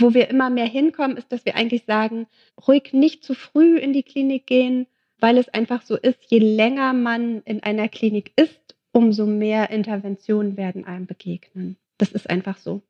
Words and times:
wo 0.00 0.14
wir 0.14 0.28
immer 0.28 0.50
mehr 0.50 0.66
hinkommen, 0.66 1.16
ist, 1.16 1.30
dass 1.32 1.44
wir 1.44 1.56
eigentlich 1.56 1.84
sagen, 1.86 2.26
ruhig 2.66 2.92
nicht 2.92 3.24
zu 3.24 3.34
früh 3.34 3.76
in 3.78 3.92
die 3.92 4.02
Klinik 4.02 4.46
gehen, 4.46 4.86
weil 5.18 5.38
es 5.38 5.48
einfach 5.48 5.82
so 5.82 5.96
ist, 5.96 6.18
je 6.28 6.38
länger 6.38 6.92
man 6.92 7.42
in 7.42 7.62
einer 7.62 7.88
Klinik 7.88 8.32
ist, 8.36 8.76
umso 8.92 9.26
mehr 9.26 9.70
Interventionen 9.70 10.56
werden 10.56 10.84
einem 10.84 11.06
begegnen. 11.06 11.76
Das 11.98 12.12
ist 12.12 12.28
einfach 12.30 12.56
so. 12.56 12.82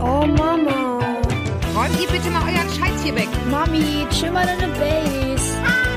Oh 0.00 0.26
Mama. 0.26 0.98
Räumt 1.76 2.00
ihr 2.00 2.08
bitte 2.08 2.30
mal 2.30 2.42
euren 2.42 2.68
Scheiß 2.70 3.04
hier 3.04 3.14
weg. 3.14 3.28
Mami, 3.50 4.06
chill 4.10 4.30
mal 4.30 4.46
deine 4.46 4.72
Base. 4.72 5.87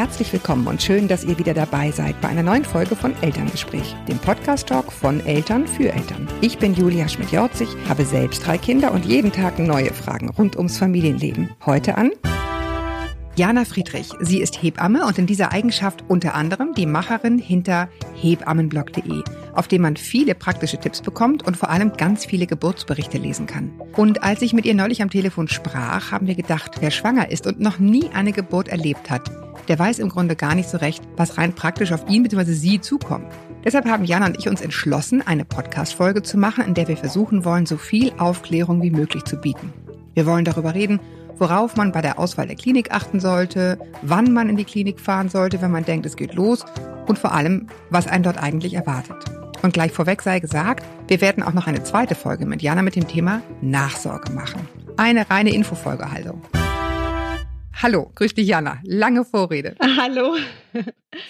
Herzlich 0.00 0.32
willkommen 0.32 0.66
und 0.66 0.80
schön, 0.80 1.08
dass 1.08 1.24
ihr 1.24 1.38
wieder 1.38 1.52
dabei 1.52 1.90
seid 1.90 2.18
bei 2.22 2.28
einer 2.28 2.42
neuen 2.42 2.64
Folge 2.64 2.96
von 2.96 3.12
Elterngespräch, 3.20 3.94
dem 4.08 4.16
Podcast-Talk 4.16 4.90
von 4.90 5.20
Eltern 5.26 5.66
für 5.68 5.92
Eltern. 5.92 6.26
Ich 6.40 6.56
bin 6.56 6.72
Julia 6.72 7.06
Schmidt-Jorzig, 7.06 7.68
habe 7.86 8.06
selbst 8.06 8.46
drei 8.46 8.56
Kinder 8.56 8.92
und 8.92 9.04
jeden 9.04 9.30
Tag 9.30 9.58
neue 9.58 9.92
Fragen 9.92 10.30
rund 10.30 10.56
ums 10.56 10.78
Familienleben. 10.78 11.50
Heute 11.66 11.98
an 11.98 12.12
Jana 13.36 13.66
Friedrich. 13.66 14.08
Sie 14.20 14.40
ist 14.40 14.62
Hebamme 14.62 15.04
und 15.04 15.18
in 15.18 15.26
dieser 15.26 15.52
Eigenschaft 15.52 16.02
unter 16.08 16.34
anderem 16.34 16.72
die 16.74 16.86
Macherin 16.86 17.38
hinter 17.38 17.90
hebammenblog.de, 18.14 19.22
auf 19.54 19.68
dem 19.68 19.82
man 19.82 19.98
viele 19.98 20.34
praktische 20.34 20.78
Tipps 20.78 21.02
bekommt 21.02 21.46
und 21.46 21.58
vor 21.58 21.68
allem 21.68 21.92
ganz 21.92 22.24
viele 22.24 22.46
Geburtsberichte 22.46 23.18
lesen 23.18 23.46
kann. 23.46 23.70
Und 23.96 24.22
als 24.22 24.40
ich 24.40 24.54
mit 24.54 24.64
ihr 24.64 24.74
neulich 24.74 25.02
am 25.02 25.10
Telefon 25.10 25.48
sprach, 25.48 26.10
haben 26.10 26.26
wir 26.26 26.36
gedacht, 26.36 26.76
wer 26.80 26.90
schwanger 26.90 27.30
ist 27.30 27.46
und 27.46 27.60
noch 27.60 27.78
nie 27.78 28.08
eine 28.14 28.32
Geburt 28.32 28.68
erlebt 28.68 29.10
hat, 29.10 29.30
der 29.70 29.78
weiß 29.78 30.00
im 30.00 30.08
Grunde 30.08 30.34
gar 30.34 30.56
nicht 30.56 30.68
so 30.68 30.78
recht, 30.78 31.00
was 31.16 31.38
rein 31.38 31.52
praktisch 31.52 31.92
auf 31.92 32.08
ihn 32.08 32.24
bzw. 32.24 32.52
sie 32.52 32.80
zukommt. 32.80 33.26
Deshalb 33.64 33.86
haben 33.86 34.04
Jana 34.04 34.26
und 34.26 34.36
ich 34.36 34.48
uns 34.48 34.60
entschlossen, 34.60 35.24
eine 35.24 35.44
Podcast-Folge 35.44 36.22
zu 36.24 36.38
machen, 36.38 36.64
in 36.64 36.74
der 36.74 36.88
wir 36.88 36.96
versuchen 36.96 37.44
wollen, 37.44 37.66
so 37.66 37.76
viel 37.76 38.10
Aufklärung 38.18 38.82
wie 38.82 38.90
möglich 38.90 39.22
zu 39.24 39.36
bieten. 39.36 39.72
Wir 40.14 40.26
wollen 40.26 40.44
darüber 40.44 40.74
reden, 40.74 40.98
worauf 41.38 41.76
man 41.76 41.92
bei 41.92 42.02
der 42.02 42.18
Auswahl 42.18 42.48
der 42.48 42.56
Klinik 42.56 42.90
achten 42.90 43.20
sollte, 43.20 43.78
wann 44.02 44.32
man 44.32 44.48
in 44.48 44.56
die 44.56 44.64
Klinik 44.64 44.98
fahren 44.98 45.28
sollte, 45.28 45.62
wenn 45.62 45.70
man 45.70 45.84
denkt, 45.84 46.04
es 46.04 46.16
geht 46.16 46.34
los 46.34 46.64
und 47.06 47.20
vor 47.20 47.32
allem, 47.32 47.68
was 47.90 48.08
einen 48.08 48.24
dort 48.24 48.42
eigentlich 48.42 48.74
erwartet. 48.74 49.24
Und 49.62 49.72
gleich 49.72 49.92
vorweg 49.92 50.20
sei 50.22 50.40
gesagt, 50.40 50.84
wir 51.06 51.20
werden 51.20 51.44
auch 51.44 51.52
noch 51.52 51.68
eine 51.68 51.84
zweite 51.84 52.16
Folge 52.16 52.44
mit 52.44 52.60
Jana 52.60 52.82
mit 52.82 52.96
dem 52.96 53.06
Thema 53.06 53.40
Nachsorge 53.60 54.32
machen. 54.32 54.66
Eine 54.96 55.30
reine 55.30 55.54
Infofolge 55.54 56.08
also. 56.08 56.40
Hallo, 57.82 58.12
grüß 58.14 58.34
dich 58.34 58.46
Jana. 58.46 58.78
Lange 58.82 59.24
Vorrede. 59.24 59.74
Hallo. 59.98 60.36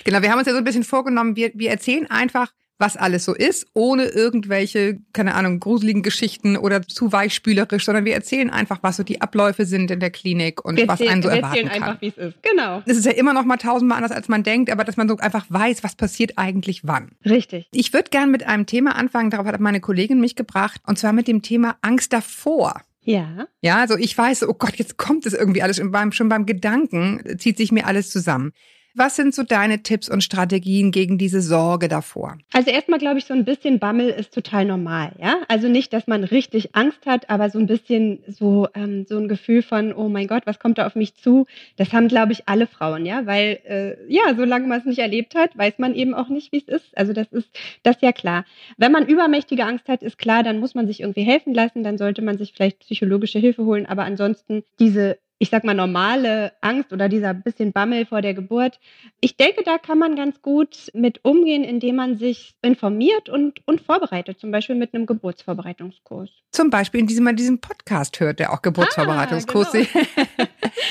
Genau, 0.02 0.20
wir 0.20 0.30
haben 0.32 0.38
uns 0.38 0.48
ja 0.48 0.52
so 0.52 0.58
ein 0.58 0.64
bisschen 0.64 0.82
vorgenommen, 0.82 1.36
wir, 1.36 1.52
wir 1.54 1.70
erzählen 1.70 2.10
einfach, 2.10 2.52
was 2.76 2.96
alles 2.96 3.24
so 3.24 3.34
ist, 3.34 3.68
ohne 3.72 4.06
irgendwelche, 4.06 4.98
keine 5.12 5.34
Ahnung, 5.34 5.60
gruseligen 5.60 6.02
Geschichten 6.02 6.56
oder 6.56 6.82
zu 6.82 7.12
weichspülerisch, 7.12 7.84
sondern 7.84 8.04
wir 8.04 8.14
erzählen 8.14 8.50
einfach, 8.50 8.78
was 8.82 8.96
so 8.96 9.04
die 9.04 9.20
Abläufe 9.20 9.64
sind 9.64 9.92
in 9.92 10.00
der 10.00 10.10
Klinik 10.10 10.64
und 10.64 10.76
Wir 10.76 10.88
was 10.88 10.98
erzählen, 10.98 11.12
einen 11.12 11.22
so 11.22 11.28
wir 11.28 11.36
erwarten 11.36 11.56
erzählen 11.56 11.72
kann. 11.72 11.82
einfach, 11.82 12.00
wie 12.00 12.08
es 12.08 12.16
ist. 12.16 12.42
Genau. 12.42 12.82
Es 12.84 12.96
ist 12.96 13.06
ja 13.06 13.12
immer 13.12 13.32
noch 13.32 13.44
mal 13.44 13.58
tausendmal 13.58 13.98
anders, 13.98 14.12
als 14.12 14.28
man 14.28 14.42
denkt, 14.42 14.72
aber 14.72 14.82
dass 14.82 14.96
man 14.96 15.08
so 15.08 15.18
einfach 15.18 15.46
weiß, 15.50 15.84
was 15.84 15.94
passiert 15.94 16.32
eigentlich 16.36 16.84
wann. 16.84 17.12
Richtig. 17.24 17.68
Ich 17.70 17.92
würde 17.92 18.10
gern 18.10 18.30
mit 18.32 18.44
einem 18.44 18.66
Thema 18.66 18.96
anfangen, 18.96 19.30
darauf 19.30 19.46
hat 19.46 19.60
meine 19.60 19.80
Kollegin 19.80 20.20
mich 20.20 20.34
gebracht, 20.34 20.80
und 20.86 20.98
zwar 20.98 21.12
mit 21.12 21.28
dem 21.28 21.42
Thema 21.42 21.76
Angst 21.82 22.12
davor. 22.12 22.80
Ja. 23.02 23.46
Ja, 23.62 23.78
also 23.78 23.96
ich 23.96 24.16
weiß, 24.16 24.48
oh 24.48 24.54
Gott, 24.54 24.76
jetzt 24.76 24.96
kommt 24.96 25.26
es 25.26 25.32
irgendwie 25.32 25.62
alles. 25.62 25.78
Und 25.78 25.90
beim, 25.90 26.12
schon 26.12 26.28
beim 26.28 26.46
Gedanken 26.46 27.38
zieht 27.38 27.56
sich 27.56 27.72
mir 27.72 27.86
alles 27.86 28.10
zusammen. 28.10 28.52
Was 28.94 29.16
sind 29.16 29.34
so 29.34 29.42
deine 29.42 29.82
Tipps 29.82 30.08
und 30.08 30.24
Strategien 30.24 30.90
gegen 30.90 31.16
diese 31.16 31.40
Sorge 31.40 31.88
davor? 31.88 32.38
Also 32.52 32.70
erstmal 32.70 32.98
glaube 32.98 33.18
ich, 33.18 33.24
so 33.24 33.34
ein 33.34 33.44
bisschen 33.44 33.78
Bammel 33.78 34.08
ist 34.08 34.34
total 34.34 34.64
normal, 34.64 35.12
ja. 35.20 35.36
Also 35.48 35.68
nicht, 35.68 35.92
dass 35.92 36.06
man 36.06 36.24
richtig 36.24 36.74
Angst 36.74 37.06
hat, 37.06 37.30
aber 37.30 37.50
so 37.50 37.58
ein 37.58 37.66
bisschen 37.66 38.20
so, 38.26 38.68
ähm, 38.74 39.06
so 39.08 39.16
ein 39.18 39.28
Gefühl 39.28 39.62
von, 39.62 39.92
oh 39.92 40.08
mein 40.08 40.26
Gott, 40.26 40.42
was 40.46 40.58
kommt 40.58 40.78
da 40.78 40.86
auf 40.86 40.96
mich 40.96 41.14
zu? 41.14 41.46
Das 41.76 41.92
haben, 41.92 42.08
glaube 42.08 42.32
ich, 42.32 42.48
alle 42.48 42.66
Frauen, 42.66 43.06
ja, 43.06 43.26
weil 43.26 43.60
äh, 43.64 44.12
ja, 44.12 44.34
solange 44.36 44.66
man 44.66 44.80
es 44.80 44.86
nicht 44.86 44.98
erlebt 44.98 45.34
hat, 45.34 45.56
weiß 45.56 45.78
man 45.78 45.94
eben 45.94 46.14
auch 46.14 46.28
nicht, 46.28 46.52
wie 46.52 46.58
es 46.58 46.68
ist. 46.68 46.96
Also 46.96 47.12
das 47.12 47.28
ist 47.32 47.48
das 47.82 47.96
ist 47.96 48.02
ja 48.02 48.12
klar. 48.12 48.44
Wenn 48.76 48.92
man 48.92 49.06
übermächtige 49.06 49.64
Angst 49.64 49.88
hat, 49.88 50.02
ist 50.02 50.18
klar, 50.18 50.42
dann 50.42 50.58
muss 50.58 50.74
man 50.74 50.86
sich 50.86 51.00
irgendwie 51.00 51.22
helfen 51.22 51.54
lassen, 51.54 51.82
dann 51.82 51.98
sollte 51.98 52.22
man 52.22 52.38
sich 52.38 52.52
vielleicht 52.52 52.80
psychologische 52.80 53.38
Hilfe 53.38 53.64
holen, 53.64 53.86
aber 53.86 54.04
ansonsten 54.04 54.62
diese 54.78 55.18
ich 55.42 55.48
sag 55.48 55.64
mal, 55.64 55.74
normale 55.74 56.52
Angst 56.60 56.92
oder 56.92 57.08
dieser 57.08 57.32
bisschen 57.32 57.72
Bammel 57.72 58.04
vor 58.04 58.20
der 58.20 58.34
Geburt. 58.34 58.78
Ich 59.22 59.38
denke, 59.38 59.62
da 59.64 59.78
kann 59.78 59.98
man 59.98 60.14
ganz 60.14 60.42
gut 60.42 60.90
mit 60.92 61.24
umgehen, 61.24 61.64
indem 61.64 61.96
man 61.96 62.18
sich 62.18 62.54
informiert 62.60 63.30
und, 63.30 63.66
und 63.66 63.80
vorbereitet, 63.80 64.38
zum 64.38 64.50
Beispiel 64.50 64.76
mit 64.76 64.92
einem 64.92 65.06
Geburtsvorbereitungskurs. 65.06 66.28
Zum 66.52 66.68
Beispiel, 66.68 67.00
in 67.00 67.06
diesem 67.06 67.24
man 67.24 67.36
diesen 67.36 67.58
Podcast 67.58 68.20
hört, 68.20 68.38
der 68.38 68.52
auch 68.52 68.60
Geburtsvorbereitungskurs. 68.60 69.68
Ah, 69.74 69.78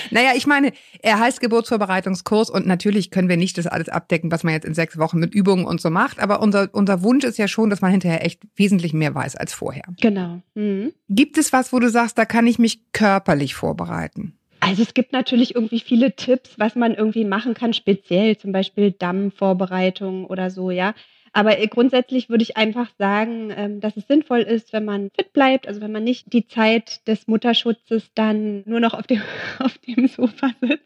naja, 0.10 0.32
ich 0.36 0.48
meine, 0.48 0.74
er 1.04 1.20
heißt 1.20 1.42
Geburtsvorbereitungskurs 1.42 2.50
und 2.50 2.66
natürlich 2.66 3.12
können 3.12 3.30
wir 3.30 3.38
nicht 3.38 3.60
das 3.60 3.68
alles 3.68 3.88
abdecken, 3.88 4.32
was 4.32 4.44
man 4.44 4.56
jetzt 4.56 4.66
in 4.66 4.74
sechs 4.74 4.98
Wochen 4.98 5.20
mit 5.20 5.32
Übungen 5.32 5.66
und 5.66 5.80
so 5.80 5.92
macht. 5.92 6.20
Aber 6.20 6.42
unser, 6.42 6.70
unser 6.72 7.04
Wunsch 7.04 7.24
ist 7.24 7.38
ja 7.38 7.48
schon, 7.48 7.70
dass 7.70 7.82
man 7.82 7.92
hinterher 7.92 8.26
echt 8.26 8.42
wesentlich 8.56 8.94
mehr 8.94 9.14
weiß 9.14 9.36
als 9.36 9.54
vorher. 9.54 9.84
Genau. 10.02 10.42
Mhm. 10.56 10.92
Gibt 11.08 11.38
es 11.38 11.54
was, 11.54 11.72
wo 11.72 11.78
du 11.78 11.92
sagst, 11.92 12.18
da 12.18 12.26
kann 12.26 12.48
ich 12.48 12.58
mich 12.58 12.92
körperlich 12.94 13.54
vorbereiten? 13.54 14.39
Also 14.60 14.82
es 14.84 14.94
gibt 14.94 15.14
natürlich 15.14 15.56
irgendwie 15.56 15.80
viele 15.80 16.16
Tipps, 16.16 16.52
was 16.58 16.76
man 16.76 16.94
irgendwie 16.94 17.26
machen 17.26 17.54
kann, 17.54 17.74
speziell 17.74 18.38
zum 18.38 18.52
Beispiel 18.52 18.92
Dammvorbereitung 18.92 20.26
oder 20.26 20.50
so, 20.50 20.72
ja. 20.72 20.94
Aber 21.32 21.60
äh, 21.60 21.68
grundsätzlich 21.68 22.30
würde 22.30 22.42
ich 22.44 22.58
einfach 22.58 22.90
sagen, 22.98 23.54
ähm, 23.56 23.80
dass 23.82 23.96
es 23.98 24.08
sinnvoll 24.08 24.40
ist, 24.40 24.74
wenn 24.74 24.84
man 24.86 25.12
fit 25.16 25.32
bleibt, 25.32 25.68
also 25.68 25.80
wenn 25.80 25.92
man 25.92 26.04
nicht 26.04 26.34
die 26.34 26.48
Zeit 26.48 27.08
des 27.08 27.28
Mutterschutzes 27.28 28.12
dann 28.16 28.64
nur 28.66 28.80
noch 28.80 28.94
auf 28.94 29.06
dem, 29.08 29.22
auf 29.60 29.78
dem 29.80 30.08
Sofa 30.08 30.50
sitzt. 30.60 30.84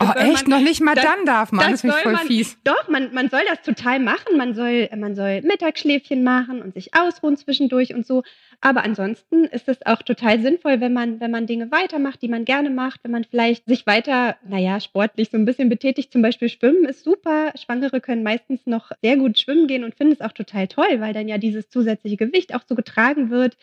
Oh, 0.00 0.06
echt? 0.16 0.48
man- 0.48 0.58
Noch 0.60 0.64
nicht 0.66 0.80
mal 0.82 0.94
das- 0.94 1.04
dann 1.04 1.24
darf 1.26 1.52
man. 1.52 1.70
Das, 1.70 1.82
das 1.82 1.92
soll 1.92 2.02
voll 2.02 2.12
man- 2.12 2.26
fies. 2.26 2.58
Doch, 2.64 2.88
man, 2.88 3.12
man 3.14 3.28
soll 3.28 3.40
das 3.48 3.62
total 3.62 3.98
machen. 4.00 4.36
Man 4.36 4.54
soll, 4.54 4.88
man 4.96 5.14
soll 5.14 5.40
Mittagsschläfchen 5.42 6.22
machen 6.22 6.60
und 6.62 6.74
sich 6.74 6.94
ausruhen 6.94 7.36
zwischendurch 7.36 7.94
und 7.94 8.06
so. 8.06 8.22
Aber 8.62 8.84
ansonsten 8.84 9.44
ist 9.44 9.68
es 9.68 9.84
auch 9.86 10.02
total 10.02 10.40
sinnvoll, 10.40 10.80
wenn 10.80 10.92
man, 10.92 11.18
wenn 11.18 11.30
man 11.30 11.46
Dinge 11.46 11.70
weitermacht, 11.72 12.20
die 12.20 12.28
man 12.28 12.44
gerne 12.44 12.68
macht, 12.68 13.00
wenn 13.02 13.10
man 13.10 13.24
vielleicht 13.24 13.64
sich 13.64 13.86
weiter, 13.86 14.36
naja, 14.46 14.80
sportlich 14.80 15.30
so 15.30 15.38
ein 15.38 15.46
bisschen 15.46 15.70
betätigt. 15.70 16.12
Zum 16.12 16.20
Beispiel 16.20 16.50
Schwimmen 16.50 16.84
ist 16.84 17.02
super. 17.02 17.52
Schwangere 17.56 18.02
können 18.02 18.22
meistens 18.22 18.66
noch 18.66 18.90
sehr 19.02 19.16
gut 19.16 19.38
schwimmen 19.38 19.66
gehen 19.66 19.82
und 19.82 19.94
finden 19.94 20.12
es 20.12 20.20
auch 20.20 20.32
total 20.32 20.68
toll, 20.68 21.00
weil 21.00 21.14
dann 21.14 21.26
ja 21.26 21.38
dieses 21.38 21.70
zusätzliche 21.70 22.18
Gewicht 22.18 22.54
auch 22.54 22.62
so 22.68 22.74
getragen 22.74 23.30
wird. 23.30 23.56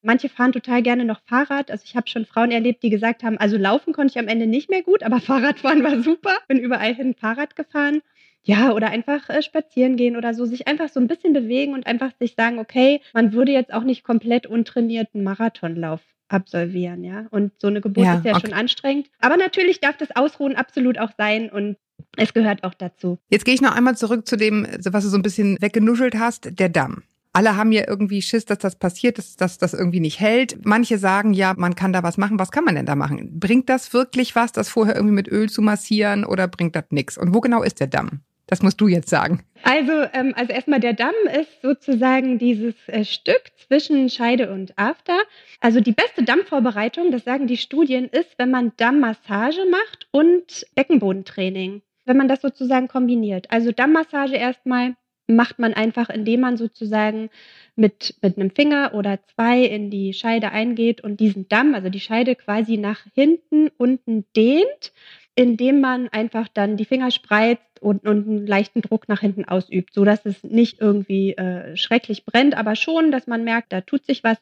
Manche 0.00 0.30
fahren 0.30 0.52
total 0.52 0.82
gerne 0.82 1.04
noch 1.04 1.20
Fahrrad. 1.26 1.70
Also 1.70 1.84
ich 1.84 1.94
habe 1.94 2.08
schon 2.08 2.24
Frauen 2.24 2.50
erlebt, 2.50 2.82
die 2.82 2.90
gesagt 2.90 3.24
haben, 3.24 3.36
also 3.36 3.58
laufen 3.58 3.92
konnte 3.92 4.12
ich 4.12 4.18
am 4.18 4.28
Ende 4.28 4.46
nicht 4.46 4.70
mehr 4.70 4.82
gut, 4.82 5.02
aber 5.02 5.20
Fahrradfahren 5.20 5.82
war 5.82 6.02
super. 6.02 6.34
Bin 6.46 6.58
überall 6.58 6.94
hin 6.94 7.14
Fahrrad 7.14 7.54
gefahren. 7.54 8.00
Ja, 8.44 8.72
oder 8.72 8.88
einfach 8.88 9.28
äh, 9.28 9.42
spazieren 9.42 9.96
gehen 9.96 10.16
oder 10.16 10.32
so, 10.32 10.46
sich 10.46 10.68
einfach 10.68 10.88
so 10.88 11.00
ein 11.00 11.08
bisschen 11.08 11.32
bewegen 11.32 11.74
und 11.74 11.86
einfach 11.86 12.12
sich 12.18 12.34
sagen, 12.34 12.58
okay, 12.58 13.00
man 13.12 13.32
würde 13.32 13.52
jetzt 13.52 13.72
auch 13.72 13.84
nicht 13.84 14.04
komplett 14.04 14.46
untrainiert 14.46 15.08
einen 15.14 15.24
Marathonlauf 15.24 16.00
absolvieren, 16.28 17.04
ja. 17.04 17.26
Und 17.30 17.52
so 17.58 17.68
eine 17.68 17.80
Geburt 17.80 18.06
Ja, 18.06 18.14
ist 18.14 18.24
ja 18.24 18.32
okay. 18.32 18.46
schon 18.46 18.52
anstrengend. 18.52 19.08
Aber 19.18 19.36
natürlich 19.36 19.80
darf 19.80 19.96
das 19.96 20.14
Ausruhen 20.14 20.56
absolut 20.56 20.98
auch 20.98 21.10
sein 21.16 21.50
und 21.50 21.76
es 22.16 22.32
gehört 22.32 22.64
auch 22.64 22.74
dazu. 22.74 23.18
Jetzt 23.28 23.44
gehe 23.44 23.54
ich 23.54 23.60
noch 23.60 23.74
einmal 23.74 23.96
zurück 23.96 24.26
zu 24.26 24.36
dem, 24.36 24.66
was 24.84 25.04
du 25.04 25.10
so 25.10 25.16
ein 25.16 25.22
bisschen 25.22 25.56
weggenuschelt 25.60 26.16
hast, 26.18 26.58
der 26.58 26.68
Damm. 26.68 27.02
Alle 27.32 27.56
haben 27.56 27.72
ja 27.72 27.84
irgendwie 27.86 28.22
Schiss, 28.22 28.46
dass 28.46 28.58
das 28.58 28.76
passiert, 28.76 29.18
dass, 29.18 29.36
dass 29.36 29.58
das 29.58 29.74
irgendwie 29.74 30.00
nicht 30.00 30.18
hält. 30.18 30.64
Manche 30.64 30.98
sagen 30.98 31.34
ja, 31.34 31.54
man 31.56 31.74
kann 31.74 31.92
da 31.92 32.02
was 32.02 32.16
machen. 32.16 32.38
Was 32.38 32.50
kann 32.50 32.64
man 32.64 32.74
denn 32.74 32.86
da 32.86 32.96
machen? 32.96 33.38
Bringt 33.38 33.68
das 33.68 33.92
wirklich 33.92 34.34
was, 34.34 34.52
das 34.52 34.68
vorher 34.68 34.96
irgendwie 34.96 35.14
mit 35.14 35.28
Öl 35.28 35.48
zu 35.48 35.62
massieren 35.62 36.24
oder 36.24 36.48
bringt 36.48 36.74
das 36.74 36.86
nichts? 36.90 37.18
Und 37.18 37.34
wo 37.34 37.40
genau 37.40 37.62
ist 37.62 37.80
der 37.80 37.86
Damm? 37.86 38.22
Das 38.48 38.62
musst 38.62 38.80
du 38.80 38.88
jetzt 38.88 39.10
sagen. 39.10 39.44
Also, 39.62 39.92
ähm, 40.14 40.32
also 40.34 40.52
erstmal 40.52 40.80
der 40.80 40.94
Damm 40.94 41.14
ist 41.38 41.60
sozusagen 41.62 42.38
dieses 42.38 42.74
äh, 42.86 43.04
Stück 43.04 43.42
zwischen 43.66 44.08
Scheide 44.08 44.50
und 44.50 44.76
After. 44.76 45.18
Also 45.60 45.80
die 45.80 45.92
beste 45.92 46.24
Dammvorbereitung, 46.24 47.12
das 47.12 47.24
sagen 47.24 47.46
die 47.46 47.58
Studien, 47.58 48.06
ist, 48.06 48.38
wenn 48.38 48.50
man 48.50 48.72
Dammmassage 48.78 49.66
macht 49.70 50.08
und 50.10 50.66
Beckenbodentraining. 50.74 51.82
Wenn 52.06 52.16
man 52.16 52.28
das 52.28 52.40
sozusagen 52.40 52.88
kombiniert. 52.88 53.50
Also 53.50 53.70
Dammmassage 53.70 54.36
erstmal 54.36 54.94
macht 55.26 55.58
man 55.58 55.74
einfach, 55.74 56.08
indem 56.08 56.40
man 56.40 56.56
sozusagen 56.56 57.28
mit, 57.76 58.14
mit 58.22 58.38
einem 58.38 58.50
Finger 58.50 58.94
oder 58.94 59.18
zwei 59.34 59.62
in 59.62 59.90
die 59.90 60.14
Scheide 60.14 60.52
eingeht 60.52 61.02
und 61.02 61.20
diesen 61.20 61.48
Damm, 61.48 61.74
also 61.74 61.90
die 61.90 62.00
Scheide 62.00 62.34
quasi 62.34 62.78
nach 62.78 63.04
hinten 63.14 63.68
unten 63.76 64.24
dehnt, 64.34 64.92
indem 65.38 65.80
man 65.80 66.08
einfach 66.08 66.48
dann 66.52 66.76
die 66.76 66.84
Finger 66.84 67.12
spreizt 67.12 67.62
und, 67.80 68.04
und 68.08 68.26
einen 68.26 68.44
leichten 68.44 68.82
Druck 68.82 69.08
nach 69.08 69.20
hinten 69.20 69.44
ausübt, 69.44 69.94
so 69.94 70.04
dass 70.04 70.26
es 70.26 70.42
nicht 70.42 70.80
irgendwie 70.80 71.36
äh, 71.36 71.76
schrecklich 71.76 72.24
brennt, 72.24 72.56
aber 72.56 72.74
schon, 72.74 73.12
dass 73.12 73.28
man 73.28 73.44
merkt, 73.44 73.72
da 73.72 73.80
tut 73.80 74.04
sich 74.04 74.24
was. 74.24 74.38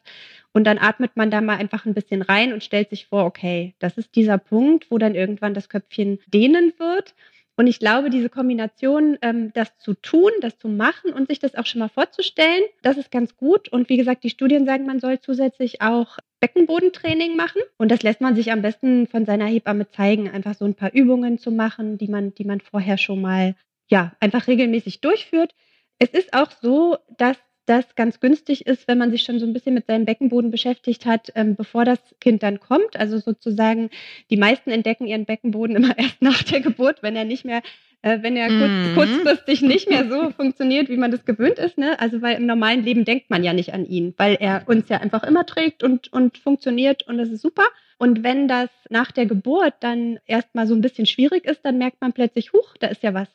Und 0.53 0.63
dann 0.63 0.79
atmet 0.79 1.15
man 1.15 1.29
da 1.29 1.39
mal 1.39 1.57
einfach 1.57 1.85
ein 1.85 1.93
bisschen 1.93 2.23
rein 2.23 2.51
und 2.51 2.63
stellt 2.63 2.89
sich 2.89 3.05
vor, 3.05 3.25
okay, 3.25 3.75
das 3.77 3.99
ist 3.99 4.15
dieser 4.15 4.39
Punkt, 4.39 4.89
wo 4.89 4.97
dann 4.97 5.13
irgendwann 5.13 5.53
das 5.53 5.69
Köpfchen 5.69 6.17
dehnen 6.25 6.73
wird. 6.79 7.13
Und 7.57 7.65
ich 7.65 7.79
glaube, 7.79 8.11
diese 8.11 8.29
Kombination, 8.29 9.17
ähm, 9.23 9.51
das 9.53 9.75
zu 9.79 9.95
tun, 9.95 10.29
das 10.41 10.59
zu 10.59 10.69
machen 10.69 11.11
und 11.11 11.27
sich 11.27 11.39
das 11.39 11.55
auch 11.55 11.65
schon 11.65 11.79
mal 11.79 11.89
vorzustellen, 11.89 12.63
das 12.83 12.97
ist 12.97 13.09
ganz 13.09 13.35
gut. 13.35 13.67
Und 13.69 13.89
wie 13.89 13.97
gesagt, 13.97 14.23
die 14.23 14.29
Studien 14.29 14.65
sagen, 14.67 14.85
man 14.85 14.99
soll 14.99 15.19
zusätzlich 15.19 15.81
auch 15.81 16.19
Beckenbodentraining 16.39 17.35
machen. 17.35 17.61
Und 17.77 17.89
das 17.91 18.03
lässt 18.03 18.21
man 18.21 18.35
sich 18.35 18.51
am 18.51 18.61
besten 18.61 19.07
von 19.07 19.25
seiner 19.25 19.47
Hebamme 19.47 19.89
zeigen, 19.89 20.29
einfach 20.29 20.53
so 20.53 20.65
ein 20.65 20.75
paar 20.75 20.93
Übungen 20.93 21.39
zu 21.39 21.49
machen, 21.49 21.97
die 21.97 22.07
man, 22.07 22.35
die 22.35 22.45
man 22.45 22.61
vorher 22.61 22.99
schon 22.99 23.21
mal, 23.21 23.55
ja, 23.87 24.13
einfach 24.19 24.47
regelmäßig 24.47 25.01
durchführt. 25.01 25.55
Es 25.97 26.09
ist 26.09 26.33
auch 26.33 26.51
so, 26.61 26.97
dass 27.17 27.37
das 27.67 27.95
ganz 27.95 28.19
günstig 28.19 28.65
ist, 28.65 28.87
wenn 28.87 28.97
man 28.97 29.11
sich 29.11 29.21
schon 29.23 29.39
so 29.39 29.45
ein 29.45 29.53
bisschen 29.53 29.73
mit 29.75 29.85
seinem 29.85 30.05
Beckenboden 30.05 30.49
beschäftigt 30.51 31.05
hat, 31.05 31.31
ähm, 31.35 31.55
bevor 31.55 31.85
das 31.85 31.99
Kind 32.19 32.41
dann 32.41 32.59
kommt. 32.59 32.95
Also 32.97 33.19
sozusagen, 33.19 33.89
die 34.29 34.37
meisten 34.37 34.71
entdecken 34.71 35.05
ihren 35.05 35.25
Beckenboden 35.25 35.75
immer 35.75 35.95
erst 35.97 36.21
nach 36.21 36.41
der 36.43 36.61
Geburt, 36.61 37.03
wenn 37.03 37.15
er 37.15 37.25
nicht 37.25 37.45
mehr, 37.45 37.61
äh, 38.01 38.19
wenn 38.21 38.35
er 38.35 38.47
kurz, 38.47 38.71
Mhm. 38.71 38.95
kurzfristig 38.95 39.61
nicht 39.61 39.89
mehr 39.89 40.09
so 40.09 40.29
funktioniert, 40.35 40.89
wie 40.89 40.97
man 40.97 41.11
das 41.11 41.25
gewöhnt 41.25 41.59
ist. 41.59 41.77
Ne? 41.77 41.99
Also 41.99 42.21
weil 42.21 42.37
im 42.37 42.45
normalen 42.45 42.83
Leben 42.83 43.05
denkt 43.05 43.29
man 43.29 43.43
ja 43.43 43.53
nicht 43.53 43.73
an 43.73 43.85
ihn, 43.85 44.13
weil 44.17 44.37
er 44.39 44.63
uns 44.65 44.89
ja 44.89 44.97
einfach 44.97 45.23
immer 45.23 45.45
trägt 45.45 45.83
und, 45.83 46.11
und 46.13 46.37
funktioniert 46.37 47.03
und 47.07 47.17
das 47.17 47.29
ist 47.29 47.41
super. 47.41 47.65
Und 47.97 48.23
wenn 48.23 48.47
das 48.47 48.69
nach 48.89 49.11
der 49.11 49.25
Geburt 49.25 49.73
dann 49.79 50.19
erstmal 50.25 50.67
so 50.67 50.75
ein 50.75 50.81
bisschen 50.81 51.05
schwierig 51.07 51.45
ist, 51.45 51.61
dann 51.65 51.77
merkt 51.77 51.99
man 51.99 52.13
plötzlich, 52.13 52.53
huch, 52.53 52.75
da 52.79 52.87
ist 52.87 53.03
ja 53.03 53.13
was. 53.13 53.27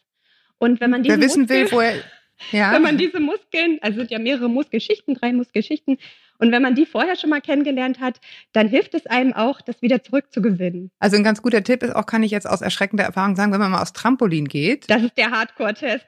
Und 0.58 0.80
wenn 0.80 0.90
man 0.90 1.02
diese 1.02 1.16
Wer 1.18 1.24
wissen 1.26 1.48
will, 1.48 1.70
wo 1.72 1.80
er. 1.80 1.94
Ja. 2.50 2.72
wenn 2.72 2.82
man 2.82 2.98
diese 2.98 3.20
Muskeln, 3.20 3.78
also 3.80 3.98
sind 4.00 4.10
ja 4.10 4.18
mehrere 4.18 4.48
Muskelschichten, 4.48 5.14
drei 5.14 5.32
Muskelschichten, 5.32 5.98
und 6.42 6.52
wenn 6.52 6.60
man 6.62 6.74
die 6.74 6.84
vorher 6.84 7.16
schon 7.16 7.30
mal 7.30 7.40
kennengelernt 7.40 8.00
hat, 8.00 8.20
dann 8.52 8.68
hilft 8.68 8.94
es 8.94 9.06
einem 9.06 9.32
auch, 9.32 9.60
das 9.62 9.80
wieder 9.80 10.02
zurückzugewinnen. 10.02 10.90
Also 10.98 11.16
ein 11.16 11.24
ganz 11.24 11.40
guter 11.40 11.62
Tipp 11.64 11.82
ist 11.82 11.96
auch, 11.96 12.04
kann 12.06 12.22
ich 12.22 12.30
jetzt 12.32 12.46
aus 12.48 12.60
erschreckender 12.60 13.04
Erfahrung 13.04 13.36
sagen, 13.36 13.52
wenn 13.52 13.60
man 13.60 13.70
mal 13.70 13.80
aufs 13.80 13.92
Trampolin 13.94 14.46
geht. 14.48 14.90
Das 14.90 15.02
ist 15.02 15.16
der 15.16 15.30
Hardcore-Test. 15.30 16.04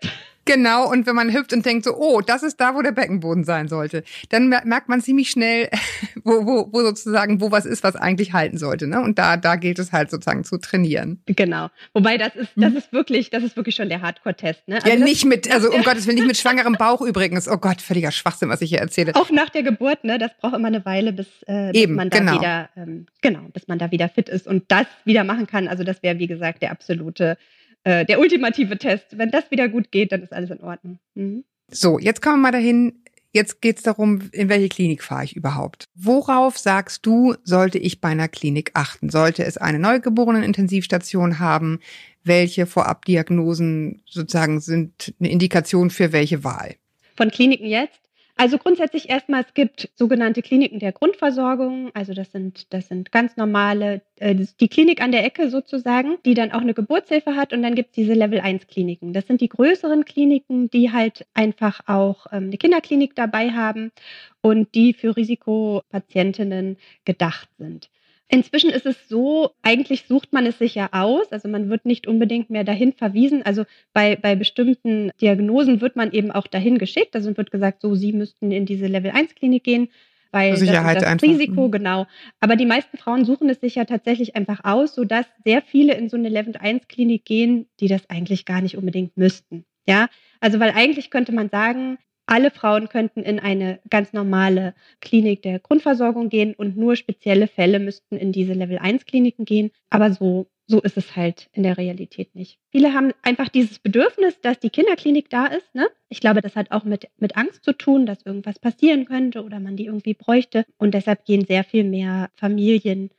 Genau, 0.46 0.90
und 0.90 1.06
wenn 1.06 1.14
man 1.16 1.32
hüpft 1.32 1.54
und 1.54 1.64
denkt 1.64 1.86
so, 1.86 1.96
oh, 1.96 2.20
das 2.20 2.42
ist 2.42 2.60
da, 2.60 2.74
wo 2.74 2.82
der 2.82 2.92
Beckenboden 2.92 3.44
sein 3.44 3.66
sollte, 3.66 4.04
dann 4.28 4.48
mer- 4.50 4.60
merkt 4.66 4.90
man 4.90 5.00
ziemlich 5.00 5.30
schnell, 5.30 5.70
wo, 6.22 6.44
wo, 6.44 6.68
wo 6.70 6.82
sozusagen, 6.82 7.40
wo 7.40 7.50
was 7.50 7.64
ist, 7.64 7.82
was 7.82 7.96
eigentlich 7.96 8.34
halten 8.34 8.58
sollte. 8.58 8.86
Ne? 8.86 9.00
Und 9.00 9.18
da, 9.18 9.38
da 9.38 9.56
gilt 9.56 9.78
es 9.78 9.92
halt 9.92 10.10
sozusagen 10.10 10.44
zu 10.44 10.58
trainieren. 10.58 11.22
Genau. 11.24 11.68
Wobei 11.94 12.18
das 12.18 12.36
ist, 12.36 12.50
das 12.56 12.72
Mhm. 12.72 12.76
ist 12.76 12.92
wirklich, 12.92 13.30
das 13.30 13.42
ist 13.42 13.56
wirklich 13.56 13.74
schon 13.74 13.88
der 13.88 14.02
Hardcore-Test. 14.02 14.68
Ne? 14.68 14.74
ja, 14.76 14.82
Also 14.82 14.98
das- 14.98 15.08
nicht 15.08 15.24
mit, 15.24 15.50
also 15.50 15.70
um 15.72 15.82
Gottes 15.82 16.06
Willen, 16.06 16.16
nicht 16.16 16.26
mit 16.26 16.36
schwangerem 16.36 16.74
Bauch 16.74 17.00
übrigens. 17.00 17.48
Oh 17.48 17.56
Gott, 17.56 17.80
völliger 17.80 18.12
Schwachsinn, 18.12 18.50
was 18.50 18.60
ich 18.60 18.68
hier 18.68 18.80
erzähle. 18.80 19.14
Auch 19.14 19.30
nach 19.30 19.48
der 19.48 19.62
Geburt, 19.62 20.04
ne, 20.04 20.18
das 20.24 20.36
braucht 20.38 20.54
immer 20.54 20.68
eine 20.68 20.84
Weile, 20.84 21.12
bis, 21.12 21.26
äh, 21.46 21.72
bis 21.72 21.82
Eben, 21.82 21.94
man 21.94 22.10
da 22.10 22.18
genau. 22.18 22.34
wieder, 22.34 22.70
ähm, 22.76 23.06
genau, 23.20 23.42
bis 23.52 23.68
man 23.68 23.78
da 23.78 23.90
wieder 23.90 24.08
fit 24.08 24.28
ist 24.28 24.46
und 24.46 24.64
das 24.68 24.86
wieder 25.04 25.22
machen 25.22 25.46
kann. 25.46 25.68
Also 25.68 25.84
das 25.84 26.02
wäre, 26.02 26.18
wie 26.18 26.26
gesagt, 26.26 26.62
der 26.62 26.70
absolute, 26.70 27.36
äh, 27.84 28.04
der 28.06 28.18
ultimative 28.18 28.78
Test. 28.78 29.18
Wenn 29.18 29.30
das 29.30 29.50
wieder 29.50 29.68
gut 29.68 29.92
geht, 29.92 30.12
dann 30.12 30.22
ist 30.22 30.32
alles 30.32 30.50
in 30.50 30.60
Ordnung. 30.60 30.98
Mhm. 31.14 31.44
So, 31.70 31.98
jetzt 31.98 32.22
kommen 32.22 32.36
wir 32.36 32.50
mal 32.50 32.52
dahin. 32.52 33.02
Jetzt 33.32 33.60
geht's 33.60 33.82
darum, 33.82 34.30
in 34.32 34.48
welche 34.48 34.68
Klinik 34.68 35.02
fahre 35.02 35.24
ich 35.24 35.34
überhaupt? 35.34 35.86
Worauf 35.96 36.56
sagst 36.56 37.04
du, 37.04 37.34
sollte 37.42 37.78
ich 37.78 38.00
bei 38.00 38.10
einer 38.10 38.28
Klinik 38.28 38.70
achten? 38.74 39.10
Sollte 39.10 39.44
es 39.44 39.58
eine 39.58 39.80
Neugeborenen-Intensivstation 39.80 41.40
haben? 41.40 41.80
Welche 42.22 42.66
Vorabdiagnosen 42.66 44.02
sozusagen 44.06 44.60
sind 44.60 45.12
eine 45.18 45.30
Indikation 45.30 45.90
für 45.90 46.12
welche 46.12 46.44
Wahl? 46.44 46.76
Von 47.16 47.30
Kliniken 47.30 47.66
jetzt? 47.66 48.03
Also 48.36 48.58
grundsätzlich 48.58 49.08
erstmal, 49.08 49.42
es 49.42 49.54
gibt 49.54 49.90
sogenannte 49.94 50.42
Kliniken 50.42 50.80
der 50.80 50.90
Grundversorgung. 50.90 51.92
Also 51.94 52.14
das 52.14 52.32
sind, 52.32 52.72
das 52.72 52.88
sind 52.88 53.12
ganz 53.12 53.36
normale, 53.36 54.02
äh, 54.16 54.34
die 54.58 54.68
Klinik 54.68 55.00
an 55.00 55.12
der 55.12 55.24
Ecke 55.24 55.50
sozusagen, 55.50 56.18
die 56.24 56.34
dann 56.34 56.50
auch 56.50 56.60
eine 56.60 56.74
Geburtshilfe 56.74 57.36
hat. 57.36 57.52
Und 57.52 57.62
dann 57.62 57.76
gibt 57.76 57.90
es 57.90 57.94
diese 57.94 58.14
Level 58.14 58.40
1 58.40 58.66
Kliniken. 58.66 59.12
Das 59.12 59.28
sind 59.28 59.40
die 59.40 59.48
größeren 59.48 60.04
Kliniken, 60.04 60.68
die 60.68 60.90
halt 60.90 61.26
einfach 61.32 61.80
auch 61.86 62.26
ähm, 62.32 62.46
eine 62.46 62.58
Kinderklinik 62.58 63.14
dabei 63.14 63.52
haben 63.52 63.92
und 64.40 64.74
die 64.74 64.94
für 64.94 65.16
Risikopatientinnen 65.16 66.76
gedacht 67.04 67.48
sind. 67.58 67.88
Inzwischen 68.28 68.70
ist 68.70 68.86
es 68.86 69.08
so, 69.08 69.50
eigentlich 69.62 70.04
sucht 70.08 70.32
man 70.32 70.46
es 70.46 70.58
sich 70.58 70.74
ja 70.74 70.88
aus. 70.92 71.30
Also 71.30 71.48
man 71.48 71.68
wird 71.68 71.84
nicht 71.84 72.06
unbedingt 72.06 72.50
mehr 72.50 72.64
dahin 72.64 72.92
verwiesen. 72.92 73.42
Also 73.42 73.64
bei, 73.92 74.16
bei 74.16 74.34
bestimmten 74.34 75.10
Diagnosen 75.20 75.80
wird 75.80 75.94
man 75.96 76.10
eben 76.12 76.30
auch 76.30 76.46
dahin 76.46 76.78
geschickt. 76.78 77.14
Also 77.14 77.36
wird 77.36 77.50
gesagt, 77.50 77.82
so, 77.82 77.94
Sie 77.94 78.12
müssten 78.12 78.50
in 78.50 78.64
diese 78.66 78.86
Level-1-Klinik 78.86 79.62
gehen, 79.62 79.88
weil 80.32 80.56
Sicherheit 80.56 80.96
das, 80.96 81.04
das 81.04 81.12
einfach. 81.12 81.28
Risiko, 81.28 81.68
Mhm. 81.68 81.70
genau. 81.70 82.06
Aber 82.40 82.56
die 82.56 82.66
meisten 82.66 82.96
Frauen 82.96 83.24
suchen 83.24 83.48
es 83.50 83.60
sich 83.60 83.74
ja 83.74 83.84
tatsächlich 83.84 84.34
einfach 84.34 84.64
aus, 84.64 84.94
sodass 84.94 85.26
sehr 85.44 85.62
viele 85.62 85.94
in 85.94 86.08
so 86.08 86.16
eine 86.16 86.30
Level-1-Klinik 86.30 87.24
gehen, 87.24 87.68
die 87.80 87.88
das 87.88 88.08
eigentlich 88.08 88.46
gar 88.46 88.62
nicht 88.62 88.76
unbedingt 88.76 89.16
müssten. 89.16 89.64
Ja, 89.86 90.08
also 90.40 90.60
weil 90.60 90.70
eigentlich 90.70 91.10
könnte 91.10 91.32
man 91.32 91.50
sagen, 91.50 91.98
alle 92.26 92.50
Frauen 92.50 92.88
könnten 92.88 93.22
in 93.22 93.38
eine 93.38 93.80
ganz 93.90 94.12
normale 94.12 94.74
Klinik 95.00 95.42
der 95.42 95.58
Grundversorgung 95.58 96.28
gehen 96.28 96.54
und 96.54 96.76
nur 96.76 96.96
spezielle 96.96 97.48
Fälle 97.48 97.78
müssten 97.78 98.16
in 98.16 98.32
diese 98.32 98.54
Level-1-Kliniken 98.54 99.44
gehen. 99.44 99.70
Aber 99.90 100.12
so, 100.12 100.46
so 100.66 100.80
ist 100.80 100.96
es 100.96 101.16
halt 101.16 101.48
in 101.52 101.62
der 101.62 101.76
Realität 101.76 102.34
nicht. 102.34 102.58
Viele 102.70 102.94
haben 102.94 103.12
einfach 103.22 103.48
dieses 103.48 103.78
Bedürfnis, 103.78 104.40
dass 104.40 104.58
die 104.58 104.70
Kinderklinik 104.70 105.28
da 105.28 105.46
ist. 105.46 105.74
Ne? 105.74 105.86
Ich 106.08 106.20
glaube, 106.20 106.40
das 106.40 106.56
hat 106.56 106.70
auch 106.70 106.84
mit, 106.84 107.08
mit 107.18 107.36
Angst 107.36 107.64
zu 107.64 107.72
tun, 107.72 108.06
dass 108.06 108.24
irgendwas 108.24 108.58
passieren 108.58 109.04
könnte 109.04 109.44
oder 109.44 109.60
man 109.60 109.76
die 109.76 109.86
irgendwie 109.86 110.14
bräuchte. 110.14 110.64
Und 110.78 110.94
deshalb 110.94 111.24
gehen 111.24 111.44
sehr 111.44 111.64
viel 111.64 111.84
mehr 111.84 112.30
Familien 112.36 113.10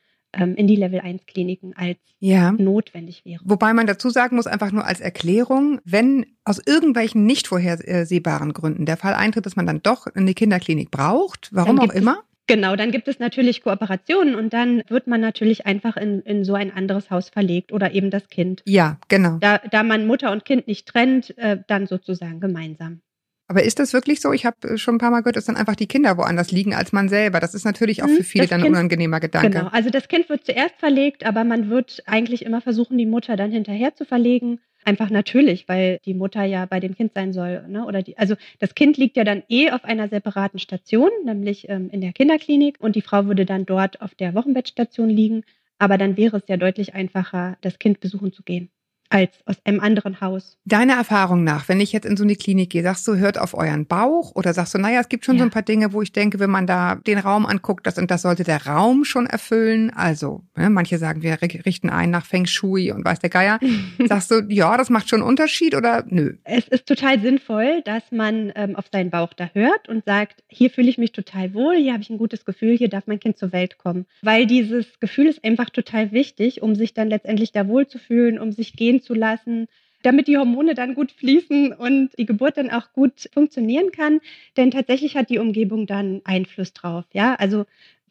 in 0.44 0.68
die 0.68 0.76
Level-1-Kliniken 0.76 1.74
als 1.78 1.98
Ja. 2.20 2.52
notwendig 2.52 3.24
wäre. 3.26 3.42
Wobei 3.46 3.74
man 3.74 3.88
dazu 3.88 4.10
sagen 4.10 4.36
muss, 4.36 4.48
einfach 4.48 4.72
nur 4.72 4.86
als 4.86 5.00
Erklärung, 5.00 5.80
wenn 5.86 6.26
aus 6.44 6.60
irgendwelchen 6.66 7.26
nicht 7.26 7.48
vorhersehbaren 7.48 8.54
Gründen 8.54 8.86
der 8.86 8.98
Fall 8.98 9.14
eintritt, 9.14 9.46
dass 9.46 9.56
man 9.56 9.66
dann 9.66 9.82
doch 9.84 10.08
eine 10.08 10.34
Kinderklinik 10.34 10.92
braucht, 10.92 11.50
warum 11.54 11.80
auch 11.80 11.90
es- 11.90 11.96
immer, 11.96 12.20
Genau, 12.48 12.76
dann 12.76 12.92
gibt 12.92 13.08
es 13.08 13.18
natürlich 13.18 13.64
Kooperationen 13.64 14.36
und 14.36 14.54
dann 14.54 14.84
wird 14.88 15.08
man 15.08 15.20
natürlich 15.20 15.66
einfach 15.66 15.98
in, 15.98 16.22
in 16.22 16.44
so 16.44 16.54
ein 16.54 16.72
anderes 16.72 17.10
Haus 17.10 17.30
verlegt 17.30 17.74
oder 17.74 17.92
eben 17.96 18.12
das 18.12 18.28
Kind. 18.30 18.62
ja, 18.68 19.00
genau. 19.08 19.38
Da, 19.40 19.58
da 19.72 19.82
man 19.82 20.06
Mutter 20.06 20.32
und 20.32 20.46
Kind 20.46 20.68
nicht 20.68 20.88
trennt, 20.88 21.36
äh, 21.40 21.58
dann 21.68 21.88
sozusagen 21.88 22.40
gemeinsam. 22.40 23.02
Aber 23.48 23.64
ist 23.64 23.80
das 23.80 23.94
wirklich 23.94 24.22
so? 24.22 24.34
Ich 24.34 24.46
habe 24.46 24.78
schon 24.78 24.96
ein 24.96 24.98
paar 24.98 25.12
Mal 25.12 25.22
gehört, 25.22 25.36
dass 25.36 25.46
dann 25.46 25.56
einfach 25.56 25.76
die 25.76 25.88
Kinder 25.88 26.18
woanders 26.18 26.52
liegen 26.52 26.74
als 26.74 26.92
man 26.94 27.10
selber. 27.10 27.40
Das 27.40 27.54
ist 27.54 27.64
natürlich 27.64 28.02
auch 28.02 28.08
Hm, 28.08 28.16
für 28.18 28.24
viele 28.24 28.44
das 28.46 28.50
dann 28.50 28.64
ein 28.64 28.70
unangenehmer 28.70 29.20
Gedanke. 29.20 29.50
Genau, 29.50 29.68
also 29.68 29.90
das 29.90 30.08
Kind 30.08 30.30
wird 30.30 30.46
zuerst 30.46 30.76
verlegt, 30.80 31.26
aber 31.26 31.44
man 31.44 31.70
wird 31.70 32.02
eigentlich 32.08 32.44
immer 32.44 32.62
versuchen, 32.62 32.98
die 32.98 33.06
Mutter 33.06 33.36
dann 33.36 33.52
hinterher 33.52 33.94
zu 33.96 34.06
verlegen. 34.06 34.60
Einfach 34.84 35.10
natürlich, 35.10 35.68
weil 35.68 36.00
die 36.06 36.14
Mutter 36.14 36.44
ja 36.44 36.66
bei 36.66 36.80
dem 36.80 36.96
Kind 36.96 37.14
sein 37.14 37.34
soll. 37.34 37.68
Ne? 37.68 37.86
Oder 37.86 38.04
die, 38.04 38.18
also 38.18 38.36
das 38.60 38.76
Kind 38.76 38.98
liegt 38.98 39.18
ja 39.18 39.24
dann 39.24 39.44
eh 39.50 39.72
auf 39.72 39.84
einer 39.84 40.08
separaten 40.10 40.60
Station, 40.60 41.10
nämlich 41.24 41.70
ähm, 41.70 41.90
in 41.92 42.02
der 42.02 42.14
Kinderklinik, 42.14 42.78
und 42.80 42.96
die 42.96 43.02
Frau 43.02 43.26
würde 43.26 43.46
dann 43.46 43.66
dort 43.66 44.02
auf 44.02 44.14
der 44.16 44.36
Wochenbettstation 44.36 45.10
liegen. 45.10 45.44
Aber 45.80 45.98
dann 45.98 46.18
wäre 46.18 46.38
es 46.38 46.44
ja 46.48 46.58
deutlich 46.58 46.94
einfacher, 46.94 47.58
das 47.62 47.80
Kind 47.80 48.00
besuchen 48.00 48.32
zu 48.32 48.44
gehen, 48.44 48.70
als 49.10 49.32
aus 49.46 49.56
einem 49.66 49.80
anderen 49.80 50.20
Haus. 50.22 50.58
Deiner 50.66 50.94
Erfahrung 50.96 51.44
nach, 51.44 51.68
wenn 51.70 51.80
ich 51.80 51.92
jetzt 51.94 52.06
in 52.06 52.18
so 52.18 52.24
eine 52.24 52.36
Klinik 52.36 52.72
gehe, 52.72 52.84
sagst 52.84 53.08
du, 53.08 53.16
hört 53.16 53.38
auf 53.38 53.54
euren 53.54 53.86
Bauch 53.86 54.34
oder 54.36 54.54
sagst 54.54 54.74
du, 54.74 54.78
naja, 54.80 55.00
es 55.00 55.10
gibt 55.10 55.26
schon 55.26 55.36
so 55.38 55.40
Ja. 55.44 55.46
ein 55.48 55.52
paar 55.52 55.62
Dinge, 55.62 55.94
wo 55.94 56.02
ich 56.02 56.12
denke, 56.12 56.40
wenn 56.40 56.50
man 56.50 56.66
da 56.68 56.96
den 56.96 57.20
Raum 57.20 57.46
anguckt, 57.46 57.86
das 57.88 57.98
und 57.98 58.10
das 58.12 58.24
sollte 58.24 58.44
der 58.44 58.66
Raum 58.66 59.06
schon 59.06 59.26
erfüllen. 59.28 59.92
Also, 59.92 60.42
ne, 60.56 60.70
manche 60.70 60.98
sagen, 60.98 61.22
wir 61.22 61.38
richten 61.42 61.90
ein 61.90 62.10
nach 62.10 62.26
Feng 62.26 62.46
Shui 62.46 62.92
und 62.92 63.06
weiß 63.06 63.20
der 63.20 63.30
Geier. 63.30 63.60
Sagst 64.08 64.32
du, 64.32 64.42
ja, 64.50 64.76
das 64.78 64.90
macht 64.90 65.10
schon 65.10 65.22
einen 65.22 65.30
Unterschied 65.30 65.76
oder 65.76 66.04
nö? 66.08 66.36
Es 66.44 66.68
ist 66.68 66.88
total 66.88 67.20
sinnvoll, 67.22 67.82
dass 67.86 68.04
man 68.12 68.52
ähm, 68.56 68.76
auf 68.76 68.86
seinen 68.92 69.12
Bauch 69.12 69.34
da 69.34 69.50
hört 69.54 69.88
und 69.88 70.04
sagt, 70.06 70.44
hier 70.48 70.70
fühle 70.70 70.90
ich 70.90 70.98
mich 70.98 71.12
total 71.12 71.54
wohl, 71.54 71.76
hier 71.76 71.94
habe 71.94 72.02
ich 72.04 72.10
ein 72.10 72.18
gutes 72.18 72.46
Gefühl, 72.46 72.76
hier 72.78 72.90
darf 72.90 73.06
mein 73.08 73.20
Kind 73.20 73.38
zur 73.38 73.52
Welt 73.52 73.78
kommen. 73.78 74.06
Weil 74.22 74.46
dieses 74.48 75.00
Gefühl 75.00 75.28
ist 75.28 75.44
einfach 75.44 75.70
total 75.70 76.12
wichtig, 76.12 76.62
um 76.62 76.76
sich 76.76 76.94
dann 76.94 77.10
letztendlich 77.10 77.52
da 77.52 77.68
wohlzufühlen, 77.68 78.40
um 78.40 78.52
sich 78.52 78.74
gehen 78.74 78.95
zu 79.02 79.14
lassen, 79.14 79.68
damit 80.04 80.28
die 80.28 80.38
Hormone 80.38 80.76
dann 80.76 80.94
gut 80.94 81.12
fließen 81.12 81.74
und 81.74 82.12
die 82.18 82.26
Geburt 82.26 82.58
dann 82.58 82.70
auch 82.70 82.94
gut 82.94 83.30
funktionieren 83.34 83.92
kann. 83.92 84.20
Denn 84.56 84.72
tatsächlich 84.72 85.16
hat 85.16 85.30
die 85.30 85.40
Umgebung 85.40 85.88
dann 85.88 86.22
Einfluss 86.26 86.74
drauf. 86.74 87.06
Ja, 87.14 87.36
also 87.36 87.66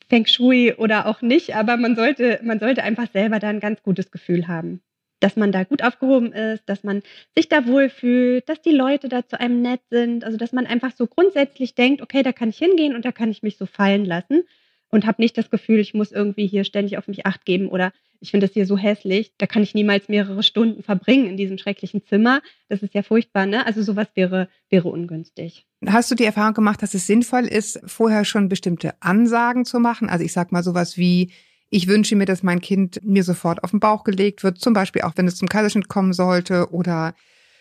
Feng 0.08 0.26
Shui 0.26 0.74
oder 0.74 1.06
auch 1.06 1.22
nicht, 1.22 1.54
aber 1.54 1.76
man 1.76 1.96
sollte, 1.96 2.40
man 2.42 2.58
sollte 2.58 2.82
einfach 2.82 3.10
selber 3.12 3.38
da 3.38 3.48
ein 3.48 3.60
ganz 3.60 3.82
gutes 3.82 4.10
Gefühl 4.10 4.48
haben. 4.48 4.80
Dass 5.20 5.36
man 5.36 5.52
da 5.52 5.64
gut 5.64 5.82
aufgehoben 5.82 6.32
ist, 6.32 6.68
dass 6.68 6.84
man 6.84 7.02
sich 7.34 7.48
da 7.48 7.66
wohlfühlt, 7.66 8.46
dass 8.48 8.60
die 8.60 8.72
Leute 8.72 9.08
da 9.08 9.26
zu 9.26 9.40
einem 9.40 9.62
nett 9.62 9.80
sind, 9.88 10.24
also 10.24 10.36
dass 10.36 10.52
man 10.52 10.66
einfach 10.66 10.92
so 10.94 11.06
grundsätzlich 11.06 11.74
denkt, 11.74 12.02
okay, 12.02 12.22
da 12.22 12.32
kann 12.32 12.50
ich 12.50 12.58
hingehen 12.58 12.94
und 12.94 13.04
da 13.04 13.12
kann 13.12 13.30
ich 13.30 13.42
mich 13.42 13.56
so 13.56 13.64
fallen 13.64 14.04
lassen 14.04 14.42
und 14.90 15.06
habe 15.06 15.22
nicht 15.22 15.38
das 15.38 15.50
Gefühl, 15.50 15.78
ich 15.78 15.94
muss 15.94 16.12
irgendwie 16.12 16.46
hier 16.46 16.64
ständig 16.64 16.98
auf 16.98 17.08
mich 17.08 17.24
acht 17.24 17.44
geben 17.46 17.68
oder 17.68 17.92
ich 18.20 18.30
finde 18.30 18.46
das 18.46 18.54
hier 18.54 18.66
so 18.66 18.76
hässlich, 18.76 19.32
da 19.38 19.46
kann 19.46 19.62
ich 19.62 19.74
niemals 19.74 20.08
mehrere 20.08 20.42
Stunden 20.42 20.82
verbringen 20.82 21.26
in 21.26 21.36
diesem 21.36 21.58
schrecklichen 21.58 22.04
Zimmer. 22.06 22.40
Das 22.68 22.82
ist 22.82 22.94
ja 22.94 23.02
furchtbar, 23.02 23.46
ne? 23.46 23.66
Also 23.66 23.82
sowas 23.82 24.08
wäre, 24.14 24.48
wäre 24.70 24.88
ungünstig. 24.88 25.66
Hast 25.86 26.10
du 26.10 26.14
die 26.14 26.24
Erfahrung 26.24 26.54
gemacht, 26.54 26.82
dass 26.82 26.94
es 26.94 27.06
sinnvoll 27.06 27.44
ist, 27.44 27.80
vorher 27.84 28.24
schon 28.24 28.48
bestimmte 28.48 28.94
Ansagen 29.00 29.64
zu 29.64 29.80
machen? 29.80 30.08
Also 30.08 30.24
ich 30.24 30.32
sag 30.32 30.52
mal 30.52 30.62
sowas 30.62 30.96
wie, 30.96 31.32
ich 31.70 31.88
wünsche 31.88 32.16
mir, 32.16 32.26
dass 32.26 32.42
mein 32.42 32.60
Kind 32.60 33.00
mir 33.02 33.24
sofort 33.24 33.64
auf 33.64 33.70
den 33.70 33.80
Bauch 33.80 34.04
gelegt 34.04 34.44
wird, 34.44 34.58
zum 34.58 34.74
Beispiel 34.74 35.02
auch 35.02 35.12
wenn 35.16 35.26
es 35.26 35.36
zum 35.36 35.48
Kaiserschnitt 35.48 35.88
kommen 35.88 36.12
sollte 36.12 36.70
oder 36.70 37.14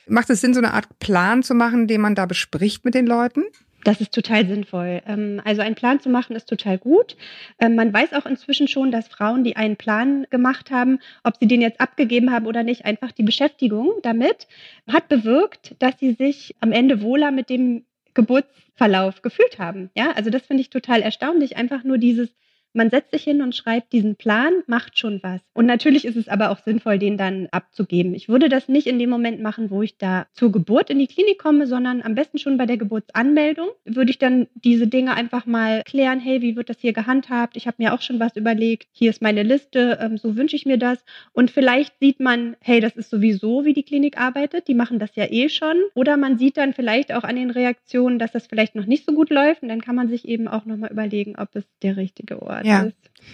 macht 0.07 0.29
es 0.29 0.41
Sinn, 0.41 0.53
so 0.53 0.59
eine 0.59 0.73
Art 0.73 0.99
Plan 0.99 1.43
zu 1.43 1.53
machen, 1.53 1.87
den 1.87 2.01
man 2.01 2.15
da 2.15 2.25
bespricht 2.25 2.85
mit 2.85 2.93
den 2.93 3.07
Leuten? 3.07 3.43
Das 3.83 3.99
ist 3.99 4.13
total 4.13 4.47
sinnvoll. 4.47 5.01
Ähm, 5.07 5.41
also 5.43 5.61
einen 5.61 5.75
Plan 5.75 5.99
zu 5.99 6.09
machen 6.09 6.35
ist 6.35 6.47
total 6.47 6.77
gut. 6.77 7.17
Ähm, 7.59 7.75
man 7.75 7.93
weiß 7.93 8.13
auch 8.13 8.25
inzwischen 8.25 8.67
schon, 8.67 8.91
dass 8.91 9.07
Frauen, 9.07 9.43
die 9.43 9.55
einen 9.55 9.75
Plan 9.75 10.25
gemacht 10.29 10.71
haben, 10.71 10.99
ob 11.23 11.35
sie 11.37 11.47
den 11.47 11.61
jetzt 11.61 11.81
abgegeben 11.81 12.31
haben 12.31 12.47
oder 12.47 12.63
nicht, 12.63 12.85
einfach 12.85 13.11
die 13.11 13.23
Beschäftigung 13.23 13.91
damit 14.01 14.47
hat 14.91 15.09
bewirkt, 15.09 15.75
dass 15.79 15.99
sie 15.99 16.13
sich 16.13 16.55
am 16.61 16.71
Ende 16.71 17.01
wohler 17.01 17.31
mit 17.31 17.49
dem 17.49 17.85
Geburtsverlauf 18.13 19.21
gefühlt 19.21 19.59
haben. 19.59 19.89
Ja, 19.95 20.11
also 20.11 20.29
das 20.29 20.43
finde 20.43 20.61
ich 20.61 20.69
total 20.69 21.01
erstaunlich. 21.01 21.57
Einfach 21.57 21.83
nur 21.83 21.97
dieses 21.97 22.29
man 22.73 22.89
setzt 22.89 23.11
sich 23.11 23.23
hin 23.23 23.41
und 23.41 23.55
schreibt 23.55 23.93
diesen 23.93 24.15
Plan, 24.15 24.51
macht 24.67 24.97
schon 24.97 25.21
was. 25.21 25.41
Und 25.53 25.67
natürlich 25.67 26.05
ist 26.05 26.15
es 26.15 26.27
aber 26.27 26.49
auch 26.49 26.59
sinnvoll, 26.59 26.97
den 26.97 27.17
dann 27.17 27.47
abzugeben. 27.51 28.15
Ich 28.15 28.29
würde 28.29 28.49
das 28.49 28.67
nicht 28.67 28.87
in 28.87 28.99
dem 28.99 29.09
Moment 29.09 29.41
machen, 29.41 29.69
wo 29.69 29.81
ich 29.83 29.97
da 29.97 30.25
zur 30.33 30.51
Geburt 30.51 30.89
in 30.89 30.99
die 30.99 31.07
Klinik 31.07 31.37
komme, 31.37 31.67
sondern 31.67 32.01
am 32.01 32.15
besten 32.15 32.39
schon 32.39 32.57
bei 32.57 32.65
der 32.65 32.77
Geburtsanmeldung 32.77 33.69
würde 33.85 34.09
ich 34.09 34.17
dann 34.17 34.47
diese 34.55 34.87
Dinge 34.87 35.13
einfach 35.13 35.45
mal 35.45 35.83
klären. 35.83 36.19
Hey, 36.19 36.41
wie 36.41 36.55
wird 36.55 36.69
das 36.69 36.79
hier 36.79 36.93
gehandhabt? 36.93 37.55
Ich 37.57 37.67
habe 37.67 37.77
mir 37.79 37.93
auch 37.93 38.01
schon 38.01 38.19
was 38.19 38.35
überlegt. 38.35 38.87
Hier 38.91 39.11
ist 39.11 39.21
meine 39.21 39.43
Liste. 39.43 39.99
Ähm, 40.01 40.17
so 40.17 40.35
wünsche 40.35 40.55
ich 40.55 40.65
mir 40.65 40.77
das. 40.77 41.03
Und 41.31 41.51
vielleicht 41.51 41.99
sieht 41.99 42.19
man, 42.19 42.55
hey, 42.59 42.79
das 42.79 42.95
ist 42.95 43.11
sowieso, 43.11 43.65
wie 43.65 43.73
die 43.73 43.83
Klinik 43.83 44.19
arbeitet. 44.19 44.67
Die 44.67 44.73
machen 44.73 44.99
das 44.99 45.15
ja 45.15 45.25
eh 45.29 45.49
schon. 45.49 45.75
Oder 45.93 46.17
man 46.17 46.37
sieht 46.39 46.57
dann 46.57 46.73
vielleicht 46.73 47.13
auch 47.13 47.23
an 47.23 47.35
den 47.35 47.51
Reaktionen, 47.51 48.17
dass 48.17 48.31
das 48.31 48.47
vielleicht 48.47 48.75
noch 48.75 48.85
nicht 48.85 49.05
so 49.05 49.13
gut 49.13 49.29
läuft. 49.29 49.61
Und 49.61 49.69
dann 49.69 49.81
kann 49.81 49.95
man 49.95 50.09
sich 50.09 50.27
eben 50.27 50.47
auch 50.47 50.65
nochmal 50.65 50.91
überlegen, 50.91 51.35
ob 51.37 51.55
es 51.55 51.65
der 51.81 51.97
richtige 51.97 52.41
Ort 52.41 52.62
ja. 52.65 52.89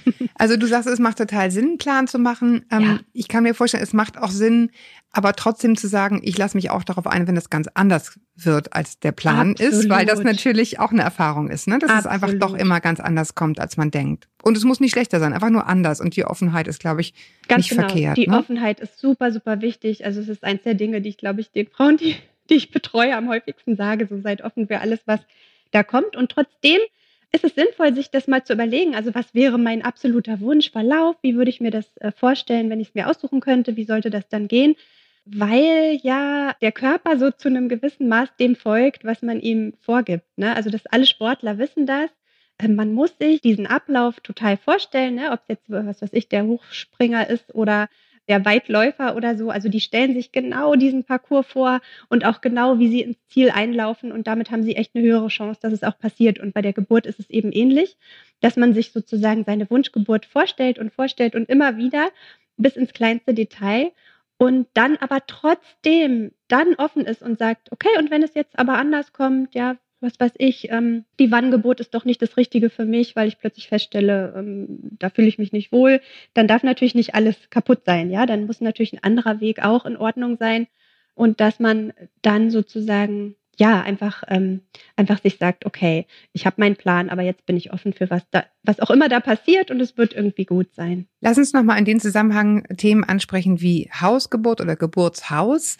Also 0.36 0.58
du 0.58 0.68
sagst, 0.68 0.88
es 0.88 1.00
macht 1.00 1.18
total 1.18 1.52
Sinn, 1.52 1.66
einen 1.66 1.78
Plan 1.78 2.08
zu 2.08 2.20
machen. 2.20 2.66
Ähm, 2.72 2.82
ja. 2.82 3.00
Ich 3.14 3.28
kann 3.28 3.44
mir 3.44 3.54
vorstellen, 3.54 3.84
es 3.84 3.94
macht 3.94 4.18
auch 4.18 4.32
Sinn, 4.32 4.72
aber 5.12 5.34
trotzdem 5.34 5.76
zu 5.76 5.88
sagen, 5.88 6.22
ich 6.24 6.38
lasse 6.38 6.56
mich 6.56 6.70
auch 6.70 6.84
darauf 6.84 7.08
ein, 7.08 7.28
wenn 7.28 7.36
es 7.36 7.50
ganz 7.50 7.68
anders 7.74 8.20
wird, 8.36 8.74
als 8.74 9.00
der 9.00 9.12
Plan 9.12 9.52
Absolut. 9.52 9.74
ist, 9.74 9.90
weil 9.90 10.06
das 10.06 10.24
natürlich 10.24 10.80
auch 10.80 10.92
eine 10.92 11.02
Erfahrung 11.02 11.50
ist, 11.50 11.68
ne? 11.68 11.80
dass 11.80 11.90
Absolut. 11.90 12.06
es 12.06 12.12
einfach 12.12 12.40
doch 12.40 12.54
immer 12.56 12.80
ganz 12.80 13.00
anders 13.00 13.36
kommt, 13.36 13.60
als 13.60 13.78
man 13.78 13.92
denkt. 13.92 14.28
Und 14.44 14.56
es 14.56 14.64
muss 14.64 14.80
nicht 14.80 14.92
schlechter 14.92 15.20
sein, 15.20 15.34
einfach 15.34 15.50
nur 15.50 15.68
anders. 15.68 16.00
Und 16.00 16.16
die 16.16 16.26
Offenheit 16.26 16.68
ist, 16.68 16.80
glaube 16.80 17.02
ich, 17.02 17.14
ganz 17.48 17.66
nicht 17.66 17.70
genau. 17.72 17.88
verkehrt. 17.90 18.18
Die 18.18 18.28
ne? 18.28 18.38
Offenheit 18.38 18.80
ist 18.80 19.00
super, 19.00 19.32
super 19.32 19.62
wichtig. 19.62 20.06
Also 20.06 20.22
es 20.22 20.30
ist 20.30 20.44
eins 20.44 20.64
der 20.64 20.76
Dinge, 20.76 21.02
die 21.02 21.10
ich, 21.10 21.18
glaube 21.18 21.42
ich, 21.42 21.52
den 21.52 21.68
Frauen, 21.68 21.98
die, 21.98 22.16
die 22.50 22.56
ich 22.56 22.72
betreue, 22.72 23.16
am 23.16 23.28
häufigsten 23.28 23.76
sage, 23.76 24.08
so 24.08 24.22
seid 24.22 24.44
offen 24.44 24.68
für 24.68 24.80
alles, 24.80 25.00
was 25.06 25.20
da 25.72 25.84
kommt. 25.84 26.16
Und 26.16 26.32
trotzdem 26.32 26.80
ist 27.32 27.44
es 27.44 27.56
sinnvoll, 27.56 27.94
sich 27.94 28.10
das 28.10 28.28
mal 28.28 28.44
zu 28.44 28.54
überlegen. 28.54 28.96
Also 28.96 29.14
was 29.14 29.34
wäre 29.36 29.58
mein 29.58 29.84
absoluter 29.84 30.40
Wunschverlauf? 30.40 31.16
Wie 31.22 31.36
würde 31.36 31.50
ich 31.50 31.62
mir 31.62 31.72
das 31.72 31.86
äh, 31.98 32.12
vorstellen, 32.12 32.70
wenn 32.70 32.80
ich 32.80 32.90
es 32.90 32.96
mir 32.96 33.08
aussuchen 33.08 33.40
könnte? 33.40 33.76
Wie 33.76 33.86
sollte 33.86 34.10
das 34.10 34.28
dann 34.30 34.48
gehen? 34.48 34.76
Weil 35.26 36.00
ja 36.02 36.56
der 36.62 36.72
Körper 36.72 37.20
so 37.20 37.30
zu 37.30 37.50
einem 37.50 37.70
gewissen 37.70 38.08
Maß 38.08 38.30
dem 38.40 38.56
folgt, 38.56 39.06
was 39.06 39.22
man 39.22 39.40
ihm 39.40 39.74
vorgibt. 39.80 40.26
Ne? 40.38 40.56
Also 40.56 40.70
dass 40.72 40.88
alle 40.88 41.06
Sportler 41.06 41.60
wissen 41.60 41.86
das. 41.86 42.10
Ähm, 42.60 42.76
man 42.76 42.94
muss 42.94 43.16
sich 43.20 43.42
diesen 43.42 43.68
Ablauf 43.68 44.20
total 44.22 44.58
vorstellen, 44.58 45.16
ne? 45.16 45.32
ob 45.32 45.42
es 45.42 45.48
jetzt, 45.50 45.70
was 45.70 46.02
weiß 46.02 46.14
ich, 46.14 46.30
der 46.30 46.46
Hochspringer 46.46 47.30
ist 47.30 47.54
oder 47.54 47.90
der 48.30 48.46
Weitläufer 48.46 49.16
oder 49.16 49.36
so. 49.36 49.50
Also 49.50 49.68
die 49.68 49.82
stellen 49.82 50.14
sich 50.14 50.32
genau 50.32 50.76
diesen 50.76 51.04
Parcours 51.04 51.48
vor 51.48 51.82
und 52.08 52.26
auch 52.26 52.42
genau, 52.42 52.80
wie 52.80 52.88
sie 52.88 53.02
ins 53.02 53.18
Ziel 53.28 53.50
einlaufen. 53.50 54.12
Und 54.12 54.28
damit 54.28 54.52
haben 54.52 54.64
sie 54.64 54.76
echt 54.76 54.96
eine 54.96 55.04
höhere 55.04 55.28
Chance, 55.28 55.60
dass 55.62 55.74
es 55.74 55.84
auch 55.84 55.98
passiert. 55.98 56.40
Und 56.40 56.54
bei 56.54 56.62
der 56.62 56.74
Geburt 56.74 57.06
ist 57.08 57.20
es 57.20 57.30
eben 57.30 57.52
ähnlich, 57.52 57.98
dass 58.40 58.56
man 58.56 58.74
sich 58.74 58.92
sozusagen 58.92 59.44
seine 59.44 59.70
Wunschgeburt 59.70 60.26
vorstellt 60.26 60.80
und 60.80 60.94
vorstellt 60.94 61.36
und 61.36 61.50
immer 61.50 61.78
wieder 61.78 62.10
bis 62.56 62.78
ins 62.78 62.94
kleinste 62.94 63.34
Detail 63.34 63.92
und 64.38 64.68
dann 64.74 64.96
aber 64.98 65.26
trotzdem 65.28 66.32
dann 66.48 66.76
offen 66.76 67.06
ist 67.06 67.22
und 67.22 67.38
sagt, 67.40 67.72
okay, 67.72 67.90
und 67.98 68.12
wenn 68.12 68.24
es 68.24 68.36
jetzt 68.36 68.58
aber 68.58 68.78
anders 68.78 69.12
kommt, 69.12 69.54
ja, 69.56 69.76
was 70.01 70.20
weiß 70.20 70.34
ich, 70.38 70.70
ähm, 70.72 71.06
die 71.20 71.32
Wanngeburt 71.32 71.79
ist 71.79 71.94
doch 71.94 72.06
nicht 72.06 72.22
das 72.22 72.38
Richtige 72.38 72.70
für 72.70 72.86
mich, 72.86 73.15
weil 73.15 73.27
ich 73.27 73.39
plötzlich 73.39 73.68
feststelle, 73.68 74.34
ähm, 74.36 74.79
da 74.98 75.10
fühle 75.10 75.27
ich 75.27 75.38
mich 75.38 75.51
nicht 75.51 75.72
wohl, 75.72 76.01
dann 76.34 76.48
darf 76.48 76.63
natürlich 76.63 76.96
nicht 76.96 77.15
alles 77.15 77.50
kaputt 77.50 77.82
sein, 77.86 78.10
ja, 78.10 78.25
dann 78.25 78.46
muss 78.46 78.62
natürlich 78.62 78.94
ein 78.94 79.03
anderer 79.03 79.41
Weg 79.41 79.63
auch 79.63 79.86
in 79.86 79.98
Ordnung 79.98 80.38
sein 80.38 80.68
und 81.15 81.39
dass 81.41 81.60
man 81.60 81.94
dann 82.22 82.50
sozusagen 82.50 83.36
ja 83.60 83.82
einfach 83.82 84.24
ähm, 84.27 84.62
einfach 84.96 85.22
sich 85.22 85.38
sagt, 85.38 85.65
okay, 85.65 86.08
ich 86.32 86.46
habe 86.46 86.56
meinen 86.60 86.77
Plan, 86.77 87.10
aber 87.10 87.22
jetzt 87.22 87.46
bin 87.46 87.58
ich 87.58 87.74
offen 87.74 87.94
für 87.94 88.10
was 88.10 88.24
da, 88.32 88.46
was 88.63 88.79
auch 88.79 88.89
immer 88.89 89.10
da 89.10 89.20
passiert 89.20 89.70
und 89.70 89.79
es 89.82 89.98
wird 89.98 90.13
irgendwie 90.13 90.46
gut 90.46 90.74
sein. 90.74 91.08
Lass 91.20 91.38
uns 91.38 91.53
noch 91.53 91.63
mal 91.63 91.77
in 91.77 91.86
den 91.86 92.00
Zusammenhang 92.00 92.63
Themen 92.77 93.03
ansprechen 93.03 93.60
wie 93.62 93.89
Hausgeburt 94.00 94.62
oder 94.62 94.75
Geburtshaus. 94.75 95.77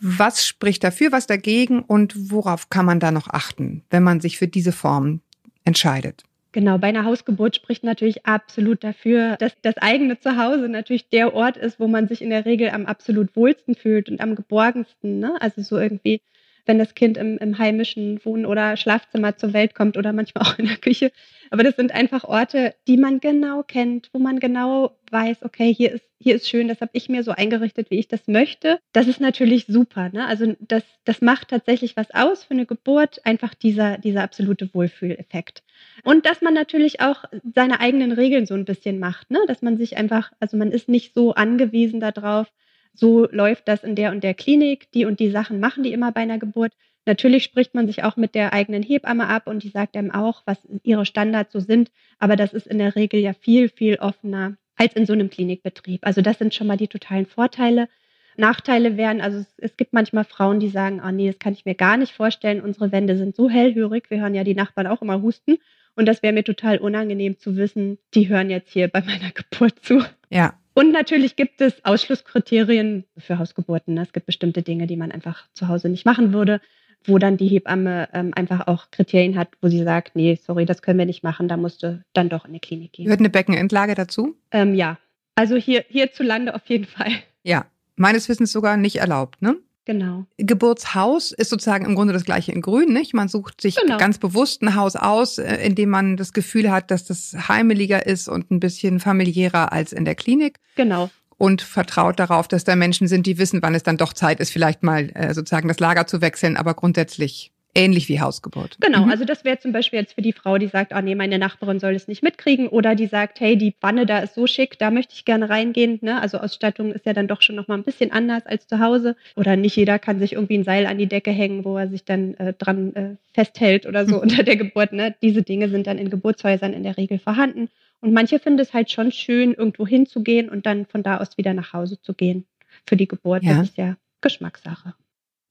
Was 0.00 0.46
spricht 0.46 0.82
dafür, 0.82 1.12
was 1.12 1.26
dagegen 1.26 1.80
und 1.82 2.30
worauf 2.30 2.70
kann 2.70 2.86
man 2.86 3.00
da 3.00 3.10
noch 3.10 3.28
achten, 3.28 3.82
wenn 3.90 4.02
man 4.02 4.20
sich 4.20 4.38
für 4.38 4.48
diese 4.48 4.72
Form 4.72 5.20
entscheidet? 5.64 6.24
Genau, 6.52 6.78
bei 6.78 6.88
einer 6.88 7.04
Hausgeburt 7.04 7.54
spricht 7.54 7.84
natürlich 7.84 8.26
absolut 8.26 8.82
dafür, 8.82 9.36
dass 9.36 9.52
das 9.62 9.76
eigene 9.76 10.18
Zuhause 10.18 10.68
natürlich 10.68 11.08
der 11.08 11.32
Ort 11.32 11.56
ist, 11.56 11.78
wo 11.78 11.86
man 11.86 12.08
sich 12.08 12.22
in 12.22 12.30
der 12.30 12.44
Regel 12.44 12.70
am 12.70 12.86
absolut 12.86 13.36
wohlsten 13.36 13.76
fühlt 13.76 14.08
und 14.08 14.20
am 14.20 14.34
geborgensten. 14.34 15.20
Ne? 15.20 15.36
Also 15.40 15.62
so 15.62 15.78
irgendwie 15.78 16.20
wenn 16.66 16.78
das 16.78 16.94
Kind 16.94 17.16
im, 17.16 17.38
im 17.38 17.58
heimischen 17.58 18.24
Wohn- 18.24 18.46
oder 18.46 18.76
Schlafzimmer 18.76 19.36
zur 19.36 19.52
Welt 19.52 19.74
kommt 19.74 19.96
oder 19.96 20.12
manchmal 20.12 20.44
auch 20.44 20.58
in 20.58 20.66
der 20.66 20.76
Küche. 20.76 21.12
Aber 21.50 21.64
das 21.64 21.76
sind 21.76 21.92
einfach 21.92 22.24
Orte, 22.24 22.74
die 22.86 22.96
man 22.96 23.20
genau 23.20 23.62
kennt, 23.62 24.08
wo 24.12 24.18
man 24.18 24.38
genau 24.38 24.96
weiß, 25.10 25.42
okay, 25.42 25.74
hier 25.74 25.92
ist, 25.92 26.04
hier 26.18 26.36
ist 26.36 26.48
schön, 26.48 26.68
das 26.68 26.80
habe 26.80 26.92
ich 26.94 27.08
mir 27.08 27.24
so 27.24 27.32
eingerichtet, 27.32 27.90
wie 27.90 27.98
ich 27.98 28.06
das 28.06 28.28
möchte. 28.28 28.78
Das 28.92 29.08
ist 29.08 29.20
natürlich 29.20 29.66
super. 29.66 30.10
Ne? 30.12 30.26
Also 30.26 30.54
das, 30.60 30.84
das 31.04 31.20
macht 31.22 31.48
tatsächlich 31.48 31.96
was 31.96 32.10
aus 32.12 32.44
für 32.44 32.54
eine 32.54 32.66
Geburt, 32.66 33.24
einfach 33.26 33.54
dieser, 33.54 33.98
dieser 33.98 34.22
absolute 34.22 34.72
Wohlfühleffekt. 34.72 35.62
Und 36.04 36.26
dass 36.26 36.42
man 36.42 36.54
natürlich 36.54 37.00
auch 37.00 37.24
seine 37.54 37.80
eigenen 37.80 38.12
Regeln 38.12 38.46
so 38.46 38.54
ein 38.54 38.64
bisschen 38.64 38.98
macht, 38.98 39.30
ne? 39.30 39.40
dass 39.48 39.62
man 39.62 39.76
sich 39.76 39.96
einfach, 39.96 40.30
also 40.38 40.56
man 40.56 40.70
ist 40.70 40.88
nicht 40.88 41.14
so 41.14 41.34
angewiesen 41.34 42.00
darauf, 42.00 42.52
so 42.92 43.26
läuft 43.30 43.68
das 43.68 43.84
in 43.84 43.94
der 43.94 44.10
und 44.10 44.22
der 44.22 44.34
Klinik, 44.34 44.90
die 44.92 45.04
und 45.04 45.20
die 45.20 45.30
Sachen 45.30 45.60
machen 45.60 45.82
die 45.82 45.92
immer 45.92 46.12
bei 46.12 46.20
einer 46.20 46.38
Geburt. 46.38 46.72
Natürlich 47.06 47.44
spricht 47.44 47.74
man 47.74 47.86
sich 47.86 48.04
auch 48.04 48.16
mit 48.16 48.34
der 48.34 48.52
eigenen 48.52 48.82
Hebamme 48.82 49.26
ab 49.26 49.46
und 49.46 49.62
die 49.62 49.70
sagt 49.70 49.96
einem 49.96 50.10
auch, 50.10 50.42
was 50.44 50.58
ihre 50.82 51.06
Standards 51.06 51.52
so 51.52 51.60
sind. 51.60 51.90
Aber 52.18 52.36
das 52.36 52.52
ist 52.52 52.66
in 52.66 52.78
der 52.78 52.94
Regel 52.94 53.20
ja 53.20 53.32
viel, 53.32 53.68
viel 53.68 53.96
offener 53.96 54.56
als 54.76 54.94
in 54.94 55.06
so 55.06 55.12
einem 55.12 55.30
Klinikbetrieb. 55.30 56.06
Also 56.06 56.20
das 56.20 56.38
sind 56.38 56.54
schon 56.54 56.66
mal 56.66 56.76
die 56.76 56.88
totalen 56.88 57.26
Vorteile. 57.26 57.88
Nachteile 58.36 58.96
wären, 58.96 59.20
also 59.20 59.38
es, 59.38 59.54
es 59.58 59.76
gibt 59.76 59.92
manchmal 59.92 60.24
Frauen, 60.24 60.60
die 60.60 60.68
sagen, 60.68 61.02
oh 61.04 61.10
nee, 61.10 61.26
das 61.26 61.38
kann 61.38 61.52
ich 61.52 61.64
mir 61.64 61.74
gar 61.74 61.96
nicht 61.96 62.12
vorstellen. 62.12 62.60
Unsere 62.60 62.92
Wände 62.92 63.16
sind 63.16 63.36
so 63.36 63.50
hellhörig. 63.50 64.10
Wir 64.10 64.20
hören 64.20 64.34
ja 64.34 64.44
die 64.44 64.54
Nachbarn 64.54 64.86
auch 64.86 65.02
immer 65.02 65.20
husten. 65.20 65.58
Und 65.96 66.06
das 66.06 66.22
wäre 66.22 66.32
mir 66.32 66.44
total 66.44 66.78
unangenehm 66.78 67.38
zu 67.38 67.56
wissen, 67.56 67.98
die 68.14 68.28
hören 68.28 68.50
jetzt 68.50 68.72
hier 68.72 68.88
bei 68.88 69.00
meiner 69.00 69.30
Geburt 69.34 69.80
zu. 69.82 70.02
Ja, 70.30 70.54
und 70.80 70.92
natürlich 70.92 71.36
gibt 71.36 71.60
es 71.60 71.84
Ausschlusskriterien 71.84 73.04
für 73.18 73.38
Hausgeburten. 73.38 73.98
Es 73.98 74.14
gibt 74.14 74.24
bestimmte 74.24 74.62
Dinge, 74.62 74.86
die 74.86 74.96
man 74.96 75.12
einfach 75.12 75.46
zu 75.52 75.68
Hause 75.68 75.90
nicht 75.90 76.06
machen 76.06 76.32
würde, 76.32 76.62
wo 77.04 77.18
dann 77.18 77.36
die 77.36 77.48
Hebamme 77.48 78.08
ähm, 78.14 78.32
einfach 78.34 78.66
auch 78.66 78.90
Kriterien 78.90 79.36
hat, 79.36 79.48
wo 79.60 79.68
sie 79.68 79.84
sagt, 79.84 80.16
nee, 80.16 80.40
sorry, 80.42 80.64
das 80.64 80.80
können 80.80 80.98
wir 80.98 81.04
nicht 81.04 81.22
machen, 81.22 81.48
da 81.48 81.58
musst 81.58 81.82
du 81.82 82.02
dann 82.14 82.30
doch 82.30 82.46
in 82.46 82.54
die 82.54 82.60
Klinik 82.60 82.94
gehen. 82.94 83.08
Hört 83.08 83.20
eine 83.20 83.28
Beckenendlage 83.28 83.94
dazu? 83.94 84.38
Ähm, 84.52 84.74
ja, 84.74 84.96
also 85.34 85.56
hier 85.56 85.84
hierzulande 85.86 86.54
auf 86.54 86.64
jeden 86.64 86.86
Fall. 86.86 87.12
Ja, 87.42 87.66
meines 87.96 88.30
Wissens 88.30 88.50
sogar 88.50 88.78
nicht 88.78 88.96
erlaubt, 88.96 89.42
ne? 89.42 89.56
Genau. 89.90 90.24
Geburtshaus 90.36 91.32
ist 91.32 91.50
sozusagen 91.50 91.84
im 91.84 91.96
Grunde 91.96 92.12
das 92.12 92.24
gleiche 92.24 92.52
in 92.52 92.60
Grün, 92.60 92.92
nicht? 92.92 93.12
Man 93.12 93.26
sucht 93.26 93.60
sich 93.60 93.74
genau. 93.74 93.96
ganz 93.96 94.18
bewusst 94.18 94.62
ein 94.62 94.76
Haus 94.76 94.94
aus, 94.94 95.38
äh, 95.38 95.56
in 95.66 95.74
dem 95.74 95.88
man 95.88 96.16
das 96.16 96.32
Gefühl 96.32 96.70
hat, 96.70 96.92
dass 96.92 97.06
das 97.06 97.34
heimeliger 97.48 98.06
ist 98.06 98.28
und 98.28 98.52
ein 98.52 98.60
bisschen 98.60 99.00
familiärer 99.00 99.72
als 99.72 99.92
in 99.92 100.04
der 100.04 100.14
Klinik. 100.14 100.58
Genau. 100.76 101.10
Und 101.38 101.60
vertraut 101.60 102.20
darauf, 102.20 102.46
dass 102.46 102.62
da 102.62 102.76
Menschen 102.76 103.08
sind, 103.08 103.26
die 103.26 103.36
wissen, 103.36 103.62
wann 103.62 103.74
es 103.74 103.82
dann 103.82 103.96
doch 103.96 104.12
Zeit 104.12 104.38
ist, 104.38 104.52
vielleicht 104.52 104.84
mal 104.84 105.10
äh, 105.14 105.34
sozusagen 105.34 105.66
das 105.66 105.80
Lager 105.80 106.06
zu 106.06 106.20
wechseln, 106.20 106.56
aber 106.56 106.74
grundsätzlich 106.74 107.50
Ähnlich 107.74 108.08
wie 108.08 108.20
Hausgeburt. 108.20 108.76
Genau, 108.80 109.04
mhm. 109.04 109.10
also 109.10 109.24
das 109.24 109.44
wäre 109.44 109.58
zum 109.58 109.72
Beispiel 109.72 110.00
jetzt 110.00 110.14
für 110.14 110.22
die 110.22 110.32
Frau, 110.32 110.58
die 110.58 110.66
sagt, 110.66 110.92
ah 110.92 111.02
nee, 111.02 111.14
meine 111.14 111.38
Nachbarin 111.38 111.78
soll 111.78 111.94
es 111.94 112.08
nicht 112.08 112.22
mitkriegen 112.22 112.66
oder 112.66 112.94
die 112.96 113.06
sagt, 113.06 113.38
hey, 113.38 113.56
die 113.56 113.74
Wanne 113.80 114.06
da 114.06 114.18
ist 114.18 114.34
so 114.34 114.46
schick, 114.46 114.78
da 114.78 114.90
möchte 114.90 115.14
ich 115.14 115.24
gerne 115.24 115.48
reingehen. 115.48 115.98
Ne? 116.02 116.20
Also 116.20 116.38
Ausstattung 116.38 116.92
ist 116.92 117.06
ja 117.06 117.12
dann 117.12 117.28
doch 117.28 117.42
schon 117.42 117.54
nochmal 117.54 117.78
ein 117.78 117.84
bisschen 117.84 118.10
anders 118.10 118.44
als 118.44 118.66
zu 118.66 118.80
Hause. 118.80 119.14
Oder 119.36 119.56
nicht 119.56 119.76
jeder 119.76 120.00
kann 120.00 120.18
sich 120.18 120.32
irgendwie 120.32 120.58
ein 120.58 120.64
Seil 120.64 120.86
an 120.86 120.98
die 120.98 121.06
Decke 121.06 121.30
hängen, 121.30 121.64
wo 121.64 121.76
er 121.76 121.88
sich 121.88 122.04
dann 122.04 122.34
äh, 122.34 122.52
dran 122.54 122.94
äh, 122.94 123.16
festhält 123.34 123.86
oder 123.86 124.04
so 124.04 124.16
mhm. 124.16 124.20
unter 124.22 124.42
der 124.42 124.56
Geburt. 124.56 124.92
Ne? 124.92 125.14
Diese 125.22 125.42
Dinge 125.42 125.68
sind 125.68 125.86
dann 125.86 125.98
in 125.98 126.10
Geburtshäusern 126.10 126.72
in 126.72 126.82
der 126.82 126.96
Regel 126.96 127.20
vorhanden. 127.20 127.68
Und 128.00 128.12
manche 128.12 128.40
finden 128.40 128.58
es 128.58 128.72
halt 128.72 128.90
schon 128.90 129.12
schön, 129.12 129.54
irgendwo 129.54 129.86
hinzugehen 129.86 130.48
und 130.48 130.66
dann 130.66 130.86
von 130.86 131.02
da 131.04 131.18
aus 131.18 131.38
wieder 131.38 131.54
nach 131.54 131.72
Hause 131.72 132.00
zu 132.00 132.14
gehen 132.14 132.46
für 132.84 132.96
die 132.96 133.06
Geburt. 133.06 133.44
Ja. 133.44 133.58
Das 133.58 133.68
ist 133.68 133.76
ja 133.76 133.96
Geschmackssache. 134.22 134.94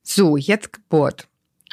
So, 0.03 0.35
jetzt 0.35 0.73
Geburt. 0.73 1.28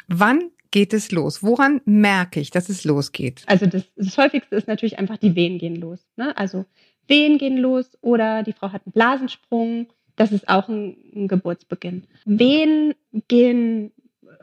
Wann 0.07 0.51
geht 0.71 0.93
es 0.93 1.11
los? 1.11 1.43
Woran 1.43 1.81
merke 1.85 2.39
ich, 2.39 2.51
dass 2.51 2.69
es 2.69 2.83
losgeht? 2.83 3.43
Also 3.47 3.65
das, 3.65 3.83
das 3.95 4.17
häufigste 4.17 4.55
ist 4.55 4.67
natürlich 4.67 4.99
einfach, 4.99 5.17
die 5.17 5.35
Wehen 5.35 5.57
gehen 5.57 5.75
los. 5.75 6.07
Ne? 6.15 6.35
Also 6.37 6.65
Wehen 7.07 7.37
gehen 7.37 7.57
los 7.57 7.97
oder 8.01 8.43
die 8.43 8.53
Frau 8.53 8.71
hat 8.71 8.81
einen 8.85 8.93
Blasensprung. 8.93 9.87
Das 10.15 10.31
ist 10.31 10.49
auch 10.49 10.67
ein, 10.67 10.97
ein 11.15 11.27
Geburtsbeginn. 11.27 12.07
Wehen 12.25 12.93
gehen 13.27 13.91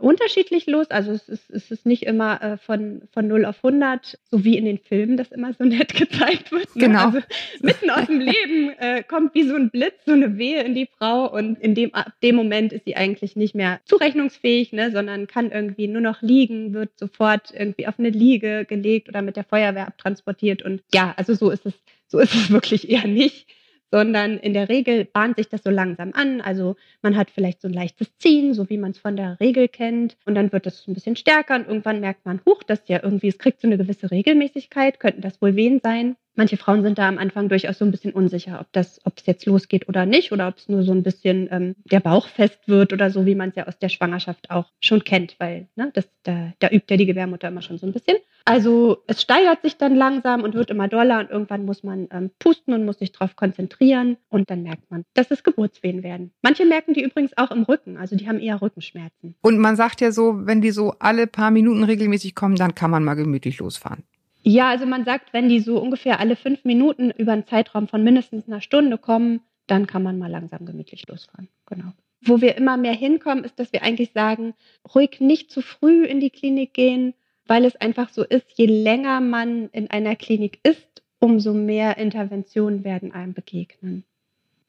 unterschiedlich 0.05 0.67
los. 0.67 0.91
Also 0.91 1.13
es 1.13 1.29
ist, 1.29 1.51
es 1.51 1.71
ist 1.71 1.87
nicht 1.87 2.05
immer 2.05 2.41
äh, 2.43 2.57
von, 2.59 3.03
von 3.13 3.27
0 3.27 3.47
auf 3.47 3.65
100, 3.65 4.19
so 4.31 4.45
wie 4.45 4.59
in 4.59 4.65
den 4.65 4.79
Filmen 4.79 5.17
das 5.17 5.33
immer 5.33 5.53
so 5.55 5.65
nett 5.65 5.95
gezeigt 5.95 6.53
wird. 6.53 6.77
Ne? 6.77 6.87
Genau. 6.87 7.07
Also 7.07 7.21
mitten 7.61 7.91
aus 7.91 8.07
dem 8.07 8.21
Leben 8.21 8.71
äh, 8.79 9.03
kommt 9.03 9.35
wie 9.35 9.45
so 9.45 9.55
ein 9.55 9.71
Blitz 9.71 10.05
so 10.05 10.13
eine 10.13 10.37
Wehe 10.37 10.63
in 10.63 10.75
die 10.75 10.89
Frau 10.99 11.33
und 11.33 11.59
in 11.59 11.75
dem, 11.75 11.95
ab 11.95 12.13
dem 12.23 12.37
Moment 12.37 12.73
ist 12.73 12.85
sie 12.85 12.97
eigentlich 12.97 13.35
nicht 13.35 13.55
mehr 13.55 13.81
zurechnungsfähig, 13.87 14.73
ne, 14.73 14.91
sondern 14.91 15.27
kann 15.27 15.51
irgendwie 15.51 15.89
nur 15.89 16.03
noch 16.03 16.21
liegen, 16.21 16.75
wird 16.75 16.99
sofort 16.99 17.53
irgendwie 17.57 17.87
auf 17.87 17.99
eine 17.99 18.11
Liege 18.11 18.67
gelegt 18.67 19.09
oder 19.09 19.23
mit 19.23 19.37
der 19.37 19.45
Feuerwehr 19.45 19.89
abtransportiert. 19.89 20.63
Und 20.63 20.83
ja, 20.93 21.15
also 21.17 21.35
so 21.35 21.51
ist 21.51 21.65
es, 21.65 21.75
so 22.09 22.19
ist 22.19 22.35
es 22.35 22.51
wirklich 22.51 22.91
eher 22.91 23.07
nicht 23.07 23.47
sondern 23.95 24.39
in 24.39 24.55
der 24.55 24.69
Regel 24.69 25.05
bahnt 25.05 25.37
sich 25.37 25.49
das 25.49 25.63
so 25.63 25.71
langsam 25.71 26.11
an. 26.15 26.41
Also 26.41 26.75
man 27.01 27.17
hat 27.17 27.31
vielleicht 27.31 27.63
so 27.63 27.69
ein 27.69 27.75
leichtes 27.75 28.09
Ziehen, 28.19 28.53
so 28.53 28.69
wie 28.69 28.77
man 28.77 28.91
es 28.91 28.99
von 28.99 29.15
der 29.15 29.39
Regel 29.39 29.69
kennt. 29.69 30.17
Und 30.27 30.35
dann 30.35 30.51
wird 30.51 30.67
das 30.67 30.89
ein 30.89 30.95
bisschen 30.95 31.15
stärker 31.15 31.55
und 31.55 31.69
irgendwann 31.69 32.01
merkt 32.01 32.27
man, 32.27 32.41
huch, 32.45 32.65
das 32.65 32.83
ja 32.89 33.01
irgendwie, 33.05 33.29
es 33.29 33.39
kriegt 33.39 33.61
so 33.61 33.69
eine 33.69 33.79
gewisse 33.79 34.11
Regelmäßigkeit, 34.11 34.99
könnten 34.99 35.21
das 35.21 35.41
wohl 35.41 35.55
Wehen 35.55 35.79
sein. 35.81 36.17
Manche 36.37 36.57
Frauen 36.57 36.83
sind 36.83 36.99
da 36.99 37.09
am 37.09 37.19
Anfang 37.19 37.49
durchaus 37.49 37.79
so 37.79 37.85
ein 37.85 37.91
bisschen 37.91 38.13
unsicher, 38.13 38.61
ob 38.61 38.73
das, 38.73 39.01
ob 39.05 39.19
es 39.19 39.27
jetzt 39.27 39.47
losgeht 39.47 39.89
oder 39.89 40.05
nicht, 40.05 40.33
oder 40.33 40.49
ob 40.49 40.57
es 40.57 40.69
nur 40.69 40.83
so 40.83 40.93
ein 40.93 41.03
bisschen 41.03 41.49
ähm, 41.51 41.77
der 41.85 42.01
Bauch 42.01 42.29
fest 42.29 42.59
wird 42.67 42.93
oder 42.93 43.11
so, 43.11 43.25
wie 43.25 43.35
man 43.35 43.51
es 43.51 43.57
ja 43.57 43.67
aus 43.67 43.79
der 43.79 43.89
Schwangerschaft 43.89 44.51
auch 44.51 44.71
schon 44.81 45.05
kennt, 45.05 45.37
weil 45.39 45.69
ne, 45.77 45.91
das, 45.95 46.09
da, 46.25 46.53
da 46.59 46.69
übt 46.69 46.87
ja 46.91 46.97
die 46.97 47.07
Gebärmutter 47.07 47.49
immer 47.49 47.63
schon 47.63 47.79
so 47.79 47.87
ein 47.87 47.93
bisschen. 47.93 48.17
Also 48.47 48.99
es 49.07 49.23
steigert 49.23 49.63
sich 49.63 49.79
dann 49.79 49.95
langsam 49.95 50.43
und 50.43 50.55
wird 50.55 50.71
immer 50.71 50.89
doller 50.89 51.21
und 51.21 51.31
irgendwann 51.31 51.65
muss 51.65 51.83
man 51.83 52.09
ähm, 52.11 52.31
pusten 52.39 52.75
und 52.75 52.85
muss 52.85 52.99
sich 52.99 53.13
darauf 53.13 53.37
konzentrieren 53.37 54.19
und 54.29 54.51
dann 54.51 54.63
merkt 54.63 54.91
man, 54.91 55.05
dass 55.15 55.31
es 55.31 55.45
Geburtswehen 55.45 56.03
werden. 56.03 56.33
Manche 56.43 56.67
merken 56.67 56.93
die 56.93 57.03
übrigens 57.03 57.37
auch 57.39 57.51
im 57.51 57.63
Rücken, 57.63 57.97
also 57.97 58.17
die 58.17 58.29
haben 58.29 58.41
eher 58.41 58.61
Rückenschmerzen. 58.61 59.35
Und 59.41 59.59
man 59.59 59.77
sagt 59.77 60.01
ja 60.03 60.13
so, 60.13 60.47
wenn 60.47 60.61
die 60.61 60.73
so 60.73 60.95
alle 60.99 61.27
paar 61.27 61.51
Minuten 61.51 61.85
regelmäßig 61.85 62.35
kommen, 62.35 62.57
dann 62.57 62.75
kann 62.75 62.91
man 62.91 63.03
mal 63.03 63.15
gemütlich 63.15 63.59
losfahren. 63.59 64.03
Ja, 64.47 64.69
also 64.69 64.85
man 64.85 65.07
sagt, 65.07 65.33
wenn 65.33 65.49
die 65.49 65.61
so 65.61 65.81
ungefähr 65.81 66.21
alle 66.21 66.37
fünf 66.37 66.65
Minuten 66.65 67.11
über 67.11 67.33
einen 67.33 67.47
Zeitraum 67.47 67.89
von 67.89 68.05
mindestens 68.05 68.47
einer 68.47 68.61
Stunde 68.61 68.99
kommen, 68.99 69.41
dann 69.67 69.87
kann 69.87 70.03
man 70.03 70.19
mal 70.19 70.31
langsam 70.31 70.67
gemütlich 70.67 71.09
losfahren. 71.09 71.49
Genau. 71.67 71.93
Wo 72.21 72.43
wir 72.43 72.57
immer 72.57 72.77
mehr 72.77 72.93
hinkommen, 72.93 73.45
ist, 73.45 73.59
dass 73.59 73.73
wir 73.73 73.83
eigentlich 73.83 74.13
sagen, 74.13 74.55
ruhig 74.95 75.19
nicht 75.21 75.51
zu 75.51 75.63
früh 75.63 76.05
in 76.05 76.21
die 76.21 76.29
Klinik 76.29 76.75
gehen, 76.75 77.15
weil 77.47 77.65
es 77.65 77.77
einfach 77.77 78.11
so 78.11 78.23
ist, 78.23 78.47
je 78.55 78.67
länger 78.67 79.21
man 79.21 79.71
in 79.71 79.91
einer 79.91 80.15
Klinik 80.15 80.59
ist, 80.63 81.03
umso 81.21 81.55
mehr 81.55 81.97
Interventionen 81.97 82.85
werden 82.85 83.13
einem 83.13 83.33
begegnen. 83.33 84.05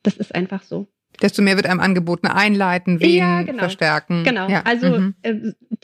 Das 0.04 0.16
ist 0.16 0.34
einfach 0.34 0.64
so. 0.64 0.88
Desto 1.22 1.42
mehr 1.42 1.56
wird 1.56 1.66
einem 1.66 1.80
angeboten, 1.80 2.28
einleiten, 2.28 3.00
wehen, 3.00 3.18
Ja, 3.18 3.42
genau. 3.44 3.60
verstärken. 3.60 4.24
Genau. 4.24 4.50
Ja. 4.50 4.64
Also 4.66 5.00
mhm. 5.00 5.16
äh, 5.22 5.34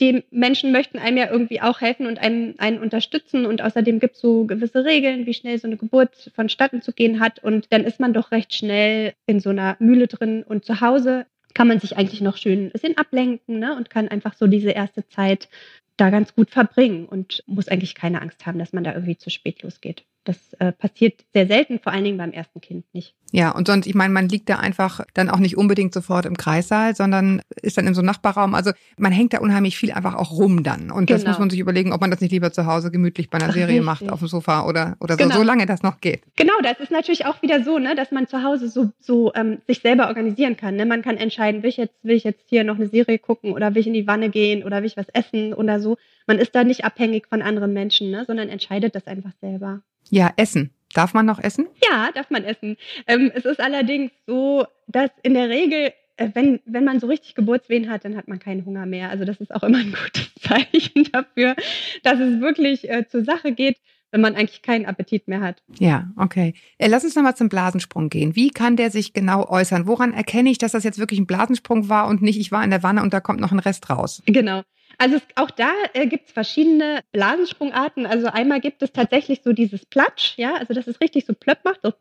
die 0.00 0.24
Menschen 0.30 0.72
möchten 0.72 0.98
einem 0.98 1.16
ja 1.16 1.30
irgendwie 1.30 1.60
auch 1.60 1.80
helfen 1.80 2.06
und 2.06 2.18
einen, 2.18 2.58
einen 2.58 2.78
unterstützen. 2.78 3.46
Und 3.46 3.62
außerdem 3.62 3.98
gibt 3.98 4.16
es 4.16 4.20
so 4.20 4.44
gewisse 4.44 4.84
Regeln, 4.84 5.26
wie 5.26 5.34
schnell 5.34 5.58
so 5.58 5.66
eine 5.66 5.76
Geburt 5.76 6.30
vonstatten 6.34 6.82
zu 6.82 6.92
gehen 6.92 7.20
hat. 7.20 7.42
Und 7.42 7.66
dann 7.72 7.84
ist 7.84 8.00
man 8.00 8.12
doch 8.12 8.30
recht 8.32 8.54
schnell 8.54 9.14
in 9.26 9.40
so 9.40 9.50
einer 9.50 9.76
Mühle 9.78 10.06
drin. 10.06 10.42
Und 10.42 10.64
zu 10.64 10.80
Hause 10.80 11.26
kann 11.54 11.68
man 11.68 11.80
sich 11.80 11.96
eigentlich 11.96 12.20
noch 12.20 12.36
schön 12.36 12.66
ein 12.66 12.70
bisschen 12.70 12.96
ablenken 12.96 13.58
ne? 13.58 13.76
und 13.76 13.90
kann 13.90 14.08
einfach 14.08 14.34
so 14.34 14.46
diese 14.46 14.70
erste 14.70 15.06
Zeit 15.08 15.48
da 15.96 16.10
ganz 16.10 16.34
gut 16.34 16.50
verbringen 16.50 17.06
und 17.06 17.44
muss 17.46 17.68
eigentlich 17.68 17.94
keine 17.94 18.22
Angst 18.22 18.46
haben, 18.46 18.58
dass 18.58 18.72
man 18.72 18.84
da 18.84 18.92
irgendwie 18.92 19.18
zu 19.18 19.30
spät 19.30 19.62
losgeht. 19.62 20.04
Das 20.24 20.52
äh, 20.60 20.70
passiert 20.70 21.24
sehr 21.34 21.48
selten, 21.48 21.80
vor 21.80 21.92
allen 21.92 22.04
Dingen 22.04 22.16
beim 22.18 22.30
ersten 22.32 22.60
Kind 22.60 22.84
nicht. 22.94 23.14
Ja, 23.32 23.50
und 23.50 23.66
sonst, 23.66 23.86
ich 23.86 23.94
meine, 23.94 24.12
man 24.12 24.28
liegt 24.28 24.48
da 24.48 24.56
einfach 24.56 25.00
dann 25.14 25.28
auch 25.30 25.38
nicht 25.38 25.56
unbedingt 25.56 25.92
sofort 25.92 26.26
im 26.26 26.36
Kreissaal, 26.36 26.94
sondern 26.94 27.40
ist 27.62 27.76
dann 27.76 27.86
in 27.88 27.94
so 27.94 28.00
einem 28.02 28.06
Nachbarraum. 28.06 28.54
Also 28.54 28.70
man 28.98 29.10
hängt 29.10 29.32
da 29.32 29.38
unheimlich 29.38 29.76
viel 29.76 29.90
einfach 29.90 30.14
auch 30.14 30.30
rum 30.32 30.62
dann. 30.62 30.90
Und 30.92 31.10
das 31.10 31.22
Genau. 31.22 31.30
muss 31.32 31.38
man 31.40 31.50
sich 31.50 31.58
überlegen, 31.58 31.92
ob 31.92 32.00
man 32.00 32.10
das 32.10 32.20
nicht 32.20 32.30
lieber 32.30 32.52
zu 32.52 32.66
Hause 32.66 32.90
gemütlich 32.92 33.30
bei 33.30 33.38
einer 33.38 33.52
Serie 33.52 33.80
Richtig. 33.80 33.84
macht, 33.86 34.10
auf 34.12 34.20
dem 34.20 34.28
Sofa 34.28 34.64
oder, 34.66 34.96
oder 35.00 35.16
Genau. 35.16 35.32
so, 35.32 35.38
solange 35.38 35.66
das 35.66 35.82
noch 35.82 36.00
geht. 36.00 36.22
Genau, 36.36 36.52
das 36.62 36.78
ist 36.78 36.92
natürlich 36.92 37.26
auch 37.26 37.40
wieder 37.42 37.64
so, 37.64 37.78
ne, 37.78 37.96
dass 37.96 38.12
man 38.12 38.28
zu 38.28 38.44
Hause 38.44 38.68
so, 38.68 38.90
so 39.00 39.32
ähm, 39.34 39.58
sich 39.66 39.80
selber 39.80 40.06
organisieren 40.08 40.56
kann. 40.56 40.76
Ne? 40.76 40.86
Man 40.86 41.02
kann 41.02 41.16
entscheiden, 41.16 41.62
will 41.62 41.70
ich, 41.70 41.78
jetzt, 41.78 41.94
will 42.04 42.14
ich 42.14 42.24
jetzt 42.24 42.44
hier 42.48 42.62
noch 42.64 42.76
eine 42.76 42.86
Serie 42.86 43.18
gucken 43.18 43.52
oder 43.54 43.74
will 43.74 43.80
ich 43.80 43.86
in 43.88 43.94
die 43.94 44.06
Wanne 44.06 44.28
gehen 44.30 44.62
oder 44.62 44.78
will 44.82 44.86
ich 44.86 44.96
was 44.96 45.08
essen 45.08 45.52
oder 45.54 45.80
so. 45.80 45.96
Man 46.26 46.38
ist 46.38 46.54
da 46.54 46.62
nicht 46.62 46.84
abhängig 46.84 47.26
von 47.28 47.42
anderen 47.42 47.72
Menschen, 47.72 48.10
ne, 48.10 48.24
sondern 48.26 48.48
entscheidet 48.50 48.94
das 48.94 49.06
einfach 49.08 49.32
selber. 49.40 49.80
Ja, 50.12 50.30
Essen. 50.36 50.70
Darf 50.92 51.14
man 51.14 51.24
noch 51.24 51.38
essen? 51.38 51.68
Ja, 51.90 52.10
darf 52.14 52.28
man 52.28 52.44
essen. 52.44 52.76
Ähm, 53.06 53.32
es 53.34 53.46
ist 53.46 53.60
allerdings 53.60 54.12
so, 54.26 54.66
dass 54.86 55.08
in 55.22 55.32
der 55.32 55.48
Regel, 55.48 55.90
äh, 56.18 56.28
wenn, 56.34 56.60
wenn 56.66 56.84
man 56.84 57.00
so 57.00 57.06
richtig 57.06 57.34
Geburtswehen 57.34 57.88
hat, 57.88 58.04
dann 58.04 58.14
hat 58.14 58.28
man 58.28 58.38
keinen 58.38 58.66
Hunger 58.66 58.84
mehr. 58.84 59.08
Also 59.08 59.24
das 59.24 59.40
ist 59.40 59.54
auch 59.54 59.62
immer 59.62 59.78
ein 59.78 59.94
gutes 60.04 60.34
Zeichen 60.34 61.08
dafür, 61.10 61.56
dass 62.02 62.20
es 62.20 62.42
wirklich 62.42 62.90
äh, 62.90 63.06
zur 63.08 63.24
Sache 63.24 63.52
geht, 63.52 63.78
wenn 64.10 64.20
man 64.20 64.34
eigentlich 64.34 64.60
keinen 64.60 64.84
Appetit 64.84 65.28
mehr 65.28 65.40
hat. 65.40 65.62
Ja, 65.78 66.10
okay. 66.18 66.52
Äh, 66.76 66.88
lass 66.88 67.04
uns 67.04 67.16
nochmal 67.16 67.36
zum 67.36 67.48
Blasensprung 67.48 68.10
gehen. 68.10 68.36
Wie 68.36 68.50
kann 68.50 68.76
der 68.76 68.90
sich 68.90 69.14
genau 69.14 69.48
äußern? 69.48 69.86
Woran 69.86 70.12
erkenne 70.12 70.50
ich, 70.50 70.58
dass 70.58 70.72
das 70.72 70.84
jetzt 70.84 70.98
wirklich 70.98 71.20
ein 71.20 71.26
Blasensprung 71.26 71.88
war 71.88 72.06
und 72.06 72.20
nicht, 72.20 72.38
ich 72.38 72.52
war 72.52 72.62
in 72.62 72.70
der 72.70 72.82
Wanne 72.82 73.02
und 73.02 73.14
da 73.14 73.20
kommt 73.20 73.40
noch 73.40 73.52
ein 73.52 73.58
Rest 73.58 73.88
raus? 73.88 74.22
Genau. 74.26 74.60
Also 75.02 75.16
es, 75.16 75.22
auch 75.34 75.50
da 75.50 75.72
äh, 75.94 76.06
gibt 76.06 76.28
es 76.28 76.32
verschiedene 76.32 77.00
Blasensprungarten. 77.10 78.06
Also 78.06 78.28
einmal 78.28 78.60
gibt 78.60 78.84
es 78.84 78.92
tatsächlich 78.92 79.40
so 79.42 79.52
dieses 79.52 79.84
Platsch, 79.84 80.34
ja, 80.36 80.54
also 80.54 80.74
dass 80.74 80.86
es 80.86 81.00
richtig 81.00 81.26
so 81.26 81.34
plöpp 81.34 81.64
macht. 81.64 81.80
So. 81.82 81.92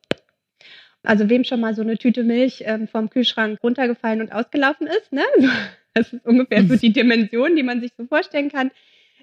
Also 1.02 1.28
wem 1.28 1.44
schon 1.44 1.62
mal 1.62 1.74
so 1.74 1.82
eine 1.82 1.98
Tüte 1.98 2.24
Milch 2.24 2.62
ähm, 2.64 2.88
vom 2.88 3.10
Kühlschrank 3.10 3.58
runtergefallen 3.64 4.22
und 4.22 4.32
ausgelaufen 4.32 4.86
ist, 4.86 5.12
ne? 5.12 5.24
Das 5.94 6.14
ist 6.14 6.26
ungefähr 6.26 6.64
so 6.64 6.78
die 6.78 6.94
Dimension, 6.94 7.56
die 7.56 7.64
man 7.64 7.82
sich 7.82 7.92
so 7.98 8.06
vorstellen 8.06 8.50
kann. 8.50 8.72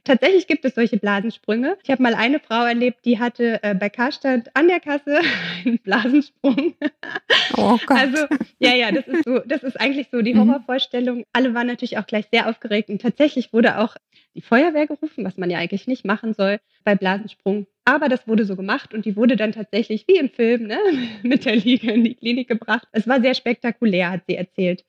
Tatsächlich 0.04 0.46
gibt 0.46 0.64
es 0.64 0.74
solche 0.74 0.96
Blasensprünge. 0.96 1.76
Ich 1.82 1.90
habe 1.90 2.02
mal 2.02 2.14
eine 2.14 2.40
Frau 2.40 2.64
erlebt, 2.64 3.04
die 3.04 3.18
hatte 3.18 3.62
äh, 3.62 3.74
bei 3.74 3.88
Karstadt 3.88 4.50
an 4.54 4.68
der 4.68 4.80
Kasse 4.80 5.20
einen 5.64 5.78
Blasensprung. 5.78 6.74
Oh 7.56 7.78
Gott. 7.86 7.98
Also, 7.98 8.26
ja, 8.58 8.74
ja, 8.74 8.92
das 8.92 9.06
ist 9.06 9.24
so, 9.24 9.40
das 9.40 9.62
ist 9.62 9.80
eigentlich 9.80 10.08
so 10.10 10.22
die 10.22 10.34
Mhm. 10.34 10.50
Horrorvorstellung. 10.50 11.24
Alle 11.32 11.54
waren 11.54 11.66
natürlich 11.66 11.98
auch 11.98 12.06
gleich 12.06 12.26
sehr 12.32 12.48
aufgeregt 12.48 12.88
und 12.90 13.00
tatsächlich 13.02 13.52
wurde 13.52 13.78
auch 13.78 13.96
die 14.34 14.40
Feuerwehr 14.42 14.86
gerufen, 14.86 15.24
was 15.24 15.36
man 15.36 15.50
ja 15.50 15.58
eigentlich 15.58 15.86
nicht 15.86 16.04
machen 16.04 16.34
soll 16.34 16.60
bei 16.84 16.94
Blasensprung. 16.94 17.66
Aber 17.84 18.08
das 18.08 18.28
wurde 18.28 18.44
so 18.44 18.54
gemacht 18.56 18.94
und 18.94 19.04
die 19.04 19.16
wurde 19.16 19.36
dann 19.36 19.52
tatsächlich 19.52 20.06
wie 20.06 20.16
im 20.18 20.28
Film 20.28 20.64
ne, 20.66 20.78
mit 21.22 21.44
der 21.44 21.56
Liege 21.56 21.90
in 21.92 22.04
die 22.04 22.14
Klinik 22.14 22.48
gebracht. 22.48 22.86
Es 22.92 23.08
war 23.08 23.20
sehr 23.20 23.34
spektakulär, 23.34 24.10
hat 24.10 24.22
sie 24.28 24.36
erzählt. 24.36 24.84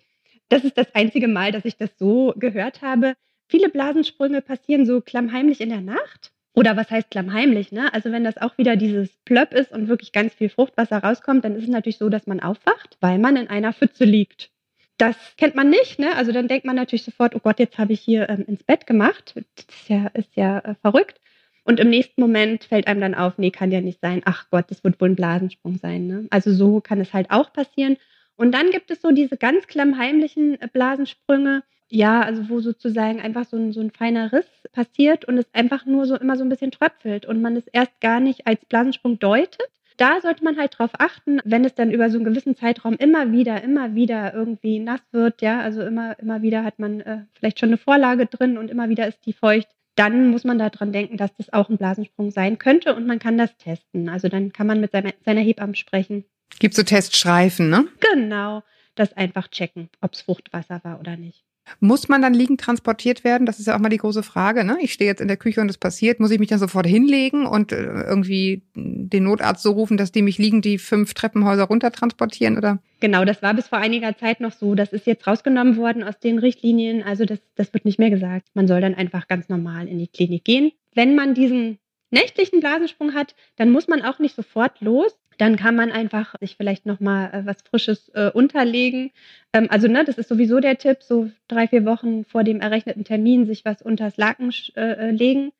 Das 0.49 0.63
ist 0.63 0.77
das 0.77 0.93
einzige 0.95 1.27
Mal, 1.27 1.51
dass 1.51 1.65
ich 1.65 1.77
das 1.77 1.91
so 1.97 2.33
gehört 2.37 2.81
habe. 2.81 3.13
Viele 3.49 3.69
Blasensprünge 3.69 4.41
passieren 4.41 4.85
so 4.85 5.01
klammheimlich 5.01 5.59
in 5.59 5.69
der 5.69 5.81
Nacht. 5.81 6.31
Oder 6.53 6.77
was 6.77 6.91
heißt 6.91 7.09
klammheimlich? 7.09 7.71
Ne? 7.71 7.91
Also 7.93 8.11
wenn 8.11 8.23
das 8.23 8.37
auch 8.37 8.57
wieder 8.59 8.75
dieses 8.75 9.09
Plöpp 9.25 9.53
ist 9.53 9.71
und 9.71 9.87
wirklich 9.87 10.11
ganz 10.11 10.33
viel 10.35 10.49
Fruchtwasser 10.49 10.99
rauskommt, 10.99 11.43
dann 11.43 11.55
ist 11.55 11.63
es 11.63 11.69
natürlich 11.69 11.97
so, 11.97 12.09
dass 12.09 12.27
man 12.27 12.41
aufwacht, 12.41 12.97
weil 13.01 13.17
man 13.17 13.37
in 13.37 13.47
einer 13.47 13.73
Pfütze 13.73 14.05
liegt. 14.05 14.51
Das 14.97 15.15
kennt 15.37 15.55
man 15.55 15.69
nicht, 15.69 15.97
ne? 15.97 16.15
Also 16.15 16.31
dann 16.31 16.47
denkt 16.47 16.65
man 16.65 16.75
natürlich 16.75 17.03
sofort, 17.03 17.33
oh 17.33 17.39
Gott, 17.39 17.59
jetzt 17.59 17.77
habe 17.77 17.93
ich 17.93 18.01
hier 18.01 18.29
ähm, 18.29 18.45
ins 18.45 18.63
Bett 18.63 18.85
gemacht. 18.85 19.33
Das 19.55 19.65
ist 19.65 19.89
ja, 19.89 20.07
ist 20.07 20.35
ja 20.35 20.59
äh, 20.59 20.75
verrückt. 20.81 21.19
Und 21.63 21.79
im 21.79 21.89
nächsten 21.89 22.21
Moment 22.21 22.65
fällt 22.65 22.87
einem 22.87 23.01
dann 23.01 23.15
auf, 23.15 23.37
nee, 23.37 23.51
kann 23.51 23.71
ja 23.71 23.81
nicht 23.81 24.01
sein. 24.01 24.21
Ach 24.25 24.49
Gott, 24.51 24.65
das 24.69 24.83
wird 24.83 24.99
wohl 25.01 25.09
ein 25.09 25.15
Blasensprung 25.15 25.77
sein. 25.77 26.07
Ne? 26.07 26.27
Also 26.29 26.53
so 26.53 26.81
kann 26.81 26.99
es 26.99 27.13
halt 27.13 27.31
auch 27.31 27.51
passieren. 27.53 27.97
Und 28.35 28.51
dann 28.51 28.69
gibt 28.71 28.91
es 28.91 29.01
so 29.01 29.11
diese 29.11 29.37
ganz 29.37 29.65
klammheimlichen 29.67 30.61
äh, 30.61 30.67
Blasensprünge, 30.71 31.63
ja, 31.89 32.21
also 32.21 32.49
wo 32.49 32.59
sozusagen 32.59 33.19
einfach 33.19 33.45
so 33.45 33.57
ein, 33.57 33.73
so 33.73 33.81
ein 33.81 33.91
feiner 33.91 34.31
Riss 34.31 34.45
passiert 34.71 35.25
und 35.25 35.37
es 35.37 35.45
einfach 35.53 35.85
nur 35.85 36.05
so 36.05 36.15
immer 36.15 36.37
so 36.37 36.43
ein 36.43 36.49
bisschen 36.49 36.71
tröpfelt 36.71 37.25
und 37.25 37.41
man 37.41 37.55
es 37.55 37.67
erst 37.67 37.99
gar 37.99 38.19
nicht 38.19 38.47
als 38.47 38.63
Blasensprung 38.65 39.19
deutet. 39.19 39.69
Da 39.97 40.21
sollte 40.21 40.45
man 40.45 40.57
halt 40.57 40.77
drauf 40.77 40.91
achten, 40.93 41.41
wenn 41.43 41.65
es 41.65 41.75
dann 41.75 41.91
über 41.91 42.09
so 42.09 42.17
einen 42.17 42.25
gewissen 42.25 42.55
Zeitraum 42.55 42.93
immer 42.93 43.33
wieder, 43.33 43.61
immer 43.63 43.95
wieder 43.95 44.33
irgendwie 44.33 44.79
nass 44.79 45.01
wird, 45.11 45.41
ja, 45.41 45.59
also 45.59 45.81
immer, 45.81 46.17
immer 46.19 46.41
wieder 46.41 46.63
hat 46.63 46.79
man 46.79 47.01
äh, 47.01 47.25
vielleicht 47.33 47.59
schon 47.59 47.69
eine 47.69 47.77
Vorlage 47.77 48.25
drin 48.25 48.57
und 48.57 48.71
immer 48.71 48.87
wieder 48.87 49.07
ist 49.07 49.25
die 49.25 49.33
feucht, 49.33 49.67
dann 49.95 50.29
muss 50.29 50.45
man 50.45 50.57
daran 50.57 50.93
denken, 50.93 51.17
dass 51.17 51.35
das 51.35 51.51
auch 51.51 51.67
ein 51.67 51.77
Blasensprung 51.77 52.31
sein 52.31 52.57
könnte 52.57 52.95
und 52.95 53.05
man 53.07 53.19
kann 53.19 53.37
das 53.37 53.57
testen. 53.57 54.07
Also 54.07 54.29
dann 54.29 54.53
kann 54.53 54.67
man 54.67 54.79
mit 54.79 54.93
seiner, 54.93 55.11
seiner 55.25 55.41
Hebamme 55.41 55.75
sprechen. 55.75 56.23
Gibt 56.59 56.75
so 56.75 56.83
Teststreifen, 56.83 57.69
ne? 57.69 57.85
Genau, 58.13 58.63
das 58.95 59.11
einfach 59.17 59.49
checken, 59.49 59.89
ob 59.99 60.13
es 60.13 60.21
Fruchtwasser 60.21 60.79
war 60.83 61.01
oder 61.01 61.17
nicht. 61.17 61.43
Muss 61.79 62.09
man 62.09 62.21
dann 62.21 62.33
liegend 62.33 62.59
transportiert 62.61 63.23
werden? 63.23 63.45
Das 63.45 63.59
ist 63.59 63.67
ja 63.67 63.75
auch 63.75 63.79
mal 63.79 63.89
die 63.89 63.97
große 63.97 64.23
Frage. 64.23 64.63
Ne? 64.63 64.77
Ich 64.81 64.93
stehe 64.93 65.09
jetzt 65.09 65.21
in 65.21 65.27
der 65.27 65.37
Küche 65.37 65.61
und 65.61 65.69
es 65.69 65.77
passiert. 65.77 66.19
Muss 66.19 66.31
ich 66.31 66.39
mich 66.39 66.49
dann 66.49 66.59
sofort 66.59 66.87
hinlegen 66.87 67.45
und 67.45 67.71
äh, 67.71 68.03
irgendwie 68.03 68.63
den 68.75 69.23
Notarzt 69.23 69.63
so 69.63 69.71
rufen, 69.71 69.97
dass 69.97 70.11
die 70.11 70.21
mich 70.21 70.37
liegend 70.37 70.65
die 70.65 70.77
fünf 70.77 71.13
Treppenhäuser 71.13 71.63
runter 71.63 71.91
transportieren? 71.91 72.57
Oder? 72.57 72.79
Genau, 72.99 73.25
das 73.25 73.41
war 73.41 73.53
bis 73.53 73.67
vor 73.67 73.79
einiger 73.79 74.17
Zeit 74.17 74.41
noch 74.41 74.51
so. 74.51 74.75
Das 74.75 74.93
ist 74.93 75.07
jetzt 75.07 75.25
rausgenommen 75.27 75.77
worden 75.77 76.03
aus 76.03 76.19
den 76.19 76.39
Richtlinien. 76.39 77.03
Also 77.03 77.25
das, 77.25 77.39
das 77.55 77.73
wird 77.73 77.85
nicht 77.85 77.99
mehr 77.99 78.09
gesagt. 78.09 78.47
Man 78.53 78.67
soll 78.67 78.81
dann 78.81 78.95
einfach 78.95 79.27
ganz 79.27 79.49
normal 79.49 79.87
in 79.87 79.99
die 79.99 80.07
Klinik 80.07 80.43
gehen. 80.43 80.71
Wenn 80.93 81.15
man 81.15 81.33
diesen 81.33 81.79
nächtlichen 82.11 82.59
Blasensprung 82.59 83.13
hat, 83.13 83.35
dann 83.55 83.71
muss 83.71 83.87
man 83.87 84.01
auch 84.01 84.19
nicht 84.19 84.35
sofort 84.35 84.81
los. 84.81 85.15
Dann 85.39 85.55
kann 85.55 85.73
man 85.73 85.89
einfach 85.89 86.35
sich 86.41 86.57
vielleicht 86.57 86.85
nochmal 86.85 87.31
äh, 87.33 87.45
was 87.45 87.61
Frisches 87.61 88.11
äh, 88.13 88.29
unterlegen. 88.29 89.11
Ähm, 89.53 89.67
also, 89.69 89.87
ne, 89.87 90.03
das 90.03 90.17
ist 90.17 90.27
sowieso 90.27 90.59
der 90.59 90.77
Tipp, 90.77 91.01
so 91.01 91.31
drei, 91.47 91.67
vier 91.67 91.85
Wochen 91.85 92.25
vor 92.25 92.43
dem 92.43 92.59
errechneten 92.59 93.05
Termin 93.05 93.45
sich 93.45 93.63
was 93.63 93.81
unters 93.81 94.17
Laken 94.17 94.53
äh, 94.75 95.11
legen. 95.11 95.51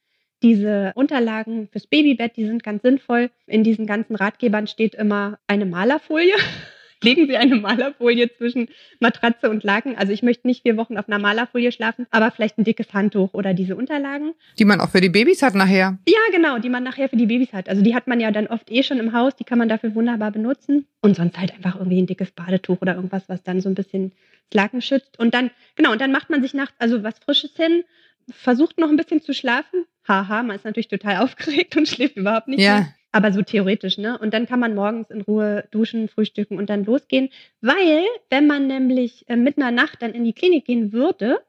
Diese 0.44 0.92
Unterlagen 0.96 1.70
fürs 1.70 1.88
Babybett, 1.88 2.36
die 2.36 2.46
sind 2.46 2.62
ganz 2.62 2.82
sinnvoll. 2.82 3.30
In 3.48 3.64
diesen 3.64 3.86
ganzen 3.86 4.16
Ratgebern 4.16 4.68
steht 4.68 4.96
immer 4.96 5.40
eine 5.48 5.66
Malerfolie. 5.66 6.36
legen 7.04 7.28
Sie 7.28 7.38
eine 7.38 7.56
Malerfolie 7.56 8.30
zwischen 8.36 8.70
Matratze 9.00 9.50
und 9.50 9.64
Laken. 9.64 9.98
Also 9.98 10.12
ich 10.14 10.24
möchte 10.24 10.48
nicht 10.48 10.64
vier 10.64 10.78
Wochen 10.78 10.98
auf 10.98 11.08
einer 11.08 11.20
Malerfolie 11.20 11.72
schlafen, 11.72 12.08
aber 12.12 12.32
vielleicht 12.32 12.58
ein 12.58 12.64
dickes 12.64 12.94
Handtuch 12.94 13.34
oder 13.34 13.54
diese 13.54 13.76
Unterlagen. 13.76 14.34
Die 14.58 14.66
man 14.66 14.82
auch 14.82 14.90
für 14.90 15.02
die 15.02 15.10
Babys 15.10 15.42
hat 15.42 15.56
nachher. 15.56 15.98
Ja, 16.08 16.20
genau, 16.32 16.60
die 16.60 16.70
man 16.70 16.84
nachher 16.84 17.10
für 17.10 17.18
die 17.18 17.26
Babys 17.26 17.54
hat. 17.54 17.70
Also 17.70 17.82
die 17.82 17.96
hat 17.96 18.08
man 18.08 18.20
ja 18.20 18.32
dann 18.32 18.48
oft 18.48 18.70
eh 18.72 18.84
schon 18.84 19.00
im 19.00 19.14
Haus, 19.14 19.36
die 19.36 19.44
kann 19.44 19.58
man 19.58 19.70
dafür 19.70 19.96
wunderbar 19.96 20.32
benutzen. 20.32 20.88
Und 21.02 21.16
sonst 21.16 21.38
halt 21.38 21.54
einfach 21.54 21.76
irgendwie 21.76 22.02
ein 22.02 22.08
dickes 22.08 22.32
Badetuch 22.32 22.82
oder 22.82 22.96
irgendwas, 22.96 23.24
was 23.28 23.44
dann 23.44 23.62
so 23.62 23.70
ein 23.70 23.76
bisschen 23.76 24.12
das 24.50 24.62
Laken 24.62 24.82
schützt. 24.82 25.18
Und 25.20 25.34
dann, 25.34 25.52
genau, 25.76 25.92
und 25.92 26.02
dann 26.02 26.12
macht 26.12 26.30
man 26.30 26.42
sich 26.42 26.54
nachts 26.54 26.76
also 26.80 27.04
was 27.04 27.20
Frisches 27.20 27.52
hin, 27.56 27.84
versucht 28.32 28.78
noch 28.80 28.90
ein 28.90 28.98
bisschen 28.98 29.22
zu 29.22 29.34
schlafen. 29.34 29.86
Haha, 30.08 30.44
man 30.44 30.56
ist 30.56 30.66
natürlich 30.66 30.88
total 30.88 31.18
aufgeregt 31.24 31.76
und 31.78 31.88
schläft 31.88 32.18
überhaupt 32.18 32.48
nicht. 32.48 32.62
Ja. 32.62 32.80
Mehr. 32.80 32.96
Aber 33.12 33.32
so 33.32 33.42
theoretisch, 33.42 33.98
ne? 33.98 34.20
Und 34.20 34.36
dann 34.36 34.46
kann 34.46 34.60
man 34.60 34.76
morgens 34.76 35.10
in 35.10 35.22
Ruhe 35.22 35.68
duschen, 35.72 36.10
frühstücken 36.10 36.60
und 36.60 36.70
dann 36.70 36.86
losgehen. 36.86 37.30
Weil, 37.60 38.04
wenn 38.30 38.46
man 38.46 38.68
nämlich 38.68 39.28
äh, 39.28 39.36
mitten 39.36 39.62
in 39.62 39.66
der 39.66 39.84
Nacht 39.84 40.04
dann 40.04 40.14
in 40.14 40.24
die 40.24 40.34
Klinik 40.34 40.66
gehen 40.66 40.94
würde, 40.94 41.40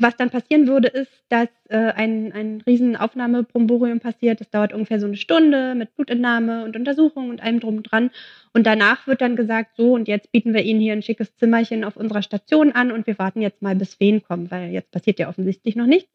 was 0.00 0.16
dann 0.16 0.30
passieren 0.30 0.66
würde, 0.66 0.88
ist, 0.88 1.12
dass 1.28 1.48
äh, 1.68 1.76
ein, 1.76 2.32
ein 2.32 2.62
riesen 2.66 2.96
Aufnahmebromborium 2.96 4.00
passiert. 4.00 4.40
Das 4.40 4.48
dauert 4.48 4.72
ungefähr 4.72 4.98
so 4.98 5.06
eine 5.06 5.16
Stunde 5.16 5.74
mit 5.74 5.94
Blutentnahme 5.94 6.64
und 6.64 6.74
Untersuchung 6.74 7.28
und 7.28 7.42
allem 7.42 7.60
drum 7.60 7.76
und 7.76 7.82
dran. 7.82 8.10
Und 8.54 8.66
danach 8.66 9.06
wird 9.06 9.20
dann 9.20 9.36
gesagt, 9.36 9.76
so 9.76 9.92
und 9.92 10.08
jetzt 10.08 10.32
bieten 10.32 10.54
wir 10.54 10.62
Ihnen 10.62 10.80
hier 10.80 10.94
ein 10.94 11.02
schickes 11.02 11.36
Zimmerchen 11.36 11.84
auf 11.84 11.98
unserer 11.98 12.22
Station 12.22 12.72
an 12.72 12.90
und 12.92 13.06
wir 13.06 13.18
warten 13.18 13.42
jetzt 13.42 13.60
mal, 13.60 13.76
bis 13.76 14.00
Wehen 14.00 14.22
kommen, 14.22 14.50
weil 14.50 14.70
jetzt 14.70 14.90
passiert 14.90 15.18
ja 15.18 15.28
offensichtlich 15.28 15.76
noch 15.76 15.86
nichts. 15.86 16.10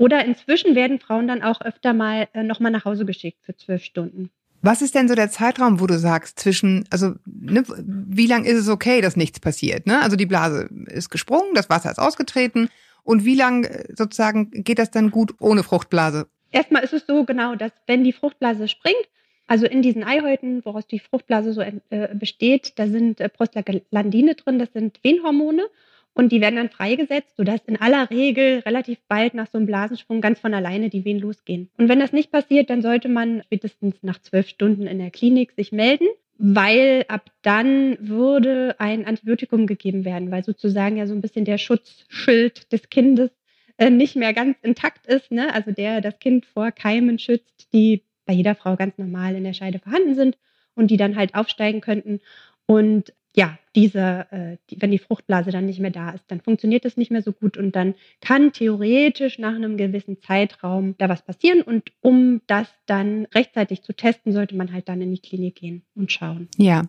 Oder 0.00 0.24
inzwischen 0.24 0.74
werden 0.74 0.98
Frauen 0.98 1.28
dann 1.28 1.42
auch 1.42 1.60
öfter 1.60 1.92
mal 1.92 2.26
äh, 2.32 2.42
nochmal 2.42 2.72
nach 2.72 2.86
Hause 2.86 3.04
geschickt 3.04 3.36
für 3.42 3.54
zwölf 3.54 3.84
Stunden. 3.84 4.30
Was 4.62 4.80
ist 4.80 4.94
denn 4.94 5.08
so 5.08 5.14
der 5.14 5.30
Zeitraum, 5.30 5.78
wo 5.78 5.86
du 5.86 5.98
sagst, 5.98 6.38
zwischen, 6.38 6.86
also 6.88 7.16
ne, 7.26 7.64
wie 7.66 8.26
lang 8.26 8.46
ist 8.46 8.56
es 8.56 8.70
okay, 8.70 9.02
dass 9.02 9.16
nichts 9.16 9.40
passiert? 9.40 9.86
Ne? 9.86 10.00
Also 10.00 10.16
die 10.16 10.24
Blase 10.24 10.70
ist 10.86 11.10
gesprungen, 11.10 11.52
das 11.52 11.68
Wasser 11.68 11.90
ist 11.90 11.98
ausgetreten. 11.98 12.70
Und 13.02 13.26
wie 13.26 13.34
lang 13.34 13.64
äh, 13.64 13.94
sozusagen 13.94 14.50
geht 14.50 14.78
das 14.78 14.90
dann 14.90 15.10
gut 15.10 15.34
ohne 15.38 15.62
Fruchtblase? 15.62 16.28
Erstmal 16.50 16.82
ist 16.82 16.94
es 16.94 17.04
so 17.06 17.24
genau, 17.24 17.54
dass 17.54 17.72
wenn 17.86 18.02
die 18.02 18.14
Fruchtblase 18.14 18.68
springt, 18.68 19.06
also 19.48 19.66
in 19.66 19.82
diesen 19.82 20.02
Eihäuten, 20.02 20.64
woraus 20.64 20.86
die 20.86 21.00
Fruchtblase 21.00 21.52
so 21.52 21.60
äh, 21.60 22.14
besteht, 22.14 22.78
da 22.78 22.86
sind 22.86 23.20
äh, 23.20 23.28
Prostaglandine 23.28 24.34
drin, 24.34 24.58
das 24.58 24.72
sind 24.72 24.98
Venhormone. 25.02 25.68
Und 26.14 26.32
die 26.32 26.40
werden 26.40 26.56
dann 26.56 26.70
freigesetzt, 26.70 27.36
sodass 27.36 27.60
in 27.66 27.80
aller 27.80 28.10
Regel 28.10 28.60
relativ 28.60 28.98
bald 29.08 29.34
nach 29.34 29.46
so 29.50 29.58
einem 29.58 29.66
Blasensprung 29.66 30.20
ganz 30.20 30.40
von 30.40 30.52
alleine 30.54 30.90
die 30.90 31.04
Wehen 31.04 31.20
losgehen. 31.20 31.70
Und 31.78 31.88
wenn 31.88 32.00
das 32.00 32.12
nicht 32.12 32.32
passiert, 32.32 32.68
dann 32.68 32.82
sollte 32.82 33.08
man 33.08 33.42
spätestens 33.44 33.96
nach 34.02 34.20
zwölf 34.20 34.48
Stunden 34.48 34.86
in 34.86 34.98
der 34.98 35.10
Klinik 35.10 35.52
sich 35.52 35.72
melden, 35.72 36.08
weil 36.36 37.04
ab 37.08 37.30
dann 37.42 37.96
würde 38.00 38.74
ein 38.78 39.06
Antibiotikum 39.06 39.66
gegeben 39.66 40.04
werden, 40.04 40.30
weil 40.30 40.42
sozusagen 40.42 40.96
ja 40.96 41.06
so 41.06 41.14
ein 41.14 41.20
bisschen 41.20 41.44
der 41.44 41.58
Schutzschild 41.58 42.72
des 42.72 42.90
Kindes 42.90 43.30
äh, 43.76 43.90
nicht 43.90 44.16
mehr 44.16 44.34
ganz 44.34 44.58
intakt 44.62 45.06
ist, 45.06 45.30
ne? 45.30 45.54
also 45.54 45.70
der 45.70 46.00
das 46.00 46.18
Kind 46.18 46.44
vor 46.44 46.72
Keimen 46.72 47.18
schützt, 47.18 47.72
die 47.72 48.04
bei 48.26 48.32
jeder 48.32 48.54
Frau 48.54 48.76
ganz 48.76 48.98
normal 48.98 49.34
in 49.36 49.44
der 49.44 49.54
Scheide 49.54 49.78
vorhanden 49.78 50.14
sind 50.14 50.38
und 50.74 50.90
die 50.90 50.96
dann 50.96 51.16
halt 51.16 51.34
aufsteigen 51.34 51.80
könnten. 51.80 52.20
Und 52.66 53.12
ja, 53.36 53.58
diese, 53.76 54.26
äh, 54.30 54.56
die, 54.68 54.82
wenn 54.82 54.90
die 54.90 54.98
Fruchtblase 54.98 55.50
dann 55.50 55.66
nicht 55.66 55.78
mehr 55.78 55.90
da 55.90 56.10
ist, 56.10 56.24
dann 56.28 56.40
funktioniert 56.40 56.84
das 56.84 56.96
nicht 56.96 57.10
mehr 57.10 57.22
so 57.22 57.32
gut 57.32 57.56
und 57.56 57.76
dann 57.76 57.94
kann 58.20 58.52
theoretisch 58.52 59.38
nach 59.38 59.54
einem 59.54 59.76
gewissen 59.76 60.20
Zeitraum 60.20 60.96
da 60.98 61.08
was 61.08 61.22
passieren 61.22 61.62
und 61.62 61.92
um 62.00 62.40
das 62.46 62.68
dann 62.86 63.26
rechtzeitig 63.26 63.82
zu 63.82 63.92
testen, 63.92 64.32
sollte 64.32 64.56
man 64.56 64.72
halt 64.72 64.88
dann 64.88 65.00
in 65.00 65.12
die 65.12 65.20
Klinik 65.20 65.56
gehen 65.56 65.82
und 65.94 66.10
schauen. 66.10 66.48
Ja. 66.56 66.82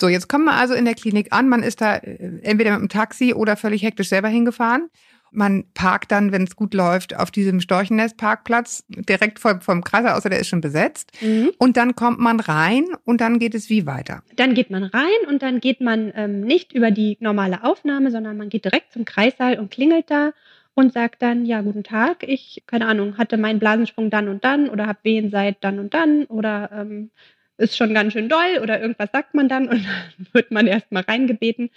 So, 0.00 0.06
jetzt 0.06 0.28
kommen 0.28 0.44
wir 0.44 0.54
also 0.54 0.74
in 0.74 0.84
der 0.84 0.94
Klinik 0.94 1.32
an. 1.32 1.48
Man 1.48 1.64
ist 1.64 1.80
da 1.80 1.96
äh, 1.96 2.38
entweder 2.42 2.72
mit 2.72 2.82
dem 2.82 2.88
Taxi 2.88 3.34
oder 3.34 3.56
völlig 3.56 3.82
hektisch 3.82 4.08
selber 4.08 4.28
hingefahren. 4.28 4.90
Man 5.30 5.64
parkt 5.74 6.12
dann, 6.12 6.32
wenn 6.32 6.44
es 6.44 6.56
gut 6.56 6.74
läuft, 6.74 7.16
auf 7.16 7.30
diesem 7.30 7.60
Storchennest-Parkplatz 7.60 8.84
direkt 8.88 9.38
vor, 9.38 9.60
vom 9.60 9.84
Kreiser, 9.84 10.16
außer 10.16 10.30
der 10.30 10.40
ist 10.40 10.48
schon 10.48 10.60
besetzt. 10.60 11.12
Mhm. 11.20 11.50
Und 11.58 11.76
dann 11.76 11.94
kommt 11.94 12.18
man 12.18 12.40
rein 12.40 12.86
und 13.04 13.20
dann 13.20 13.38
geht 13.38 13.54
es 13.54 13.68
wie 13.68 13.86
weiter? 13.86 14.22
Dann 14.36 14.54
geht 14.54 14.70
man 14.70 14.84
rein 14.84 15.28
und 15.28 15.42
dann 15.42 15.60
geht 15.60 15.80
man 15.80 16.12
ähm, 16.14 16.40
nicht 16.40 16.72
über 16.72 16.90
die 16.90 17.16
normale 17.20 17.64
Aufnahme, 17.64 18.10
sondern 18.10 18.36
man 18.36 18.48
geht 18.48 18.64
direkt 18.64 18.92
zum 18.92 19.04
Kreissaal 19.04 19.58
und 19.58 19.70
klingelt 19.70 20.10
da 20.10 20.32
und 20.74 20.92
sagt 20.92 21.22
dann, 21.22 21.44
ja, 21.44 21.60
guten 21.60 21.82
Tag, 21.82 22.22
ich, 22.22 22.62
keine 22.66 22.86
Ahnung, 22.86 23.18
hatte 23.18 23.36
meinen 23.36 23.58
Blasensprung 23.58 24.10
dann 24.10 24.28
und 24.28 24.44
dann 24.44 24.70
oder 24.70 24.86
habe 24.86 25.00
Wehen 25.02 25.30
seit 25.30 25.56
dann 25.64 25.80
und 25.80 25.92
dann 25.92 26.24
oder 26.26 26.70
ähm, 26.72 27.10
ist 27.56 27.76
schon 27.76 27.92
ganz 27.92 28.12
schön 28.12 28.28
doll 28.28 28.60
oder 28.62 28.80
irgendwas 28.80 29.10
sagt 29.12 29.34
man 29.34 29.48
dann 29.48 29.68
und 29.68 29.84
dann 29.84 30.26
wird 30.32 30.50
man 30.50 30.66
erstmal 30.66 31.02
reingebeten 31.02 31.70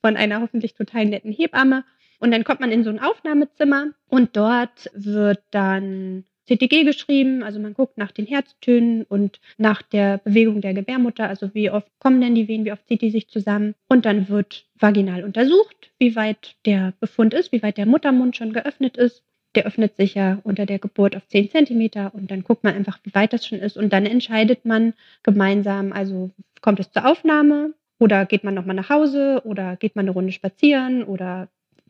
von 0.00 0.16
einer 0.16 0.40
hoffentlich 0.40 0.74
total 0.74 1.04
netten 1.04 1.32
Hebamme 1.32 1.84
und 2.18 2.30
dann 2.30 2.44
kommt 2.44 2.60
man 2.60 2.72
in 2.72 2.84
so 2.84 2.90
ein 2.90 3.00
Aufnahmezimmer 3.00 3.88
und 4.08 4.36
dort 4.36 4.90
wird 4.94 5.42
dann 5.50 6.24
CTG 6.46 6.84
geschrieben, 6.84 7.42
also 7.42 7.58
man 7.58 7.74
guckt 7.74 7.98
nach 7.98 8.12
den 8.12 8.26
Herztönen 8.26 9.02
und 9.02 9.40
nach 9.58 9.82
der 9.82 10.18
Bewegung 10.18 10.60
der 10.60 10.74
Gebärmutter, 10.74 11.28
also 11.28 11.52
wie 11.54 11.70
oft 11.70 11.88
kommen 11.98 12.20
denn 12.20 12.36
die 12.36 12.46
Wehen, 12.46 12.64
wie 12.64 12.72
oft 12.72 12.86
zieht 12.86 13.02
die 13.02 13.10
sich 13.10 13.28
zusammen. 13.28 13.74
Und 13.88 14.06
dann 14.06 14.28
wird 14.28 14.66
vaginal 14.78 15.24
untersucht, 15.24 15.90
wie 15.98 16.14
weit 16.14 16.54
der 16.64 16.94
Befund 17.00 17.34
ist, 17.34 17.50
wie 17.50 17.62
weit 17.62 17.78
der 17.78 17.86
Muttermund 17.86 18.36
schon 18.36 18.52
geöffnet 18.52 18.96
ist. 18.96 19.24
Der 19.56 19.66
öffnet 19.66 19.96
sich 19.96 20.14
ja 20.14 20.38
unter 20.44 20.66
der 20.66 20.78
Geburt 20.78 21.16
auf 21.16 21.26
10 21.26 21.50
Zentimeter 21.50 22.14
und 22.14 22.30
dann 22.30 22.44
guckt 22.44 22.62
man 22.62 22.74
einfach, 22.74 23.00
wie 23.02 23.14
weit 23.14 23.32
das 23.32 23.46
schon 23.46 23.58
ist. 23.58 23.76
Und 23.76 23.92
dann 23.92 24.06
entscheidet 24.06 24.64
man 24.64 24.94
gemeinsam, 25.24 25.92
also 25.92 26.30
kommt 26.60 26.78
es 26.78 26.92
zur 26.92 27.06
Aufnahme 27.06 27.74
oder 27.98 28.26
geht 28.26 28.44
man 28.44 28.54
nochmal 28.54 28.76
nach 28.76 28.90
Hause 28.90 29.42
oder 29.44 29.76
geht 29.76 29.96
man 29.96 30.04
eine 30.04 30.12
Runde 30.12 30.32
spazieren 30.32 31.02
oder 31.02 31.48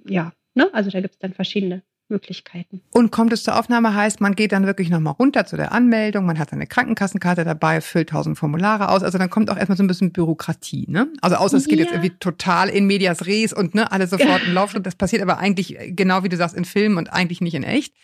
ja, 0.08 0.32
ne? 0.54 0.68
Also 0.72 0.90
da 0.90 1.00
gibt 1.00 1.14
es 1.14 1.18
dann 1.18 1.32
verschiedene 1.32 1.82
Möglichkeiten. 2.08 2.82
Und 2.92 3.10
kommt 3.10 3.32
es 3.32 3.42
zur 3.42 3.58
Aufnahme, 3.58 3.94
heißt, 3.94 4.20
man 4.20 4.34
geht 4.34 4.52
dann 4.52 4.66
wirklich 4.66 4.90
nochmal 4.90 5.14
runter 5.14 5.44
zu 5.44 5.56
der 5.56 5.72
Anmeldung, 5.72 6.24
man 6.24 6.38
hat 6.38 6.52
eine 6.52 6.66
Krankenkassenkarte 6.66 7.44
dabei, 7.44 7.80
füllt 7.80 8.10
tausend 8.10 8.38
Formulare 8.38 8.90
aus. 8.90 9.02
Also 9.02 9.18
dann 9.18 9.30
kommt 9.30 9.50
auch 9.50 9.56
erstmal 9.56 9.76
so 9.76 9.82
ein 9.82 9.88
bisschen 9.88 10.12
Bürokratie, 10.12 10.86
ne? 10.88 11.08
Also 11.20 11.36
außer 11.36 11.56
es 11.56 11.66
geht 11.66 11.78
ja. 11.78 11.84
jetzt 11.84 11.94
irgendwie 11.94 12.16
total 12.18 12.68
in 12.68 12.86
medias 12.86 13.26
res 13.26 13.52
und 13.52 13.74
ne, 13.74 13.90
alle 13.90 14.06
sofort 14.08 14.44
im 14.46 14.54
Laufschritt. 14.54 14.86
Das 14.86 14.94
passiert 14.94 15.22
aber 15.22 15.38
eigentlich, 15.38 15.76
genau 15.88 16.22
wie 16.22 16.28
du 16.28 16.36
sagst, 16.36 16.56
in 16.56 16.64
Filmen 16.64 16.96
und 16.96 17.12
eigentlich 17.12 17.40
nicht 17.40 17.54
in 17.54 17.64
echt. 17.64 17.94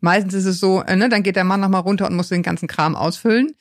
Meistens 0.00 0.34
ist 0.34 0.46
es 0.46 0.58
so, 0.58 0.82
äh, 0.82 0.96
ne, 0.96 1.08
dann 1.08 1.22
geht 1.22 1.36
der 1.36 1.44
Mann 1.44 1.60
nochmal 1.60 1.82
runter 1.82 2.08
und 2.08 2.16
muss 2.16 2.28
den 2.28 2.42
ganzen 2.42 2.68
Kram 2.68 2.96
ausfüllen. 2.96 3.52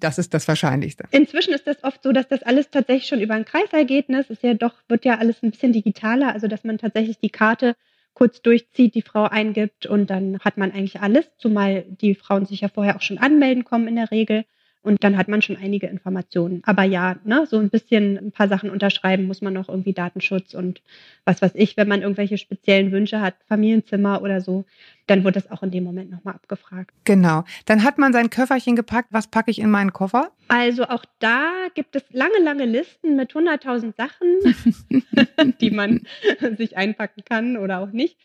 Das 0.00 0.18
ist 0.18 0.32
das 0.34 0.46
Wahrscheinlichste. 0.46 1.04
Inzwischen 1.10 1.54
ist 1.54 1.66
das 1.66 1.82
oft 1.82 2.02
so, 2.02 2.12
dass 2.12 2.28
das 2.28 2.42
alles 2.42 2.70
tatsächlich 2.70 3.08
schon 3.08 3.20
über 3.20 3.42
Kreißsaal 3.42 3.84
geht. 3.84 4.08
Ne? 4.08 4.24
Ist 4.28 4.42
ja 4.42 4.54
doch, 4.54 4.74
wird 4.88 5.04
ja 5.04 5.18
alles 5.18 5.42
ein 5.42 5.50
bisschen 5.50 5.72
digitaler, 5.72 6.32
also 6.32 6.46
dass 6.46 6.64
man 6.64 6.78
tatsächlich 6.78 7.18
die 7.18 7.30
Karte 7.30 7.74
kurz 8.14 8.42
durchzieht, 8.42 8.94
die 8.94 9.02
Frau 9.02 9.24
eingibt 9.24 9.86
und 9.86 10.10
dann 10.10 10.40
hat 10.40 10.56
man 10.56 10.72
eigentlich 10.72 11.00
alles, 11.00 11.30
zumal 11.38 11.82
die 11.82 12.16
Frauen 12.16 12.46
sich 12.46 12.62
ja 12.62 12.68
vorher 12.68 12.96
auch 12.96 13.00
schon 13.00 13.18
anmelden 13.18 13.64
kommen 13.64 13.86
in 13.86 13.94
der 13.94 14.10
Regel. 14.10 14.44
Und 14.82 15.02
dann 15.02 15.18
hat 15.18 15.28
man 15.28 15.42
schon 15.42 15.56
einige 15.56 15.88
Informationen. 15.88 16.62
Aber 16.64 16.84
ja, 16.84 17.16
ne, 17.24 17.46
so 17.46 17.58
ein 17.58 17.68
bisschen 17.68 18.16
ein 18.16 18.32
paar 18.32 18.48
Sachen 18.48 18.70
unterschreiben 18.70 19.26
muss 19.26 19.42
man 19.42 19.52
noch 19.52 19.68
irgendwie 19.68 19.92
Datenschutz 19.92 20.54
und 20.54 20.82
was 21.24 21.42
weiß 21.42 21.52
ich, 21.54 21.76
wenn 21.76 21.88
man 21.88 22.02
irgendwelche 22.02 22.38
speziellen 22.38 22.92
Wünsche 22.92 23.20
hat, 23.20 23.34
Familienzimmer 23.48 24.22
oder 24.22 24.40
so, 24.40 24.64
dann 25.06 25.24
wird 25.24 25.36
das 25.36 25.50
auch 25.50 25.62
in 25.62 25.70
dem 25.70 25.84
Moment 25.84 26.10
nochmal 26.10 26.34
abgefragt. 26.34 26.92
Genau. 27.04 27.44
Dann 27.66 27.82
hat 27.82 27.98
man 27.98 28.12
sein 28.12 28.30
Köfferchen 28.30 28.76
gepackt. 28.76 29.08
Was 29.10 29.26
packe 29.26 29.50
ich 29.50 29.58
in 29.58 29.70
meinen 29.70 29.92
Koffer? 29.92 30.30
Also 30.48 30.84
auch 30.84 31.04
da 31.18 31.50
gibt 31.74 31.96
es 31.96 32.04
lange, 32.10 32.38
lange 32.42 32.64
Listen 32.64 33.16
mit 33.16 33.32
100.000 33.32 33.94
Sachen, 33.96 35.54
die 35.60 35.70
man 35.70 36.02
sich 36.56 36.76
einpacken 36.76 37.24
kann 37.24 37.56
oder 37.56 37.80
auch 37.80 37.90
nicht. 37.90 38.16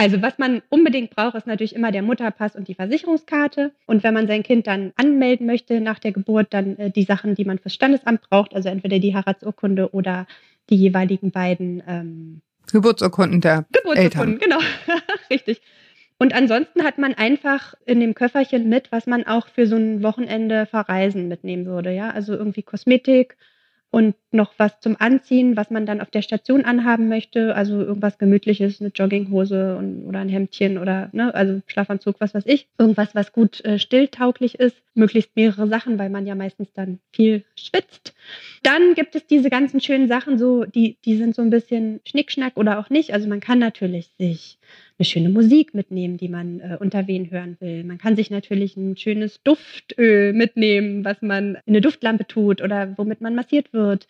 Also 0.00 0.22
was 0.22 0.38
man 0.38 0.62
unbedingt 0.70 1.10
braucht, 1.14 1.34
ist 1.34 1.46
natürlich 1.46 1.74
immer 1.74 1.92
der 1.92 2.00
Mutterpass 2.00 2.56
und 2.56 2.68
die 2.68 2.74
Versicherungskarte. 2.74 3.72
Und 3.84 4.02
wenn 4.02 4.14
man 4.14 4.26
sein 4.26 4.42
Kind 4.42 4.66
dann 4.66 4.94
anmelden 4.96 5.46
möchte 5.46 5.78
nach 5.82 5.98
der 5.98 6.12
Geburt, 6.12 6.54
dann 6.54 6.78
äh, 6.78 6.90
die 6.90 7.02
Sachen, 7.02 7.34
die 7.34 7.44
man 7.44 7.58
fürs 7.58 7.74
Standesamt 7.74 8.22
braucht, 8.22 8.54
also 8.54 8.70
entweder 8.70 8.98
die 8.98 9.14
Heiratsurkunde 9.14 9.92
oder 9.92 10.26
die 10.70 10.76
jeweiligen 10.76 11.32
beiden 11.32 11.82
ähm, 11.86 12.40
Geburtsurkunden 12.72 13.42
der 13.42 13.66
Geburtsurkunden, 13.72 14.00
Eltern. 14.02 14.38
genau, 14.38 14.58
richtig. 15.30 15.60
Und 16.16 16.32
ansonsten 16.32 16.82
hat 16.82 16.96
man 16.96 17.12
einfach 17.12 17.74
in 17.84 18.00
dem 18.00 18.14
Köfferchen 18.14 18.70
mit, 18.70 18.90
was 18.92 19.06
man 19.06 19.26
auch 19.26 19.48
für 19.48 19.66
so 19.66 19.76
ein 19.76 20.02
Wochenende 20.02 20.64
verreisen 20.64 21.28
mitnehmen 21.28 21.66
würde, 21.66 21.92
ja, 21.92 22.08
also 22.08 22.32
irgendwie 22.32 22.62
Kosmetik 22.62 23.36
und 23.90 24.14
noch 24.32 24.52
was 24.58 24.80
zum 24.80 24.96
Anziehen, 24.98 25.56
was 25.56 25.70
man 25.70 25.86
dann 25.86 26.00
auf 26.00 26.10
der 26.10 26.22
Station 26.22 26.64
anhaben 26.64 27.08
möchte. 27.08 27.54
Also 27.54 27.80
irgendwas 27.80 28.18
Gemütliches, 28.18 28.80
eine 28.80 28.90
Jogginghose 28.90 29.76
und, 29.76 30.06
oder 30.06 30.20
ein 30.20 30.28
Hemdchen 30.28 30.78
oder 30.78 31.10
ne, 31.12 31.34
also 31.34 31.60
Schlafanzug, 31.66 32.16
was 32.20 32.34
weiß 32.34 32.44
ich. 32.46 32.68
Irgendwas, 32.78 33.14
was 33.14 33.32
gut 33.32 33.64
äh, 33.64 33.78
stilltauglich 33.78 34.56
ist. 34.56 34.76
Möglichst 34.94 35.36
mehrere 35.36 35.68
Sachen, 35.68 35.98
weil 35.98 36.10
man 36.10 36.26
ja 36.26 36.34
meistens 36.34 36.72
dann 36.72 36.98
viel 37.12 37.44
schwitzt. 37.56 38.14
Dann 38.62 38.94
gibt 38.94 39.14
es 39.14 39.26
diese 39.26 39.50
ganzen 39.50 39.80
schönen 39.80 40.08
Sachen, 40.08 40.38
so 40.38 40.64
die, 40.64 40.96
die 41.04 41.16
sind 41.16 41.34
so 41.34 41.42
ein 41.42 41.50
bisschen 41.50 42.00
Schnickschnack 42.04 42.56
oder 42.56 42.78
auch 42.78 42.90
nicht. 42.90 43.12
Also 43.12 43.28
man 43.28 43.40
kann 43.40 43.58
natürlich 43.58 44.10
sich 44.18 44.58
eine 45.00 45.06
schöne 45.06 45.28
Musik 45.30 45.72
mitnehmen, 45.72 46.18
die 46.18 46.28
man 46.28 46.60
äh, 46.60 46.76
unter 46.78 47.06
wen 47.06 47.30
hören 47.30 47.56
will. 47.60 47.84
Man 47.84 47.96
kann 47.96 48.16
sich 48.16 48.30
natürlich 48.30 48.76
ein 48.76 48.96
schönes 48.96 49.42
Duftöl 49.42 50.34
mitnehmen, 50.34 51.04
was 51.04 51.22
man 51.22 51.56
in 51.64 51.74
eine 51.74 51.80
Duftlampe 51.80 52.26
tut 52.26 52.60
oder 52.60 52.92
womit 52.98 53.22
man 53.22 53.34
massiert 53.34 53.72
wird. 53.72 54.06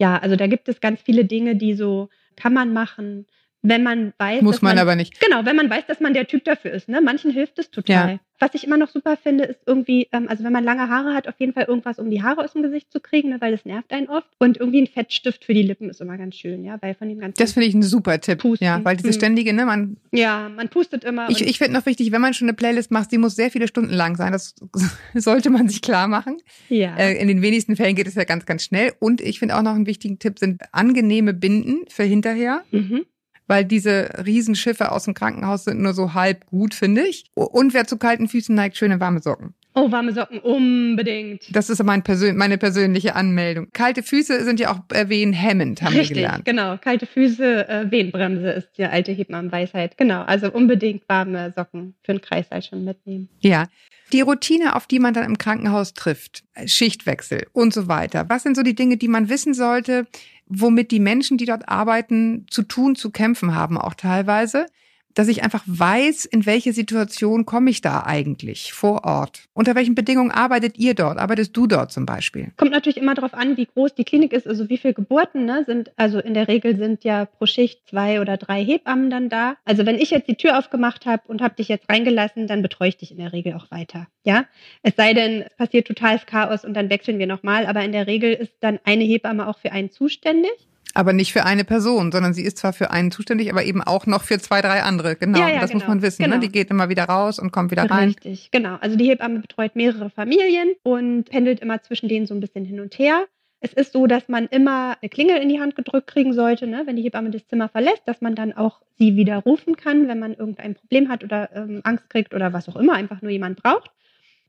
Ja, 0.00 0.18
also 0.18 0.36
da 0.36 0.46
gibt 0.46 0.68
es 0.68 0.80
ganz 0.80 1.00
viele 1.02 1.24
Dinge, 1.24 1.56
die 1.56 1.74
so 1.74 2.08
kann 2.36 2.52
man 2.52 2.72
machen, 2.72 3.26
wenn 3.64 3.82
man 3.82 4.12
weiß. 4.18 4.42
Muss 4.42 4.60
man, 4.60 4.76
man, 4.76 4.82
aber 4.82 4.94
nicht. 4.94 5.18
Genau, 5.20 5.44
wenn 5.46 5.56
man 5.56 5.70
weiß, 5.70 5.86
dass 5.86 5.98
man 5.98 6.12
der 6.12 6.26
Typ 6.26 6.44
dafür 6.44 6.70
ist. 6.72 6.88
Ne? 6.88 7.00
Manchen 7.00 7.30
hilft 7.30 7.58
es 7.58 7.70
total. 7.70 8.10
Ja. 8.12 8.18
Was 8.38 8.50
ich 8.52 8.64
immer 8.64 8.76
noch 8.76 8.90
super 8.90 9.16
finde, 9.16 9.44
ist 9.44 9.60
irgendwie, 9.64 10.08
ähm, 10.12 10.28
also 10.28 10.44
wenn 10.44 10.52
man 10.52 10.64
lange 10.64 10.90
Haare 10.90 11.14
hat, 11.14 11.28
auf 11.28 11.36
jeden 11.38 11.54
Fall 11.54 11.64
irgendwas, 11.64 11.98
um 11.98 12.10
die 12.10 12.22
Haare 12.22 12.44
aus 12.44 12.52
dem 12.52 12.62
Gesicht 12.62 12.92
zu 12.92 13.00
kriegen, 13.00 13.30
ne, 13.30 13.40
weil 13.40 13.52
das 13.52 13.64
nervt 13.64 13.90
einen 13.90 14.08
oft. 14.08 14.26
Und 14.38 14.58
irgendwie 14.58 14.82
ein 14.82 14.86
Fettstift 14.86 15.46
für 15.46 15.54
die 15.54 15.62
Lippen 15.62 15.88
ist 15.88 16.02
immer 16.02 16.18
ganz 16.18 16.34
schön, 16.34 16.62
ja, 16.62 16.76
weil 16.82 16.94
von 16.94 17.08
dem 17.08 17.20
ganzen. 17.20 17.38
Das 17.38 17.52
finde 17.52 17.68
ich 17.68 17.74
ein 17.74 17.82
super 17.82 18.20
Tipp. 18.20 18.40
Pusten. 18.40 18.66
Ja, 18.66 18.84
weil 18.84 18.96
diese 18.96 19.08
hm. 19.08 19.14
ständige, 19.14 19.54
ne, 19.54 19.64
man. 19.64 19.96
Ja, 20.12 20.50
man 20.54 20.68
pustet 20.68 21.02
immer. 21.04 21.30
Ich, 21.30 21.40
ich 21.40 21.56
finde 21.56 21.78
noch 21.78 21.86
wichtig, 21.86 22.12
wenn 22.12 22.20
man 22.20 22.34
schon 22.34 22.48
eine 22.48 22.54
Playlist 22.54 22.90
macht, 22.90 23.12
die 23.12 23.18
muss 23.18 23.34
sehr 23.34 23.50
viele 23.50 23.66
Stunden 23.66 23.94
lang 23.94 24.16
sein. 24.16 24.32
Das 24.32 24.54
sollte 25.14 25.48
man 25.48 25.70
sich 25.70 25.80
klar 25.80 26.06
machen. 26.06 26.36
Ja. 26.68 26.96
Äh, 26.96 27.14
in 27.14 27.28
den 27.28 27.40
wenigsten 27.40 27.76
Fällen 27.76 27.94
geht 27.94 28.08
es 28.08 28.14
ja 28.14 28.24
ganz, 28.24 28.44
ganz 28.44 28.64
schnell. 28.64 28.92
Und 28.98 29.22
ich 29.22 29.38
finde 29.38 29.56
auch 29.56 29.62
noch 29.62 29.74
einen 29.74 29.86
wichtigen 29.86 30.18
Tipp 30.18 30.38
sind 30.38 30.60
angenehme 30.72 31.32
Binden 31.32 31.86
für 31.88 32.02
hinterher. 32.02 32.62
Mhm 32.70 33.06
weil 33.46 33.64
diese 33.64 34.10
Riesenschiffe 34.24 34.92
aus 34.92 35.04
dem 35.04 35.14
Krankenhaus 35.14 35.64
sind 35.64 35.80
nur 35.80 35.94
so 35.94 36.14
halb 36.14 36.46
gut, 36.46 36.74
finde 36.74 37.02
ich. 37.06 37.24
Und 37.34 37.74
wer 37.74 37.86
zu 37.86 37.98
kalten 37.98 38.28
Füßen 38.28 38.54
neigt, 38.54 38.76
schöne 38.76 39.00
warme 39.00 39.20
Socken. 39.20 39.54
Oh, 39.76 39.90
warme 39.90 40.12
Socken, 40.12 40.38
unbedingt. 40.38 41.54
Das 41.54 41.68
ist 41.68 41.82
mein 41.82 42.04
Persön 42.04 42.36
meine 42.36 42.58
persönliche 42.58 43.16
Anmeldung. 43.16 43.66
Kalte 43.72 44.04
Füße 44.04 44.44
sind 44.44 44.60
ja 44.60 44.70
auch 44.72 44.78
äh, 44.94 45.08
wehenhemmend, 45.08 45.82
haben 45.82 45.94
Richtig, 45.96 46.10
wir 46.10 46.22
gelernt. 46.22 46.44
genau. 46.44 46.76
Kalte 46.78 47.06
Füße, 47.06 47.68
äh, 47.68 47.90
Wehenbremse 47.90 48.50
ist 48.50 48.68
die 48.78 48.84
alte 48.84 49.10
Hebammenweisheit. 49.10 49.98
Genau, 49.98 50.22
also 50.22 50.52
unbedingt 50.52 51.02
warme 51.08 51.52
Socken 51.56 51.94
für 52.04 52.12
den 52.12 52.20
Kreißsaal 52.20 52.62
schon 52.62 52.84
mitnehmen. 52.84 53.28
Ja. 53.40 53.66
Die 54.12 54.20
Routine, 54.20 54.76
auf 54.76 54.86
die 54.86 55.00
man 55.00 55.12
dann 55.12 55.24
im 55.24 55.38
Krankenhaus 55.38 55.92
trifft, 55.94 56.44
Schichtwechsel 56.66 57.46
und 57.52 57.72
so 57.74 57.88
weiter. 57.88 58.26
Was 58.28 58.44
sind 58.44 58.54
so 58.56 58.62
die 58.62 58.76
Dinge, 58.76 58.96
die 58.96 59.08
man 59.08 59.28
wissen 59.28 59.54
sollte, 59.54 60.06
womit 60.46 60.90
die 60.90 61.00
Menschen, 61.00 61.38
die 61.38 61.46
dort 61.46 61.68
arbeiten, 61.68 62.46
zu 62.50 62.62
tun, 62.62 62.96
zu 62.96 63.10
kämpfen 63.10 63.54
haben, 63.54 63.78
auch 63.78 63.94
teilweise? 63.94 64.66
Dass 65.14 65.28
ich 65.28 65.42
einfach 65.42 65.62
weiß, 65.66 66.24
in 66.24 66.44
welche 66.46 66.72
Situation 66.72 67.46
komme 67.46 67.70
ich 67.70 67.80
da 67.80 68.02
eigentlich 68.04 68.72
vor 68.72 69.04
Ort. 69.04 69.44
Unter 69.54 69.74
welchen 69.74 69.94
Bedingungen 69.94 70.30
arbeitet 70.30 70.76
ihr 70.78 70.94
dort? 70.94 71.18
Arbeitest 71.18 71.56
du 71.56 71.66
dort 71.66 71.92
zum 71.92 72.04
Beispiel? 72.04 72.52
Kommt 72.56 72.72
natürlich 72.72 72.96
immer 72.96 73.14
darauf 73.14 73.34
an, 73.34 73.56
wie 73.56 73.66
groß 73.66 73.94
die 73.94 74.04
Klinik 74.04 74.32
ist, 74.32 74.46
also 74.46 74.68
wie 74.68 74.78
viele 74.78 74.94
Geburten 74.94 75.44
ne, 75.44 75.64
sind. 75.66 75.92
Also 75.96 76.18
in 76.18 76.34
der 76.34 76.48
Regel 76.48 76.76
sind 76.76 77.04
ja 77.04 77.24
pro 77.24 77.46
Schicht 77.46 77.88
zwei 77.88 78.20
oder 78.20 78.36
drei 78.36 78.64
Hebammen 78.64 79.10
dann 79.10 79.28
da. 79.28 79.56
Also 79.64 79.86
wenn 79.86 79.96
ich 79.96 80.10
jetzt 80.10 80.28
die 80.28 80.36
Tür 80.36 80.58
aufgemacht 80.58 81.06
habe 81.06 81.22
und 81.28 81.40
habe 81.40 81.54
dich 81.54 81.68
jetzt 81.68 81.88
reingelassen, 81.88 82.46
dann 82.46 82.62
betreue 82.62 82.88
ich 82.88 82.96
dich 82.96 83.12
in 83.12 83.18
der 83.18 83.32
Regel 83.32 83.54
auch 83.54 83.70
weiter. 83.70 84.08
Ja, 84.24 84.46
es 84.82 84.94
sei 84.96 85.14
denn, 85.14 85.42
es 85.42 85.54
passiert 85.56 85.86
totales 85.86 86.26
Chaos 86.26 86.64
und 86.64 86.74
dann 86.74 86.90
wechseln 86.90 87.18
wir 87.18 87.26
nochmal. 87.26 87.66
Aber 87.66 87.84
in 87.84 87.92
der 87.92 88.06
Regel 88.06 88.32
ist 88.32 88.54
dann 88.60 88.80
eine 88.84 89.04
Hebamme 89.04 89.46
auch 89.46 89.58
für 89.58 89.72
einen 89.72 89.90
zuständig. 89.90 90.68
Aber 90.94 91.12
nicht 91.12 91.32
für 91.32 91.44
eine 91.44 91.64
Person, 91.64 92.12
sondern 92.12 92.32
sie 92.34 92.42
ist 92.42 92.58
zwar 92.58 92.72
für 92.72 92.90
einen 92.90 93.10
zuständig, 93.10 93.50
aber 93.50 93.64
eben 93.64 93.82
auch 93.82 94.06
noch 94.06 94.22
für 94.22 94.38
zwei, 94.38 94.62
drei 94.62 94.82
andere. 94.82 95.16
Genau, 95.16 95.40
ja, 95.40 95.48
ja, 95.48 95.60
das 95.60 95.70
genau. 95.70 95.80
muss 95.80 95.88
man 95.88 96.02
wissen. 96.02 96.22
Ne? 96.22 96.28
Genau. 96.28 96.36
Ne? 96.40 96.46
Die 96.46 96.52
geht 96.52 96.70
immer 96.70 96.88
wieder 96.88 97.04
raus 97.04 97.38
und 97.38 97.50
kommt 97.50 97.72
wieder 97.72 97.90
rein. 97.90 98.10
Richtig, 98.10 98.50
genau. 98.52 98.76
Also 98.80 98.96
die 98.96 99.06
Hebamme 99.06 99.40
betreut 99.40 99.74
mehrere 99.74 100.08
Familien 100.10 100.74
und 100.84 101.24
pendelt 101.24 101.60
immer 101.60 101.82
zwischen 101.82 102.08
denen 102.08 102.26
so 102.26 102.34
ein 102.34 102.40
bisschen 102.40 102.64
hin 102.64 102.80
und 102.80 102.98
her. 102.98 103.26
Es 103.60 103.72
ist 103.72 103.92
so, 103.92 104.06
dass 104.06 104.28
man 104.28 104.46
immer 104.46 104.96
eine 105.00 105.08
Klingel 105.08 105.38
in 105.38 105.48
die 105.48 105.58
Hand 105.58 105.74
gedrückt 105.74 106.06
kriegen 106.06 106.32
sollte, 106.34 106.66
ne? 106.66 106.82
wenn 106.84 106.96
die 106.96 107.02
Hebamme 107.02 107.30
das 107.30 107.46
Zimmer 107.46 107.68
verlässt, 107.68 108.02
dass 108.06 108.20
man 108.20 108.34
dann 108.34 108.52
auch 108.52 108.80
sie 108.98 109.16
wieder 109.16 109.38
rufen 109.38 109.76
kann, 109.76 110.06
wenn 110.06 110.18
man 110.18 110.34
irgendein 110.34 110.74
Problem 110.74 111.08
hat 111.08 111.24
oder 111.24 111.50
ähm, 111.54 111.80
Angst 111.82 112.08
kriegt 112.10 112.34
oder 112.34 112.52
was 112.52 112.68
auch 112.68 112.76
immer, 112.76 112.92
einfach 112.92 113.22
nur 113.22 113.30
jemand 113.30 113.62
braucht 113.62 113.90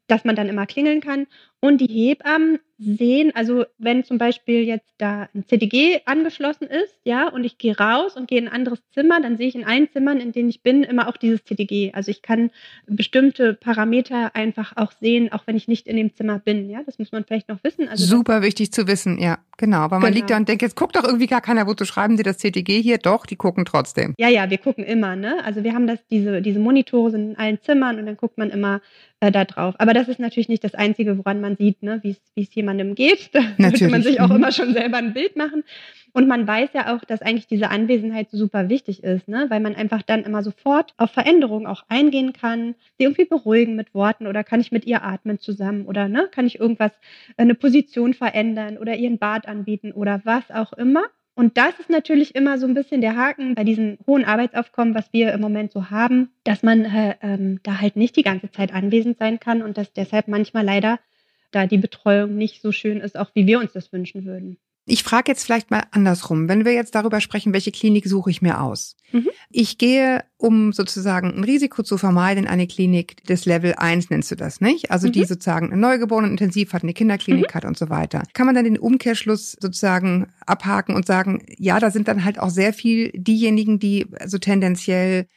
dass 0.08 0.24
man 0.24 0.36
dann 0.36 0.50
immer 0.50 0.66
klingeln 0.66 1.02
kann. 1.02 1.28
Und 1.60 1.80
die 1.80 1.88
Hebammen 1.88 2.60
sehen, 2.78 3.32
also 3.34 3.66
wenn 3.78 4.04
zum 4.04 4.18
Beispiel 4.18 4.64
jetzt 4.64 4.90
da 4.98 5.30
ein 5.34 5.46
CDG 5.48 6.02
angeschlossen 6.06 6.68
ist, 6.68 6.94
ja, 7.06 7.30
und 7.30 7.46
ich 7.46 7.58
gehe 7.58 7.78
raus 7.78 8.18
und 8.18 8.28
gehe 8.28 8.38
in 8.38 8.48
ein 8.48 8.54
anderes 8.54 8.80
Zimmer, 8.94 9.22
dann 9.22 9.38
sehe 9.38 9.48
ich 9.48 9.56
in 9.56 9.64
allen 9.64 9.90
Zimmern, 9.92 10.20
in 10.20 10.34
denen 10.34 10.50
ich 10.50 10.62
bin, 10.62 10.84
immer 10.84 11.08
auch 11.08 11.16
dieses 11.16 11.44
CDG. 11.46 11.92
Also 11.94 12.12
ich 12.12 12.22
kann 12.22 12.52
bestimmte 12.86 13.54
Parameter 13.54 14.36
einfach 14.36 14.76
auch 14.76 14.92
sehen, 14.92 15.32
auch 15.32 15.48
wenn 15.48 15.56
ich 15.56 15.68
nicht 15.68 15.88
in 15.88 15.96
dem 15.96 16.14
Zimmer 16.16 16.40
bin. 16.40 16.70
Ja, 16.70 16.82
das 16.86 17.00
muss 17.00 17.14
man 17.14 17.24
vielleicht 17.24 17.48
noch 17.48 17.64
wissen. 17.64 17.88
Also 17.88 18.06
Super 18.06 18.42
wichtig 18.42 18.74
zu 18.74 18.88
wissen, 18.88 19.20
ja, 19.20 19.38
genau. 19.58 19.90
Weil 19.92 20.00
man 20.00 20.02
genau. 20.02 20.16
liegt 20.16 20.30
da 20.30 20.38
und 20.38 20.50
denkt, 20.50 20.62
jetzt 20.62 20.76
guckt 20.76 20.98
doch 20.98 21.06
irgendwie 21.06 21.28
gar 21.28 21.42
keiner, 21.42 21.68
wozu 21.68 21.86
schreiben 21.86 22.18
Sie 22.18 22.24
das 22.24 22.40
CTG 22.40 22.82
hier? 22.82 22.98
Doch, 22.98 23.26
die 23.26 23.38
gucken 23.38 23.64
trotzdem. 23.64 24.14
Ja, 24.18 24.28
ja, 24.28 24.50
wir 24.50 24.58
gucken 24.58 24.84
immer, 24.84 25.16
ne? 25.16 25.44
Also 25.46 25.64
wir 25.64 25.74
haben 25.74 25.88
das, 25.88 26.00
diese, 26.08 26.42
diese 26.42 26.60
Monitore 26.60 27.12
sind 27.12 27.32
in 27.32 27.38
allen 27.38 27.62
Zimmern 27.62 28.00
und 28.00 28.06
dann 28.06 28.18
guckt 28.18 28.38
man 28.38 28.50
immer 28.50 28.82
äh, 29.20 29.32
da 29.32 29.46
drauf. 29.46 29.76
Aber 29.78 29.94
das 29.94 30.08
ist 30.08 30.20
natürlich 30.20 30.50
nicht 30.50 30.64
das 30.64 30.76
Einzige, 30.76 31.18
woran 31.18 31.42
man 31.42 31.56
sieht, 31.56 31.84
ne, 31.84 32.02
wie 32.04 32.18
es 32.36 32.56
jemandem 32.56 32.96
geht. 32.96 33.30
Da 33.34 33.72
würde 33.72 33.90
man 33.90 34.04
sich 34.04 34.22
auch 34.22 34.30
mhm. 34.30 34.36
immer 34.36 34.52
schon 34.52 34.74
selber 34.74 34.98
ein 34.98 35.14
Bild 35.14 35.36
machen. 35.36 35.64
Und 36.16 36.28
man 36.30 36.48
weiß 36.48 36.70
ja 36.74 36.96
auch, 36.96 37.04
dass 37.04 37.22
eigentlich 37.22 37.48
diese 37.48 37.70
Anwesenheit 37.70 38.32
so 38.32 38.38
super 38.38 38.70
wichtig 38.70 39.04
ist, 39.04 39.28
ne? 39.28 39.48
weil 39.50 39.60
man 39.60 39.76
einfach 39.76 40.02
dann 40.02 40.24
immer 40.24 40.44
sofort 40.44 40.94
auf 40.96 41.12
Veränderungen 41.12 41.68
auch 41.68 41.84
eingehen 41.90 42.32
kann, 42.32 42.76
sie 42.98 43.04
irgendwie 43.04 43.26
beruhigen 43.26 43.76
mit 43.76 43.94
Worten 43.94 44.26
oder 44.26 44.46
kann 44.46 44.62
ich 44.62 44.72
mit 44.72 44.86
ihr 44.86 45.04
atmen 45.04 45.40
zusammen 45.40 45.86
oder 45.86 46.08
ne, 46.08 46.30
kann 46.32 46.48
ich 46.48 46.58
irgendwas, 46.58 46.94
eine 47.36 47.54
Position 47.54 48.14
verändern 48.14 48.78
oder 48.78 48.96
ihren 48.96 49.18
Bad 49.18 49.46
anbieten 49.46 49.92
oder 49.92 50.22
was 50.24 50.50
auch 50.52 50.72
immer. 50.72 51.04
Und 51.36 51.58
das 51.58 51.78
ist 51.80 51.90
natürlich 51.90 52.34
immer 52.34 52.58
so 52.58 52.66
ein 52.66 52.74
bisschen 52.74 53.02
der 53.02 53.18
Haken 53.18 53.56
bei 53.56 53.66
diesem 53.66 53.98
hohen 54.08 54.24
Arbeitsaufkommen, 54.24 54.96
was 54.96 55.12
wir 55.12 55.34
im 55.34 55.42
Moment 55.42 55.74
so 55.74 55.90
haben, 55.90 56.32
dass 56.46 56.64
man 56.64 56.86
äh, 56.86 57.16
ähm, 57.22 57.60
da 57.62 57.82
halt 57.82 57.98
nicht 57.98 58.16
die 58.16 58.24
ganze 58.24 58.52
Zeit 58.52 58.74
anwesend 58.74 59.18
sein 59.18 59.40
kann 59.42 59.62
und 59.62 59.78
dass 59.78 59.92
deshalb 59.92 60.30
manchmal 60.30 60.64
leider 60.64 60.98
da 61.52 61.68
die 61.68 61.78
Betreuung 61.78 62.36
nicht 62.38 62.62
so 62.62 62.72
schön 62.72 63.02
ist, 63.02 63.18
auch 63.18 63.32
wie 63.34 63.48
wir 63.48 63.60
uns 63.60 63.74
das 63.74 63.92
wünschen 63.92 64.26
würden. 64.26 64.58
Ich 64.88 65.04
frage 65.04 65.32
jetzt 65.32 65.44
vielleicht 65.44 65.72
mal 65.72 65.84
andersrum. 65.92 66.48
Wenn 66.48 66.64
wir 66.64 66.74
jetzt 66.74 66.94
darüber 66.94 67.20
sprechen, 67.20 67.54
welche 67.54 67.72
Klinik 67.72 68.06
suche 68.08 68.30
ich 68.30 68.44
mir 68.44 68.62
aus? 68.62 68.96
Mhm. 69.12 69.30
Ich 69.50 69.80
gehe, 69.80 70.24
um 70.38 70.74
sozusagen 70.74 71.34
ein 71.34 71.44
Risiko 71.44 71.82
zu 71.82 71.98
vermeiden, 71.98 72.44
in 72.44 72.50
eine 72.50 72.68
Klinik 72.68 73.24
des 73.26 73.46
Level 73.46 73.74
1 73.76 74.12
nennst 74.12 74.30
du 74.30 74.36
das, 74.36 74.62
nicht? 74.62 74.92
Also 74.92 75.08
mhm. 75.08 75.14
die 75.14 75.26
sozusagen 75.26 75.72
eine 75.72 75.82
Neugeborenen 75.82 76.32
intensiv 76.32 76.74
hat, 76.74 76.84
eine 76.84 76.94
Kinderklinik 76.94 77.50
mhm. 77.50 77.54
hat 77.56 77.66
und 77.66 77.78
so 77.78 77.90
weiter. 77.90 78.24
Kann 78.34 78.46
man 78.46 78.54
dann 78.54 78.66
den 78.66 78.78
Umkehrschluss 78.78 79.58
sozusagen 79.60 80.28
abhaken 80.46 80.96
und 80.96 81.08
sagen, 81.08 81.44
ja, 81.58 81.80
da 81.80 81.90
sind 81.90 82.08
dann 82.08 82.24
halt 82.24 82.38
auch 82.38 82.52
sehr 82.52 82.72
viel 82.72 83.12
diejenigen, 83.16 83.80
die 83.80 84.06
so 84.26 84.38
tendenziell 84.38 85.28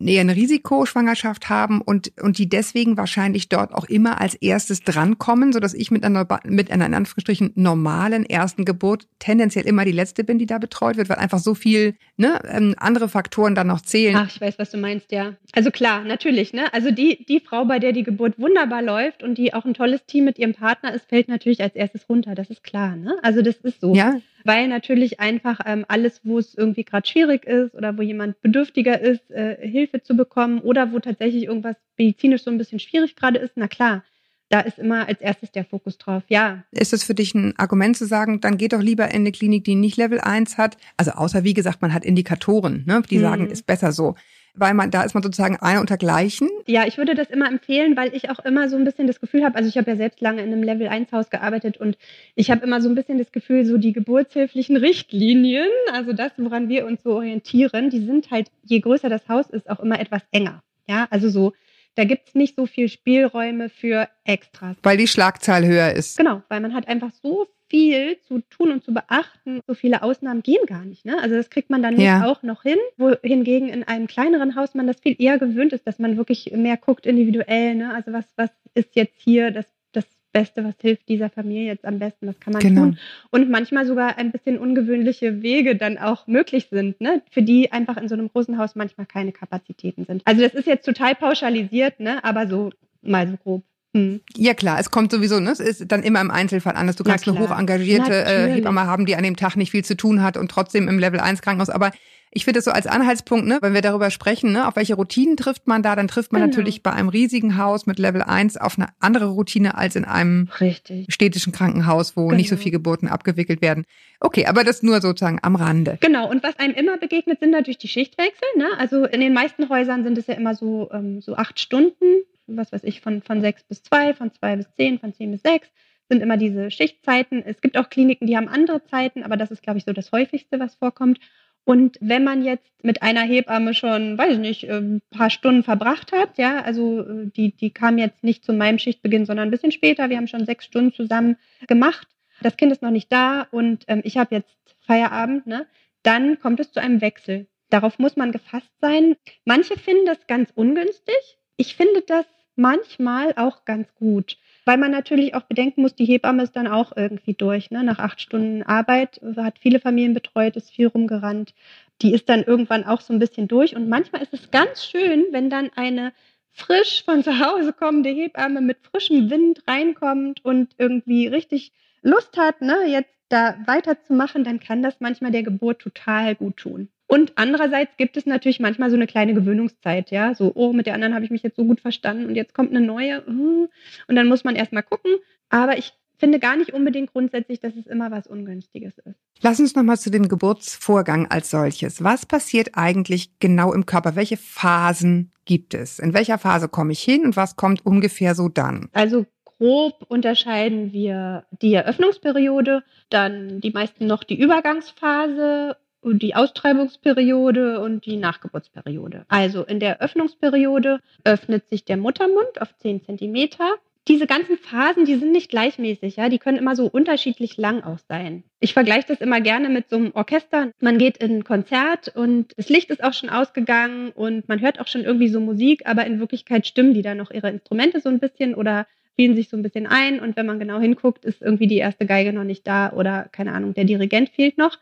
eher 0.00 0.20
eine 0.20 0.36
Risikoschwangerschaft 0.36 1.48
haben 1.48 1.80
und, 1.80 2.12
und 2.20 2.38
die 2.38 2.48
deswegen 2.48 2.96
wahrscheinlich 2.96 3.48
dort 3.48 3.72
auch 3.72 3.84
immer 3.84 4.20
als 4.20 4.34
erstes 4.34 4.80
drankommen, 4.80 5.52
sodass 5.52 5.74
ich 5.74 5.90
mit 5.90 6.04
einer, 6.04 6.26
mit 6.44 6.70
einer 6.70 6.86
in 6.86 6.94
Anführungsstrichen 6.94 7.52
normalen 7.54 8.24
ersten 8.24 8.64
Geburt 8.64 9.06
tendenziell 9.18 9.66
immer 9.66 9.84
die 9.84 9.92
letzte 9.92 10.24
bin, 10.24 10.38
die 10.38 10.46
da 10.46 10.58
betreut 10.58 10.96
wird, 10.96 11.08
weil 11.08 11.18
einfach 11.18 11.38
so 11.38 11.54
viel 11.54 11.94
ne, 12.16 12.40
ähm, 12.48 12.74
andere 12.78 13.08
Faktoren 13.08 13.54
dann 13.54 13.66
noch 13.66 13.80
zählen. 13.80 14.16
Ach, 14.16 14.28
ich 14.28 14.40
weiß, 14.40 14.58
was 14.58 14.70
du 14.70 14.78
meinst, 14.78 15.12
ja. 15.12 15.34
Also 15.52 15.70
klar, 15.70 16.04
natürlich, 16.04 16.52
ne? 16.52 16.72
Also 16.72 16.90
die, 16.90 17.24
die 17.26 17.40
Frau, 17.40 17.64
bei 17.64 17.78
der 17.78 17.92
die 17.92 18.02
Geburt 18.02 18.38
wunderbar 18.38 18.82
läuft 18.82 19.22
und 19.22 19.38
die 19.38 19.54
auch 19.54 19.64
ein 19.64 19.74
tolles 19.74 20.04
Team 20.06 20.24
mit 20.24 20.38
ihrem 20.38 20.54
Partner 20.54 20.94
ist, 20.94 21.08
fällt 21.08 21.28
natürlich 21.28 21.62
als 21.62 21.74
erstes 21.74 22.08
runter. 22.08 22.34
Das 22.34 22.50
ist 22.50 22.62
klar, 22.62 22.96
ne? 22.96 23.16
Also 23.22 23.42
das 23.42 23.56
ist 23.56 23.80
so. 23.80 23.94
Ja 23.94 24.16
weil 24.46 24.68
natürlich 24.68 25.20
einfach 25.20 25.60
ähm, 25.66 25.84
alles, 25.88 26.20
wo 26.24 26.38
es 26.38 26.54
irgendwie 26.54 26.84
gerade 26.84 27.06
schwierig 27.06 27.44
ist 27.44 27.74
oder 27.74 27.96
wo 27.98 28.02
jemand 28.02 28.40
bedürftiger 28.40 29.00
ist, 29.00 29.30
äh, 29.30 29.56
Hilfe 29.60 30.02
zu 30.02 30.16
bekommen 30.16 30.60
oder 30.60 30.92
wo 30.92 30.98
tatsächlich 31.00 31.44
irgendwas 31.44 31.76
medizinisch 31.98 32.42
so 32.42 32.50
ein 32.50 32.58
bisschen 32.58 32.78
schwierig 32.78 33.16
gerade 33.16 33.38
ist, 33.38 33.52
na 33.56 33.68
klar, 33.68 34.04
da 34.48 34.60
ist 34.60 34.78
immer 34.78 35.08
als 35.08 35.20
erstes 35.20 35.50
der 35.50 35.64
Fokus 35.64 35.98
drauf, 35.98 36.22
ja. 36.28 36.64
Ist 36.70 36.92
es 36.92 37.02
für 37.02 37.14
dich 37.14 37.34
ein 37.34 37.58
Argument 37.58 37.96
zu 37.96 38.06
sagen, 38.06 38.40
dann 38.40 38.58
geht 38.58 38.72
doch 38.72 38.80
lieber 38.80 39.08
in 39.08 39.22
eine 39.22 39.32
Klinik, 39.32 39.64
die 39.64 39.74
nicht 39.74 39.96
Level 39.96 40.20
1 40.20 40.56
hat? 40.56 40.76
Also 40.96 41.12
außer, 41.12 41.42
wie 41.42 41.54
gesagt, 41.54 41.82
man 41.82 41.92
hat 41.92 42.04
Indikatoren, 42.04 42.84
ne, 42.86 43.02
die 43.10 43.18
sagen, 43.18 43.44
hm. 43.44 43.50
ist 43.50 43.66
besser 43.66 43.90
so 43.90 44.14
weil 44.56 44.74
man 44.74 44.90
da 44.90 45.02
ist 45.02 45.14
man 45.14 45.22
sozusagen 45.22 45.56
einer 45.56 45.80
unter 45.80 45.96
gleichen. 45.96 46.48
Ja, 46.66 46.86
ich 46.86 46.98
würde 46.98 47.14
das 47.14 47.28
immer 47.28 47.48
empfehlen, 47.48 47.96
weil 47.96 48.14
ich 48.14 48.30
auch 48.30 48.38
immer 48.40 48.68
so 48.68 48.76
ein 48.76 48.84
bisschen 48.84 49.06
das 49.06 49.20
Gefühl 49.20 49.44
habe, 49.44 49.56
also 49.56 49.68
ich 49.68 49.76
habe 49.78 49.90
ja 49.90 49.96
selbst 49.96 50.20
lange 50.20 50.42
in 50.42 50.52
einem 50.52 50.62
Level 50.62 50.88
1 50.88 51.12
Haus 51.12 51.30
gearbeitet 51.30 51.76
und 51.76 51.96
ich 52.34 52.50
habe 52.50 52.64
immer 52.64 52.80
so 52.80 52.88
ein 52.88 52.94
bisschen 52.94 53.18
das 53.18 53.32
Gefühl, 53.32 53.64
so 53.64 53.78
die 53.78 53.92
geburtshilflichen 53.92 54.76
Richtlinien, 54.76 55.68
also 55.92 56.12
das, 56.12 56.32
woran 56.36 56.68
wir 56.68 56.86
uns 56.86 57.02
so 57.02 57.14
orientieren, 57.14 57.90
die 57.90 58.04
sind 58.04 58.30
halt, 58.30 58.50
je 58.64 58.80
größer 58.80 59.08
das 59.08 59.28
Haus 59.28 59.48
ist, 59.50 59.70
auch 59.70 59.80
immer 59.80 60.00
etwas 60.00 60.22
enger. 60.32 60.62
Ja, 60.88 61.06
also 61.10 61.28
so 61.28 61.52
da 61.96 62.04
gibt 62.04 62.28
es 62.28 62.34
nicht 62.34 62.56
so 62.56 62.66
viel 62.66 62.90
Spielräume 62.90 63.70
für 63.70 64.08
Extras. 64.24 64.76
Weil 64.82 64.98
die 64.98 65.06
Schlagzahl 65.06 65.66
höher 65.66 65.92
ist. 65.92 66.18
Genau, 66.18 66.42
weil 66.50 66.60
man 66.60 66.74
hat 66.74 66.86
einfach 66.88 67.10
so 67.22 67.48
viel 67.68 68.20
zu 68.22 68.40
tun 68.50 68.70
und 68.72 68.84
zu 68.84 68.92
beachten. 68.94 69.60
So 69.66 69.74
viele 69.74 70.02
Ausnahmen 70.02 70.42
gehen 70.42 70.64
gar 70.66 70.84
nicht. 70.84 71.04
Ne? 71.04 71.18
Also 71.20 71.34
das 71.36 71.50
kriegt 71.50 71.70
man 71.70 71.82
dann 71.82 71.98
Ja. 71.98 72.24
auch 72.24 72.42
noch 72.42 72.62
hin, 72.62 72.78
wohingegen 72.96 73.68
in 73.68 73.82
einem 73.84 74.06
kleineren 74.06 74.54
Haus 74.56 74.74
man 74.74 74.86
das 74.86 75.00
viel 75.00 75.16
eher 75.18 75.38
gewöhnt 75.38 75.72
ist, 75.72 75.86
dass 75.86 75.98
man 75.98 76.16
wirklich 76.16 76.52
mehr 76.54 76.76
guckt 76.76 77.06
individuell. 77.06 77.74
Ne? 77.74 77.92
Also 77.92 78.12
was, 78.12 78.24
was 78.36 78.50
ist 78.74 78.94
jetzt 78.94 79.20
hier 79.20 79.50
das, 79.50 79.66
das 79.92 80.04
Beste, 80.32 80.64
was 80.64 80.74
hilft 80.80 81.08
dieser 81.08 81.30
Familie 81.30 81.64
jetzt 81.66 81.84
am 81.84 81.98
besten, 81.98 82.26
was 82.28 82.38
kann 82.40 82.52
man 82.52 82.62
Genau. 82.62 82.82
tun? 82.82 82.98
Und 83.30 83.48
manchmal 83.50 83.86
sogar 83.86 84.18
ein 84.18 84.32
bisschen 84.32 84.58
ungewöhnliche 84.58 85.42
Wege 85.42 85.76
dann 85.76 85.98
auch 85.98 86.26
möglich 86.26 86.68
sind, 86.70 87.00
ne? 87.00 87.22
für 87.30 87.42
die 87.42 87.72
einfach 87.72 87.96
in 87.96 88.08
so 88.08 88.14
einem 88.14 88.28
großen 88.28 88.58
Haus 88.58 88.74
manchmal 88.76 89.06
keine 89.06 89.32
Kapazitäten 89.32 90.04
sind. 90.04 90.22
Also 90.24 90.42
das 90.42 90.54
ist 90.54 90.66
jetzt 90.66 90.84
total 90.84 91.14
pauschalisiert, 91.14 92.00
ne? 92.00 92.22
aber 92.22 92.46
so 92.46 92.70
mal 93.02 93.26
so 93.28 93.36
grob. 93.38 93.64
Hm. 93.96 94.20
Ja 94.36 94.54
klar, 94.54 94.78
es 94.78 94.90
kommt 94.90 95.10
sowieso, 95.10 95.40
ne? 95.40 95.50
Es 95.50 95.60
ist 95.60 95.90
dann 95.90 96.02
immer 96.02 96.20
im 96.20 96.30
Einzelfall 96.30 96.74
anders. 96.76 96.96
Du 96.96 97.04
kannst 97.04 97.26
eine 97.28 97.38
hoch 97.38 97.56
engagierte 97.56 98.24
äh. 98.24 98.48
Hebamme 98.52 98.86
haben, 98.86 99.06
die 99.06 99.16
an 99.16 99.22
dem 99.22 99.36
Tag 99.36 99.56
nicht 99.56 99.70
viel 99.70 99.84
zu 99.84 99.96
tun 99.96 100.22
hat 100.22 100.36
und 100.36 100.50
trotzdem 100.50 100.88
im 100.88 100.98
Level 100.98 101.20
1 101.20 101.40
Krankenhaus. 101.42 101.70
Aber 101.70 101.92
ich 102.32 102.44
finde 102.44 102.58
das 102.58 102.64
so 102.66 102.70
als 102.70 102.86
Anhaltspunkt, 102.86 103.46
ne, 103.46 103.58
wenn 103.62 103.72
wir 103.72 103.80
darüber 103.80 104.10
sprechen, 104.10 104.52
ne, 104.52 104.68
auf 104.68 104.76
welche 104.76 104.94
Routinen 104.94 105.38
trifft 105.38 105.66
man 105.66 105.82
da, 105.82 105.96
dann 105.96 106.06
trifft 106.08 106.32
man 106.32 106.42
Genau. 106.42 106.50
natürlich 106.50 106.82
bei 106.82 106.92
einem 106.92 107.08
riesigen 107.08 107.56
Haus 107.56 107.86
mit 107.86 107.98
Level 107.98 108.20
1 108.20 108.58
auf 108.58 108.76
eine 108.78 108.88
andere 109.00 109.26
Routine 109.28 109.78
als 109.78 109.96
in 109.96 110.04
einem 110.04 110.50
Richtig. 110.60 111.06
städtischen 111.08 111.52
Krankenhaus, 111.52 112.14
wo 112.14 112.30
nicht 112.32 112.50
so 112.50 112.56
Genau. 112.56 112.62
viele 112.64 112.72
Geburten 112.72 113.08
abgewickelt 113.08 113.62
werden. 113.62 113.84
Okay, 114.20 114.44
aber 114.44 114.64
das 114.64 114.82
nur 114.82 115.00
sozusagen 115.00 115.38
am 115.42 115.56
Rande. 115.56 115.96
Genau, 116.02 116.28
und 116.28 116.42
was 116.42 116.58
einem 116.58 116.74
immer 116.74 116.98
begegnet, 116.98 117.40
sind 117.40 117.52
natürlich 117.52 117.78
die 117.78 117.88
Schichtwechsel. 117.88 118.48
Ne? 118.58 118.66
Also 118.76 119.06
in 119.06 119.20
den 119.20 119.32
meisten 119.32 119.70
Häusern 119.70 120.04
sind 120.04 120.18
es 120.18 120.26
ja 120.26 120.34
immer 120.34 120.54
so, 120.54 120.90
ähm, 120.92 121.22
so 121.22 121.36
acht 121.36 121.58
Stunden, 121.58 122.04
was 122.46 122.72
weiß 122.72 122.84
ich, 122.84 123.00
von, 123.00 123.22
von 123.22 123.40
sechs 123.40 123.62
bis 123.64 123.82
zwei, 123.82 124.14
von 124.14 124.32
zwei 124.32 124.56
bis 124.56 124.72
zehn, 124.74 124.98
von 124.98 125.12
zehn 125.12 125.30
bis 125.32 125.42
sechs 125.42 125.68
sind 126.08 126.22
immer 126.22 126.36
diese 126.36 126.70
Schichtzeiten. 126.70 127.42
Es 127.44 127.60
gibt 127.60 127.76
auch 127.76 127.90
Kliniken, 127.90 128.26
die 128.26 128.36
haben 128.36 128.48
andere 128.48 128.84
Zeiten, 128.84 129.22
aber 129.22 129.36
das 129.36 129.50
ist, 129.50 129.62
glaube 129.62 129.78
ich, 129.78 129.84
so 129.84 129.92
das 129.92 130.12
häufigste, 130.12 130.60
was 130.60 130.76
vorkommt. 130.76 131.18
Und 131.64 131.98
wenn 132.00 132.22
man 132.22 132.44
jetzt 132.44 132.84
mit 132.84 133.02
einer 133.02 133.22
Hebamme 133.22 133.74
schon, 133.74 134.16
weiß 134.16 134.34
ich 134.34 134.38
nicht, 134.38 134.70
ein 134.70 135.02
paar 135.10 135.30
Stunden 135.30 135.64
verbracht 135.64 136.12
hat, 136.12 136.38
ja, 136.38 136.60
also 136.60 137.00
äh, 137.00 137.26
die, 137.26 137.56
die 137.56 137.70
kam 137.70 137.98
jetzt 137.98 138.22
nicht 138.22 138.44
zu 138.44 138.52
meinem 138.52 138.78
Schichtbeginn, 138.78 139.26
sondern 139.26 139.48
ein 139.48 139.50
bisschen 139.50 139.72
später, 139.72 140.08
wir 140.08 140.16
haben 140.16 140.28
schon 140.28 140.46
sechs 140.46 140.64
Stunden 140.64 140.92
zusammen 140.92 141.36
gemacht, 141.66 142.06
das 142.40 142.56
Kind 142.56 142.70
ist 142.70 142.82
noch 142.82 142.92
nicht 142.92 143.10
da 143.10 143.48
und 143.50 143.84
ähm, 143.88 144.00
ich 144.04 144.16
habe 144.16 144.36
jetzt 144.36 144.56
Feierabend, 144.86 145.48
ne, 145.48 145.66
dann 146.04 146.38
kommt 146.38 146.60
es 146.60 146.70
zu 146.70 146.80
einem 146.80 147.00
Wechsel. 147.00 147.48
Darauf 147.68 147.98
muss 147.98 148.14
man 148.14 148.30
gefasst 148.30 148.70
sein. 148.80 149.16
Manche 149.44 149.76
finden 149.76 150.06
das 150.06 150.28
ganz 150.28 150.52
ungünstig. 150.54 151.16
Ich 151.56 151.74
finde 151.74 152.02
das 152.06 152.26
manchmal 152.56 153.34
auch 153.36 153.64
ganz 153.64 153.86
gut, 153.94 154.36
weil 154.64 154.78
man 154.78 154.90
natürlich 154.90 155.34
auch 155.34 155.42
bedenken 155.42 155.82
muss, 155.82 155.94
die 155.94 156.04
Hebamme 156.04 156.42
ist 156.42 156.56
dann 156.56 156.66
auch 156.66 156.92
irgendwie 156.96 157.34
durch. 157.34 157.70
Ne? 157.70 157.84
Nach 157.84 157.98
acht 157.98 158.20
Stunden 158.20 158.62
Arbeit 158.62 159.20
äh, 159.22 159.40
hat 159.40 159.58
viele 159.58 159.80
Familien 159.80 160.14
betreut, 160.14 160.56
ist 160.56 160.70
viel 160.70 160.88
rumgerannt. 160.88 161.54
Die 162.02 162.12
ist 162.12 162.28
dann 162.28 162.42
irgendwann 162.42 162.84
auch 162.84 163.00
so 163.00 163.12
ein 163.12 163.18
bisschen 163.18 163.48
durch. 163.48 163.76
Und 163.76 163.88
manchmal 163.88 164.22
ist 164.22 164.34
es 164.34 164.50
ganz 164.50 164.84
schön, 164.84 165.26
wenn 165.30 165.50
dann 165.50 165.70
eine 165.76 166.12
frisch 166.50 167.04
von 167.04 167.22
zu 167.22 167.38
Hause 167.38 167.72
kommende 167.72 168.10
Hebamme 168.10 168.60
mit 168.60 168.78
frischem 168.82 169.30
Wind 169.30 169.62
reinkommt 169.68 170.44
und 170.44 170.74
irgendwie 170.78 171.26
richtig 171.26 171.72
Lust 172.02 172.36
hat, 172.38 172.60
ne, 172.62 172.86
jetzt 172.86 173.15
da 173.28 173.56
weiterzumachen, 173.66 174.44
dann 174.44 174.60
kann 174.60 174.82
das 174.82 175.00
manchmal 175.00 175.32
der 175.32 175.42
Geburt 175.42 175.80
total 175.80 176.34
gut 176.34 176.56
tun. 176.56 176.88
Und 177.08 177.32
andererseits 177.36 177.96
gibt 177.96 178.16
es 178.16 178.26
natürlich 178.26 178.58
manchmal 178.58 178.90
so 178.90 178.96
eine 178.96 179.06
kleine 179.06 179.34
Gewöhnungszeit, 179.34 180.10
ja, 180.10 180.34
so, 180.34 180.52
oh, 180.54 180.72
mit 180.72 180.86
der 180.86 180.94
anderen 180.94 181.14
habe 181.14 181.24
ich 181.24 181.30
mich 181.30 181.42
jetzt 181.42 181.56
so 181.56 181.64
gut 181.64 181.80
verstanden 181.80 182.26
und 182.26 182.34
jetzt 182.34 182.54
kommt 182.54 182.70
eine 182.70 182.84
neue, 182.84 183.22
uh, 183.28 183.68
und 184.08 184.16
dann 184.16 184.26
muss 184.26 184.42
man 184.42 184.56
erstmal 184.56 184.82
gucken. 184.82 185.12
Aber 185.48 185.78
ich 185.78 185.92
finde 186.18 186.40
gar 186.40 186.56
nicht 186.56 186.72
unbedingt 186.72 187.12
grundsätzlich, 187.12 187.60
dass 187.60 187.76
es 187.76 187.86
immer 187.86 188.10
was 188.10 188.26
Ungünstiges 188.26 188.98
ist. 188.98 189.16
Lass 189.42 189.60
uns 189.60 189.74
nochmal 189.74 189.98
zu 189.98 190.10
dem 190.10 190.28
Geburtsvorgang 190.28 191.26
als 191.30 191.50
solches. 191.50 192.02
Was 192.02 192.26
passiert 192.26 192.70
eigentlich 192.74 193.38
genau 193.38 193.72
im 193.72 193.86
Körper? 193.86 194.16
Welche 194.16 194.36
Phasen 194.36 195.30
gibt 195.44 195.74
es? 195.74 195.98
In 195.98 196.14
welcher 196.14 196.38
Phase 196.38 196.68
komme 196.68 196.92
ich 196.92 197.02
hin 197.02 197.24
und 197.24 197.36
was 197.36 197.56
kommt 197.56 197.84
ungefähr 197.84 198.34
so 198.34 198.48
dann? 198.48 198.88
Also 198.92 199.26
grob 199.58 200.04
unterscheiden 200.08 200.92
wir 200.92 201.44
die 201.50 201.74
Eröffnungsperiode, 201.74 202.82
dann 203.10 203.60
die 203.60 203.70
meisten 203.70 204.06
noch 204.06 204.24
die 204.24 204.38
Übergangsphase 204.38 205.76
und 206.00 206.22
die 206.22 206.34
Austreibungsperiode 206.34 207.80
und 207.80 208.06
die 208.06 208.16
Nachgeburtsperiode. 208.16 209.24
Also 209.28 209.64
in 209.64 209.80
der 209.80 209.98
Eröffnungsperiode 209.98 211.00
öffnet 211.24 211.68
sich 211.68 211.84
der 211.84 211.96
Muttermund 211.96 212.60
auf 212.60 212.76
10 212.78 213.02
Zentimeter. 213.02 213.74
Diese 214.06 214.28
ganzen 214.28 214.56
Phasen, 214.56 215.04
die 215.04 215.16
sind 215.16 215.32
nicht 215.32 215.50
gleichmäßig, 215.50 216.14
ja, 216.14 216.28
die 216.28 216.38
können 216.38 216.58
immer 216.58 216.76
so 216.76 216.86
unterschiedlich 216.86 217.56
lang 217.56 217.82
auch 217.82 217.98
sein. 218.08 218.44
Ich 218.60 218.72
vergleiche 218.72 219.08
das 219.08 219.20
immer 219.20 219.40
gerne 219.40 219.68
mit 219.68 219.90
so 219.90 219.96
einem 219.96 220.12
Orchester. 220.14 220.70
Man 220.80 220.98
geht 220.98 221.16
in 221.16 221.38
ein 221.38 221.44
Konzert 221.44 222.14
und 222.14 222.52
das 222.56 222.68
Licht 222.68 222.90
ist 222.90 223.02
auch 223.02 223.12
schon 223.12 223.30
ausgegangen 223.30 224.10
und 224.10 224.48
man 224.48 224.60
hört 224.60 224.78
auch 224.78 224.86
schon 224.86 225.02
irgendwie 225.02 225.28
so 225.28 225.40
Musik, 225.40 225.82
aber 225.86 226.06
in 226.06 226.20
Wirklichkeit 226.20 226.68
stimmen 226.68 226.94
die 226.94 227.02
da 227.02 227.16
noch 227.16 227.32
ihre 227.32 227.50
Instrumente 227.50 228.00
so 228.00 228.08
ein 228.08 228.20
bisschen 228.20 228.54
oder 228.54 228.86
spielen 229.16 229.34
sich 229.34 229.48
so 229.48 229.56
ein 229.56 229.62
bisschen 229.62 229.86
ein 229.86 230.20
und 230.20 230.36
wenn 230.36 230.44
man 230.44 230.58
genau 230.58 230.78
hinguckt, 230.78 231.24
ist 231.24 231.40
irgendwie 231.40 231.66
die 231.66 231.78
erste 231.78 232.04
Geige 232.04 232.34
noch 232.34 232.44
nicht 232.44 232.66
da 232.66 232.92
oder 232.92 233.30
keine 233.32 233.52
Ahnung, 233.52 233.72
der 233.72 233.84
Dirigent 233.84 234.28
fehlt 234.28 234.58
noch. 234.58 234.78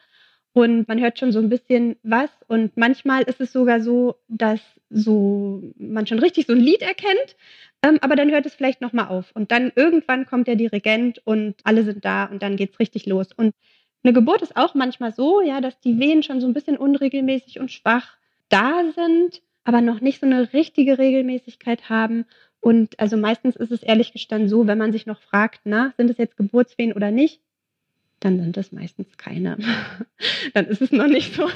Und 0.52 0.88
man 0.88 1.00
hört 1.00 1.20
schon 1.20 1.30
so 1.30 1.38
ein 1.38 1.48
bisschen 1.48 1.96
was. 2.02 2.30
Und 2.48 2.76
manchmal 2.76 3.22
ist 3.22 3.40
es 3.40 3.52
sogar 3.52 3.80
so, 3.80 4.16
dass 4.26 4.60
so 4.90 5.62
man 5.76 6.08
schon 6.08 6.18
richtig 6.18 6.46
so 6.46 6.52
ein 6.52 6.58
Lied 6.58 6.82
erkennt, 6.82 7.36
ähm, 7.84 7.98
aber 8.00 8.16
dann 8.16 8.32
hört 8.32 8.44
es 8.44 8.54
vielleicht 8.56 8.80
nochmal 8.80 9.06
auf. 9.06 9.30
Und 9.34 9.52
dann 9.52 9.70
irgendwann 9.76 10.26
kommt 10.26 10.48
der 10.48 10.56
Dirigent 10.56 11.24
und 11.24 11.54
alle 11.62 11.84
sind 11.84 12.04
da 12.04 12.24
und 12.24 12.42
dann 12.42 12.56
geht's 12.56 12.80
richtig 12.80 13.06
los. 13.06 13.28
Und 13.32 13.54
eine 14.02 14.12
Geburt 14.12 14.42
ist 14.42 14.56
auch 14.56 14.74
manchmal 14.74 15.12
so, 15.12 15.42
ja, 15.42 15.60
dass 15.60 15.78
die 15.78 16.00
Wehen 16.00 16.24
schon 16.24 16.40
so 16.40 16.48
ein 16.48 16.54
bisschen 16.54 16.76
unregelmäßig 16.76 17.60
und 17.60 17.70
schwach 17.70 18.16
da 18.48 18.82
sind, 18.96 19.42
aber 19.62 19.80
noch 19.80 20.00
nicht 20.00 20.18
so 20.18 20.26
eine 20.26 20.52
richtige 20.52 20.98
Regelmäßigkeit 20.98 21.88
haben. 21.88 22.26
Und 22.64 22.98
also 22.98 23.18
meistens 23.18 23.56
ist 23.56 23.72
es 23.72 23.82
ehrlich 23.82 24.14
gestanden 24.14 24.48
so, 24.48 24.66
wenn 24.66 24.78
man 24.78 24.90
sich 24.90 25.04
noch 25.04 25.20
fragt, 25.20 25.60
na, 25.64 25.92
sind 25.98 26.08
es 26.08 26.16
jetzt 26.16 26.38
Geburtswehen 26.38 26.94
oder 26.94 27.10
nicht, 27.10 27.42
dann 28.24 28.40
sind 28.40 28.56
es 28.56 28.72
meistens 28.72 29.06
keine. 29.18 29.58
dann 30.54 30.64
ist 30.66 30.80
es 30.80 30.90
noch 30.92 31.08
nicht 31.08 31.34
so. 31.34 31.50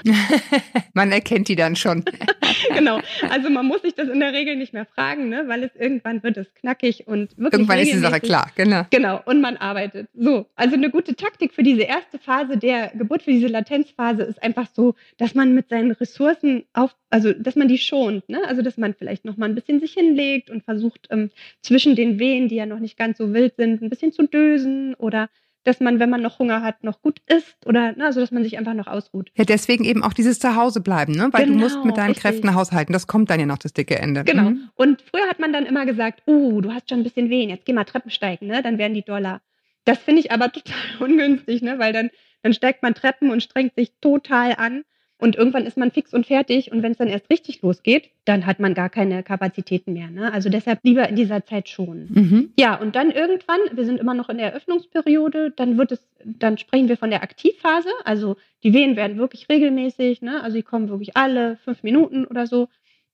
Man 0.92 1.10
erkennt 1.10 1.48
die 1.48 1.56
dann 1.56 1.76
schon. 1.76 2.04
genau. 2.74 3.00
Also 3.30 3.48
man 3.48 3.66
muss 3.66 3.82
sich 3.82 3.94
das 3.94 4.08
in 4.08 4.20
der 4.20 4.32
Regel 4.32 4.56
nicht 4.56 4.74
mehr 4.74 4.84
fragen, 4.84 5.30
ne? 5.30 5.44
weil 5.46 5.64
es 5.64 5.74
irgendwann 5.74 6.22
wird 6.22 6.36
es 6.36 6.52
knackig 6.54 7.06
und 7.06 7.36
wirklich 7.38 7.54
Irgendwann 7.54 7.78
ist 7.78 7.92
die 7.92 7.98
Sache 7.98 8.20
klar, 8.20 8.50
genau. 8.54 8.84
Genau, 8.90 9.20
und 9.24 9.40
man 9.40 9.56
arbeitet. 9.56 10.08
So, 10.14 10.46
also 10.56 10.74
eine 10.74 10.90
gute 10.90 11.14
Taktik 11.14 11.54
für 11.54 11.62
diese 11.62 11.82
erste 11.82 12.18
Phase 12.18 12.58
der 12.58 12.88
Geburt, 12.88 13.22
für 13.22 13.32
diese 13.32 13.46
Latenzphase 13.46 14.22
ist 14.22 14.42
einfach 14.42 14.68
so, 14.74 14.94
dass 15.16 15.34
man 15.34 15.54
mit 15.54 15.68
seinen 15.70 15.92
Ressourcen 15.92 16.64
auf, 16.74 16.94
also 17.08 17.32
dass 17.32 17.56
man 17.56 17.68
die 17.68 17.78
schont, 17.78 18.28
ne? 18.28 18.42
Also 18.46 18.60
dass 18.60 18.76
man 18.76 18.94
vielleicht 18.94 19.24
noch 19.24 19.36
mal 19.38 19.48
ein 19.48 19.54
bisschen 19.54 19.80
sich 19.80 19.94
hinlegt 19.94 20.50
und 20.50 20.64
versucht 20.64 21.06
ähm, 21.10 21.30
zwischen 21.62 21.94
den 21.94 22.18
Wehen, 22.18 22.48
die 22.48 22.56
ja 22.56 22.66
noch 22.66 22.80
nicht 22.80 22.98
ganz 22.98 23.16
so 23.16 23.32
wild 23.32 23.56
sind, 23.56 23.80
ein 23.80 23.88
bisschen 23.88 24.12
zu 24.12 24.26
dösen 24.26 24.94
oder 24.94 25.30
dass 25.64 25.80
man, 25.80 25.98
wenn 25.98 26.08
man 26.10 26.22
noch 26.22 26.38
Hunger 26.38 26.62
hat, 26.62 26.82
noch 26.84 27.02
gut 27.02 27.20
isst 27.26 27.66
oder 27.66 27.92
ne, 27.92 28.04
also 28.06 28.20
dass 28.20 28.30
man 28.30 28.42
sich 28.42 28.56
einfach 28.58 28.74
noch 28.74 28.86
ausruht. 28.86 29.30
Ja, 29.36 29.44
deswegen 29.44 29.84
eben 29.84 30.02
auch 30.02 30.12
dieses 30.12 30.38
Zuhause 30.38 30.80
bleiben, 30.80 31.12
ne? 31.12 31.28
Weil 31.32 31.46
du 31.46 31.52
Genau, 31.52 31.64
musst 31.64 31.84
mit 31.84 31.96
deinen 31.96 32.08
richtig. 32.08 32.22
Kräften 32.22 32.54
haushalten. 32.54 32.92
Das 32.92 33.06
kommt 33.06 33.28
dann 33.30 33.40
ja 33.40 33.46
noch 33.46 33.58
das 33.58 33.72
dicke 33.72 33.98
Ende. 33.98 34.24
Genau. 34.24 34.50
Mhm. 34.50 34.70
Und 34.76 35.02
früher 35.02 35.28
hat 35.28 35.38
man 35.40 35.52
dann 35.52 35.66
immer 35.66 35.84
gesagt, 35.84 36.22
oh, 36.26 36.60
du 36.60 36.72
hast 36.72 36.88
schon 36.88 37.00
ein 37.00 37.04
bisschen 37.04 37.28
Wehen, 37.30 37.50
jetzt 37.50 37.66
geh 37.66 37.72
mal 37.72 37.84
Treppen 37.84 38.10
steigen, 38.10 38.46
ne? 38.46 38.62
Dann 38.62 38.78
werden 38.78 38.94
die 38.94 39.02
Dollar. 39.04 39.40
Das 39.84 39.98
finde 39.98 40.20
ich 40.20 40.32
aber 40.32 40.50
total 40.52 40.76
ungünstig, 41.00 41.62
ne? 41.62 41.78
Weil 41.78 41.92
dann, 41.92 42.10
dann 42.42 42.54
steigt 42.54 42.82
man 42.82 42.94
Treppen 42.94 43.30
und 43.30 43.42
strengt 43.42 43.74
sich 43.76 43.92
total 44.00 44.54
an. 44.56 44.84
Und 45.18 45.34
irgendwann 45.34 45.66
ist 45.66 45.76
man 45.76 45.90
fix 45.90 46.14
und 46.14 46.26
fertig. 46.26 46.70
Und 46.70 46.82
wenn 46.82 46.92
es 46.92 46.98
dann 46.98 47.08
erst 47.08 47.28
richtig 47.28 47.60
losgeht, 47.62 48.10
dann 48.24 48.46
hat 48.46 48.60
man 48.60 48.74
gar 48.74 48.88
keine 48.88 49.24
Kapazitäten 49.24 49.92
mehr. 49.92 50.10
Ne? 50.10 50.32
Also 50.32 50.48
deshalb 50.48 50.78
lieber 50.84 51.08
in 51.08 51.16
dieser 51.16 51.44
Zeit 51.44 51.68
schon. 51.68 52.06
Mhm. 52.08 52.52
Ja, 52.58 52.76
und 52.76 52.94
dann 52.94 53.10
irgendwann, 53.10 53.58
wir 53.72 53.84
sind 53.84 53.98
immer 53.98 54.14
noch 54.14 54.28
in 54.28 54.38
der 54.38 54.52
Eröffnungsperiode, 54.52 55.52
dann 55.56 55.76
wird 55.76 55.92
es, 55.92 56.08
dann 56.24 56.56
sprechen 56.56 56.88
wir 56.88 56.96
von 56.96 57.10
der 57.10 57.24
Aktivphase. 57.24 57.90
Also 58.04 58.36
die 58.62 58.72
Wehen 58.72 58.94
werden 58.94 59.18
wirklich 59.18 59.48
regelmäßig, 59.48 60.22
ne? 60.22 60.42
Also 60.42 60.56
die 60.56 60.62
kommen 60.62 60.88
wirklich 60.88 61.16
alle 61.16 61.56
fünf 61.64 61.82
Minuten 61.82 62.24
oder 62.24 62.46
so 62.46 62.68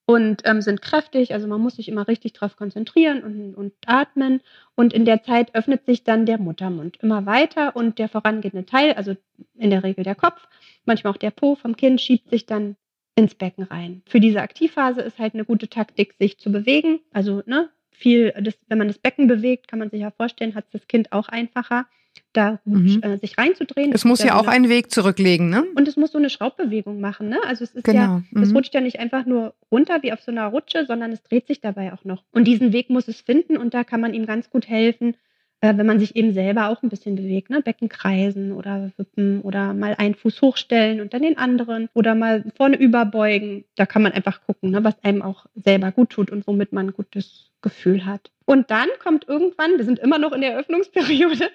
und 0.06 0.42
ähm, 0.44 0.60
sind 0.60 0.82
kräftig. 0.82 1.32
Also 1.32 1.46
man 1.46 1.60
muss 1.60 1.76
sich 1.76 1.88
immer 1.88 2.08
richtig 2.08 2.34
drauf 2.34 2.56
konzentrieren 2.56 3.22
und, 3.22 3.54
und 3.54 3.72
atmen. 3.86 4.40
Und 4.74 4.92
in 4.92 5.04
der 5.04 5.22
Zeit 5.22 5.54
öffnet 5.54 5.86
sich 5.86 6.04
dann 6.04 6.26
der 6.26 6.38
Muttermund 6.38 6.98
immer 7.00 7.26
weiter 7.26 7.74
und 7.76 7.98
der 7.98 8.08
vorangehende 8.08 8.66
Teil, 8.66 8.94
also 8.94 9.16
in 9.54 9.70
der 9.70 9.82
Regel 9.82 10.04
der 10.04 10.14
Kopf, 10.14 10.46
manchmal 10.84 11.12
auch 11.12 11.18
der 11.18 11.30
Po 11.30 11.54
vom 11.54 11.76
Kind, 11.76 12.00
schiebt 12.00 12.28
sich 12.30 12.46
dann 12.46 12.76
ins 13.16 13.34
Becken 13.34 13.64
rein. 13.64 14.02
Für 14.06 14.20
diese 14.20 14.42
Aktivphase 14.42 15.00
ist 15.00 15.18
halt 15.18 15.34
eine 15.34 15.44
gute 15.44 15.68
Taktik, 15.68 16.14
sich 16.18 16.38
zu 16.38 16.50
bewegen. 16.50 17.00
Also 17.12 17.42
ne, 17.46 17.70
viel, 17.90 18.32
das, 18.40 18.58
wenn 18.68 18.78
man 18.78 18.88
das 18.88 18.98
Becken 18.98 19.28
bewegt, 19.28 19.68
kann 19.68 19.78
man 19.78 19.90
sich 19.90 20.00
ja 20.00 20.10
vorstellen, 20.10 20.54
hat 20.54 20.66
das 20.72 20.86
Kind 20.88 21.12
auch 21.12 21.28
einfacher, 21.28 21.86
da 22.32 22.58
Mhm. 22.64 23.00
äh, 23.02 23.18
sich 23.18 23.38
reinzudrehen. 23.38 23.92
Es 23.92 24.04
muss 24.04 24.22
ja 24.22 24.34
auch 24.36 24.42
eine- 24.46 24.50
einen 24.64 24.68
Weg 24.68 24.90
zurücklegen, 24.90 25.48
ne? 25.50 25.64
und 25.76 25.86
es 25.88 25.96
muss 25.96 26.12
so 26.12 26.18
eine 26.18 26.30
Schraubbewegung 26.30 27.00
machen, 27.00 27.28
ne? 27.28 27.38
Also 27.46 27.64
es 27.64 27.74
ist 27.74 27.86
ja, 27.86 27.92
Genau. 28.32 28.42
es 28.42 28.50
Mhm. 28.50 28.56
rutscht 28.56 28.74
ja 28.74 28.80
nicht 28.80 28.98
einfach 29.00 29.24
nur 29.26 29.54
runter 29.70 30.02
wie 30.02 30.12
auf 30.12 30.20
so 30.20 30.30
einer 30.32 30.46
Rutsche, 30.46 30.84
sondern 30.86 31.12
es 31.12 31.22
dreht 31.22 31.46
sich 31.46 31.60
dabei 31.60 31.92
auch 31.92 32.04
noch. 32.04 32.24
Und 32.32 32.44
diesen 32.46 32.72
Weg 32.72 32.90
muss 32.90 33.08
es 33.08 33.20
finden 33.20 33.56
und 33.56 33.74
da 33.74 33.84
kann 33.84 34.00
man 34.00 34.14
ihm 34.14 34.26
ganz 34.26 34.50
gut 34.50 34.68
helfen, 34.68 35.16
äh, 35.60 35.76
wenn 35.78 35.86
man 35.86 35.98
sich 35.98 36.14
eben 36.16 36.32
selber 36.34 36.68
auch 36.68 36.82
ein 36.82 36.88
bisschen 36.90 37.14
bewegt, 37.16 37.48
ne? 37.50 37.62
Becken 37.62 37.88
kreisen 37.88 38.52
oder 38.52 38.90
wippen 38.96 39.40
oder 39.40 39.72
mal 39.72 39.94
einen 39.96 40.14
Fuß 40.14 40.42
hochstellen 40.42 41.00
und 41.00 41.14
dann 41.14 41.22
den 41.22 41.38
anderen 41.38 41.88
oder 41.94 42.14
mal 42.14 42.44
vorne 42.56 42.76
überbeugen. 42.76 43.64
Da 43.76 43.86
kann 43.86 44.02
man 44.02 44.12
einfach 44.12 44.42
gucken, 44.44 44.70
ne? 44.72 44.84
was 44.84 45.02
einem 45.04 45.22
auch 45.22 45.46
selber 45.54 45.90
gut 45.92 46.10
tut 46.10 46.30
und 46.30 46.46
womit 46.46 46.72
man 46.72 46.88
ein 46.88 46.92
gutes 46.92 47.50
Gefühl 47.62 48.04
hat. 48.04 48.30
Und 48.44 48.70
dann 48.70 48.88
kommt 49.02 49.26
irgendwann, 49.26 49.78
wir 49.78 49.84
sind 49.84 49.98
immer 50.00 50.18
noch 50.18 50.32
in 50.32 50.42
der 50.42 50.52
Eröffnungsperiode, 50.52 51.48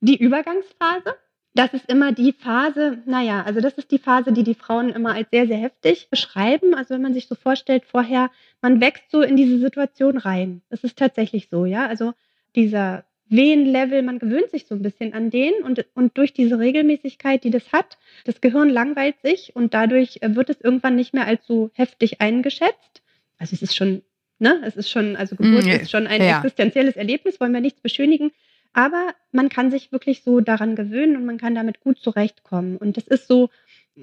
die 0.00 0.16
Übergangsphase. 0.16 1.14
Das 1.54 1.72
ist 1.72 1.88
immer 1.88 2.12
die 2.12 2.32
Phase, 2.32 2.98
naja, 3.06 3.42
also 3.42 3.60
das 3.60 3.74
ist 3.74 3.90
die 3.90 3.98
Phase, 3.98 4.32
die 4.32 4.42
die 4.42 4.54
Frauen 4.54 4.90
immer 4.90 5.14
als 5.14 5.28
sehr, 5.30 5.46
sehr 5.46 5.56
heftig 5.56 6.08
beschreiben. 6.10 6.74
Also 6.74 6.94
wenn 6.94 7.02
man 7.02 7.14
sich 7.14 7.28
so 7.28 7.34
vorstellt, 7.34 7.84
vorher, 7.86 8.30
man 8.60 8.80
wächst 8.82 9.10
so 9.10 9.22
in 9.22 9.36
diese 9.36 9.58
Situation 9.58 10.18
rein. 10.18 10.60
Das 10.68 10.84
ist 10.84 10.98
tatsächlich 10.98 11.48
so, 11.50 11.64
ja. 11.64 11.86
Also 11.86 12.12
dieser 12.54 13.06
Wehenlevel, 13.28 14.02
man 14.02 14.18
gewöhnt 14.18 14.50
sich 14.50 14.66
so 14.66 14.74
ein 14.74 14.82
bisschen 14.82 15.12
an 15.12 15.30
den 15.30 15.54
und, 15.64 15.84
und 15.94 16.16
durch 16.16 16.32
diese 16.32 16.58
Regelmäßigkeit, 16.58 17.42
die 17.42 17.50
das 17.50 17.72
hat, 17.72 17.98
das 18.24 18.40
Gehirn 18.40 18.68
langweilt 18.68 19.16
sich 19.22 19.56
und 19.56 19.74
dadurch 19.74 20.18
äh, 20.20 20.34
wird 20.36 20.50
es 20.50 20.60
irgendwann 20.60 20.94
nicht 20.94 21.12
mehr 21.12 21.26
als 21.26 21.46
so 21.46 21.70
heftig 21.72 22.20
eingeschätzt. 22.20 23.02
Also 23.38 23.54
es 23.54 23.62
ist 23.62 23.74
schon, 23.74 24.02
ne, 24.38 24.60
es 24.64 24.76
ist 24.76 24.90
schon, 24.90 25.16
also 25.16 25.36
Geburt 25.36 25.64
Mm, 25.64 25.70
ist 25.70 25.90
schon 25.90 26.06
ein 26.06 26.22
ja. 26.22 26.36
existenzielles 26.36 26.96
Erlebnis, 26.96 27.40
wollen 27.40 27.52
wir 27.52 27.60
nichts 27.60 27.80
beschönigen. 27.80 28.30
Aber 28.76 29.14
man 29.32 29.48
kann 29.48 29.70
sich 29.70 29.90
wirklich 29.90 30.22
so 30.22 30.40
daran 30.40 30.76
gewöhnen 30.76 31.16
und 31.16 31.24
man 31.24 31.38
kann 31.38 31.54
damit 31.54 31.80
gut 31.80 31.98
zurechtkommen. 31.98 32.76
Und 32.76 32.98
das 32.98 33.04
ist 33.08 33.26
so, 33.26 33.48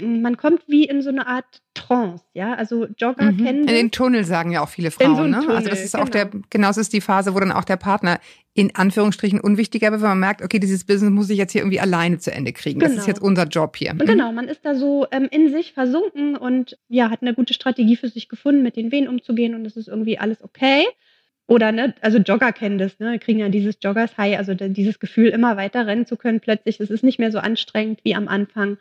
man 0.01 0.35
kommt 0.37 0.63
wie 0.67 0.85
in 0.85 1.03
so 1.03 1.09
eine 1.09 1.27
Art 1.27 1.61
Trance, 1.75 2.23
ja. 2.33 2.55
Also 2.55 2.87
Jogger 2.97 3.31
Mhm. 3.31 3.37
kennen 3.37 3.59
In 3.61 3.67
den 3.67 3.91
Tunnel 3.91 4.23
sagen 4.23 4.51
ja 4.51 4.61
auch 4.63 4.69
viele 4.69 4.89
so 4.89 4.97
Frauen. 4.99 5.19
einen 5.19 5.31
ne? 5.31 5.39
Tunnel, 5.41 5.55
also 5.57 5.69
das 5.69 5.83
ist 5.83 5.95
auch 5.95 6.09
der, 6.09 6.25
genau. 6.25 6.43
genau, 6.49 6.67
das 6.69 6.77
ist 6.77 6.91
die 6.93 7.01
Phase, 7.01 7.35
wo 7.35 7.39
dann 7.39 7.51
auch 7.51 7.65
der 7.65 7.77
Partner 7.77 8.19
in 8.55 8.73
Anführungsstrichen 8.75 9.39
unwichtiger 9.39 9.91
wird, 9.91 10.01
wenn 10.01 10.09
man 10.09 10.19
merkt, 10.19 10.41
okay, 10.41 10.57
dieses 10.57 10.85
Business 10.85 11.11
muss 11.11 11.29
ich 11.29 11.37
jetzt 11.37 11.51
hier 11.51 11.61
irgendwie 11.61 11.79
alleine 11.79 12.17
zu 12.17 12.31
Ende 12.31 12.51
kriegen. 12.53 12.79
Das 12.79 12.89
ist 12.93 12.97
Genau. 12.97 13.07
jetzt 13.09 13.21
unser 13.21 13.43
Job 13.45 13.75
hier. 13.77 13.91
Und 13.91 14.05
genau, 14.07 14.31
man 14.31 14.47
ist 14.47 14.65
da 14.65 14.73
so 14.73 15.05
ähm, 15.11 15.27
in 15.29 15.51
sich 15.51 15.73
versunken 15.73 16.35
und 16.35 16.77
ja, 16.89 17.11
hat 17.11 17.21
eine 17.21 17.35
gute 17.35 17.53
Strategie 17.53 17.95
für 17.95 18.09
sich 18.09 18.27
gefunden, 18.27 18.63
mit 18.63 18.75
den 18.75 18.91
Wehen 18.91 19.07
umzugehen 19.07 19.53
und 19.53 19.65
es 19.67 19.77
ist 19.77 19.87
irgendwie 19.87 20.17
alles 20.17 20.43
okay. 20.43 20.85
Oder, 21.45 21.71
ne, 21.71 21.93
also 22.01 22.19
Jogger 22.19 22.53
kennen 22.53 22.77
das, 22.77 22.99
ne, 22.99 23.19
kriegen 23.19 23.39
ja 23.39 23.49
dieses 23.49 23.77
Joggers 23.81 24.17
High, 24.17 24.37
also 24.37 24.53
dieses 24.53 24.99
Gefühl, 24.99 25.29
immer 25.29 25.57
weiter 25.57 25.85
rennen 25.85 26.05
zu 26.05 26.15
können, 26.15 26.39
plötzlich. 26.39 26.79
Es 26.79 26.89
ist 26.89 27.03
nicht 27.03 27.19
mehr 27.19 27.31
so 27.31 27.39
anstrengend 27.39 27.99
wie 28.03 28.15
am 28.15 28.27
Anfang 28.27 28.77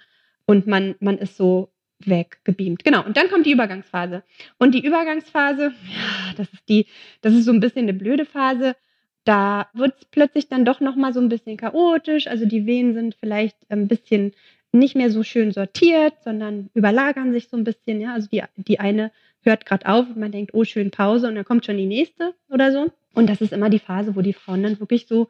und 0.46 0.66
man, 0.66 0.94
man 1.00 1.18
ist 1.18 1.36
so 1.36 1.70
weggebeamt. 2.06 2.84
Genau, 2.84 3.04
und 3.04 3.16
dann 3.16 3.28
kommt 3.28 3.46
die 3.46 3.52
Übergangsphase. 3.52 4.22
Und 4.58 4.74
die 4.74 4.84
Übergangsphase, 4.84 5.72
ja, 5.88 6.34
das 6.36 6.52
ist 6.52 6.68
die, 6.68 6.86
das 7.20 7.34
ist 7.34 7.44
so 7.44 7.52
ein 7.52 7.60
bisschen 7.60 7.82
eine 7.82 7.94
blöde 7.94 8.24
Phase. 8.24 8.76
Da 9.24 9.68
wird 9.72 9.94
es 9.98 10.04
plötzlich 10.06 10.48
dann 10.48 10.64
doch 10.64 10.80
nochmal 10.80 11.12
so 11.12 11.20
ein 11.20 11.28
bisschen 11.28 11.56
chaotisch. 11.56 12.26
Also 12.26 12.44
die 12.46 12.66
Wehen 12.66 12.94
sind 12.94 13.16
vielleicht 13.18 13.56
ein 13.68 13.88
bisschen 13.88 14.32
nicht 14.72 14.96
mehr 14.96 15.10
so 15.10 15.22
schön 15.22 15.52
sortiert, 15.52 16.14
sondern 16.24 16.70
überlagern 16.74 17.32
sich 17.32 17.48
so 17.48 17.56
ein 17.56 17.64
bisschen. 17.64 18.00
Ja, 18.00 18.14
also 18.14 18.28
die, 18.28 18.42
die 18.56 18.80
eine 18.80 19.12
hört 19.42 19.66
gerade 19.66 19.86
auf 19.86 20.06
und 20.08 20.16
man 20.18 20.32
denkt, 20.32 20.52
oh, 20.54 20.64
schön 20.64 20.90
Pause 20.90 21.28
und 21.28 21.34
dann 21.34 21.44
kommt 21.44 21.64
schon 21.66 21.76
die 21.76 21.86
nächste 21.86 22.34
oder 22.48 22.72
so. 22.72 22.90
Und 23.14 23.28
das 23.28 23.40
ist 23.40 23.52
immer 23.52 23.70
die 23.70 23.78
Phase, 23.78 24.16
wo 24.16 24.22
die 24.22 24.32
Frauen 24.32 24.62
dann 24.62 24.80
wirklich 24.80 25.06
so, 25.06 25.28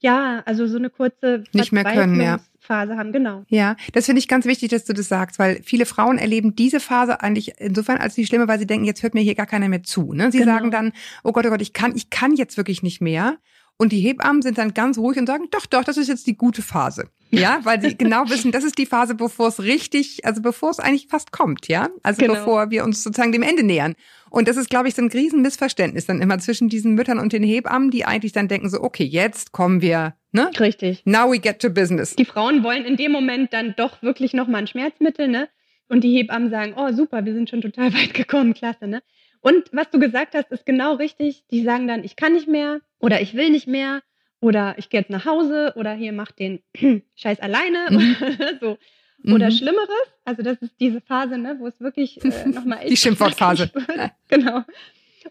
ja, 0.00 0.42
also 0.46 0.66
so 0.66 0.78
eine 0.78 0.90
kurze 0.90 1.44
Nicht 1.52 1.72
mehr 1.72 1.84
können, 1.84 2.20
ja. 2.20 2.38
Verzweiflungsphase 2.60 2.96
haben, 2.96 3.12
genau. 3.12 3.44
Ja, 3.48 3.76
das 3.92 4.06
finde 4.06 4.20
ich 4.20 4.28
ganz 4.28 4.46
wichtig, 4.46 4.70
dass 4.70 4.84
du 4.84 4.92
das 4.92 5.08
sagst, 5.08 5.38
weil 5.38 5.60
viele 5.62 5.86
Frauen 5.86 6.18
erleben 6.18 6.54
diese 6.54 6.80
Phase 6.80 7.20
eigentlich 7.20 7.54
insofern 7.58 7.98
als 7.98 8.14
die 8.14 8.24
schlimme, 8.26 8.46
weil 8.48 8.58
sie 8.58 8.66
denken, 8.66 8.86
jetzt 8.86 9.02
hört 9.02 9.14
mir 9.14 9.20
hier 9.20 9.34
gar 9.34 9.46
keiner 9.46 9.68
mehr 9.68 9.82
zu. 9.82 10.12
Ne? 10.12 10.30
Sie 10.30 10.38
Genau. 10.38 10.52
sagen 10.52 10.70
dann, 10.70 10.92
oh 11.24 11.32
Gott, 11.32 11.46
oh 11.46 11.50
Gott, 11.50 11.62
ich 11.62 11.72
kann, 11.72 11.96
ich 11.96 12.10
kann 12.10 12.34
jetzt 12.34 12.56
wirklich 12.56 12.82
nicht 12.82 13.00
mehr. 13.00 13.38
Und 13.80 13.92
die 13.92 14.00
Hebammen 14.00 14.42
sind 14.42 14.58
dann 14.58 14.74
ganz 14.74 14.98
ruhig 14.98 15.18
und 15.18 15.26
sagen, 15.26 15.46
doch, 15.52 15.64
doch, 15.64 15.84
das 15.84 15.96
ist 15.96 16.08
jetzt 16.08 16.26
die 16.26 16.36
gute 16.36 16.62
Phase. 16.62 17.08
Ja, 17.30 17.60
weil 17.64 17.80
sie 17.80 17.96
genau 17.96 18.28
wissen, 18.28 18.50
das 18.50 18.64
ist 18.64 18.76
die 18.76 18.86
Phase, 18.86 19.14
bevor 19.14 19.48
es 19.48 19.62
richtig, 19.62 20.24
also 20.24 20.42
bevor 20.42 20.70
es 20.70 20.80
eigentlich 20.80 21.06
fast 21.06 21.30
kommt, 21.30 21.68
ja. 21.68 21.88
Also 22.02 22.20
Genau. 22.20 22.34
bevor 22.34 22.70
wir 22.70 22.82
uns 22.84 23.04
sozusagen 23.04 23.30
dem 23.30 23.42
Ende 23.42 23.62
nähern. 23.62 23.94
Und 24.30 24.48
das 24.48 24.56
ist, 24.56 24.68
glaube 24.68 24.88
ich, 24.88 24.94
so 24.96 25.02
ein 25.02 25.08
Riesenmissverständnis 25.08 26.06
dann 26.06 26.20
immer 26.20 26.38
zwischen 26.40 26.68
diesen 26.68 26.94
Müttern 26.94 27.18
und 27.20 27.32
den 27.32 27.44
Hebammen, 27.44 27.90
die 27.90 28.04
eigentlich 28.04 28.32
dann 28.32 28.48
denken 28.48 28.68
so, 28.68 28.82
okay, 28.82 29.04
jetzt 29.04 29.52
kommen 29.52 29.80
wir, 29.80 30.14
ne? 30.32 30.50
Richtig. 30.58 31.02
Now 31.04 31.30
we 31.30 31.38
get 31.38 31.60
to 31.60 31.70
business. 31.70 32.16
Die 32.16 32.24
Frauen 32.24 32.64
wollen 32.64 32.84
in 32.84 32.96
dem 32.96 33.12
Moment 33.12 33.52
dann 33.52 33.74
doch 33.76 34.02
wirklich 34.02 34.34
nochmal 34.34 34.62
ein 34.62 34.66
Schmerzmittel, 34.66 35.28
ne? 35.28 35.48
Und 35.88 36.02
die 36.02 36.14
Hebammen 36.16 36.50
sagen, 36.50 36.74
oh 36.76 36.92
super, 36.92 37.24
wir 37.24 37.32
sind 37.32 37.48
schon 37.48 37.60
total 37.60 37.92
weit 37.94 38.12
gekommen, 38.12 38.54
klasse, 38.54 38.88
ne? 38.88 39.02
Und 39.40 39.70
was 39.72 39.88
du 39.90 40.00
gesagt 40.00 40.34
hast, 40.34 40.50
ist 40.50 40.66
genau 40.66 40.94
richtig. 40.94 41.44
Die 41.52 41.62
sagen 41.62 41.86
dann, 41.86 42.02
ich 42.02 42.16
kann 42.16 42.32
nicht 42.32 42.48
mehr 42.48 42.80
oder 42.98 43.20
ich 43.20 43.34
will 43.34 43.50
nicht 43.50 43.66
mehr 43.66 44.02
oder 44.40 44.74
ich 44.78 44.88
gehe 44.90 45.00
jetzt 45.00 45.10
nach 45.10 45.24
Hause 45.24 45.72
oder 45.76 45.94
hier 45.94 46.12
mach 46.12 46.30
den 46.32 46.60
Scheiß 47.16 47.40
alleine 47.40 47.86
Mhm. 47.90 47.96
oder 47.96 48.58
so. 48.60 48.78
Oder 49.24 49.46
Mhm. 49.46 49.50
Schlimmeres, 49.50 49.88
also 50.24 50.42
das 50.42 50.58
ist 50.58 50.74
diese 50.78 51.00
Phase, 51.00 51.38
ne, 51.38 51.56
wo 51.58 51.66
es 51.66 51.80
wirklich 51.80 52.24
äh, 52.24 52.28
nochmal 52.48 52.78
echt 52.82 52.90
Die 52.92 52.96
Schimpfwortphase. 52.96 53.70
genau. 54.28 54.62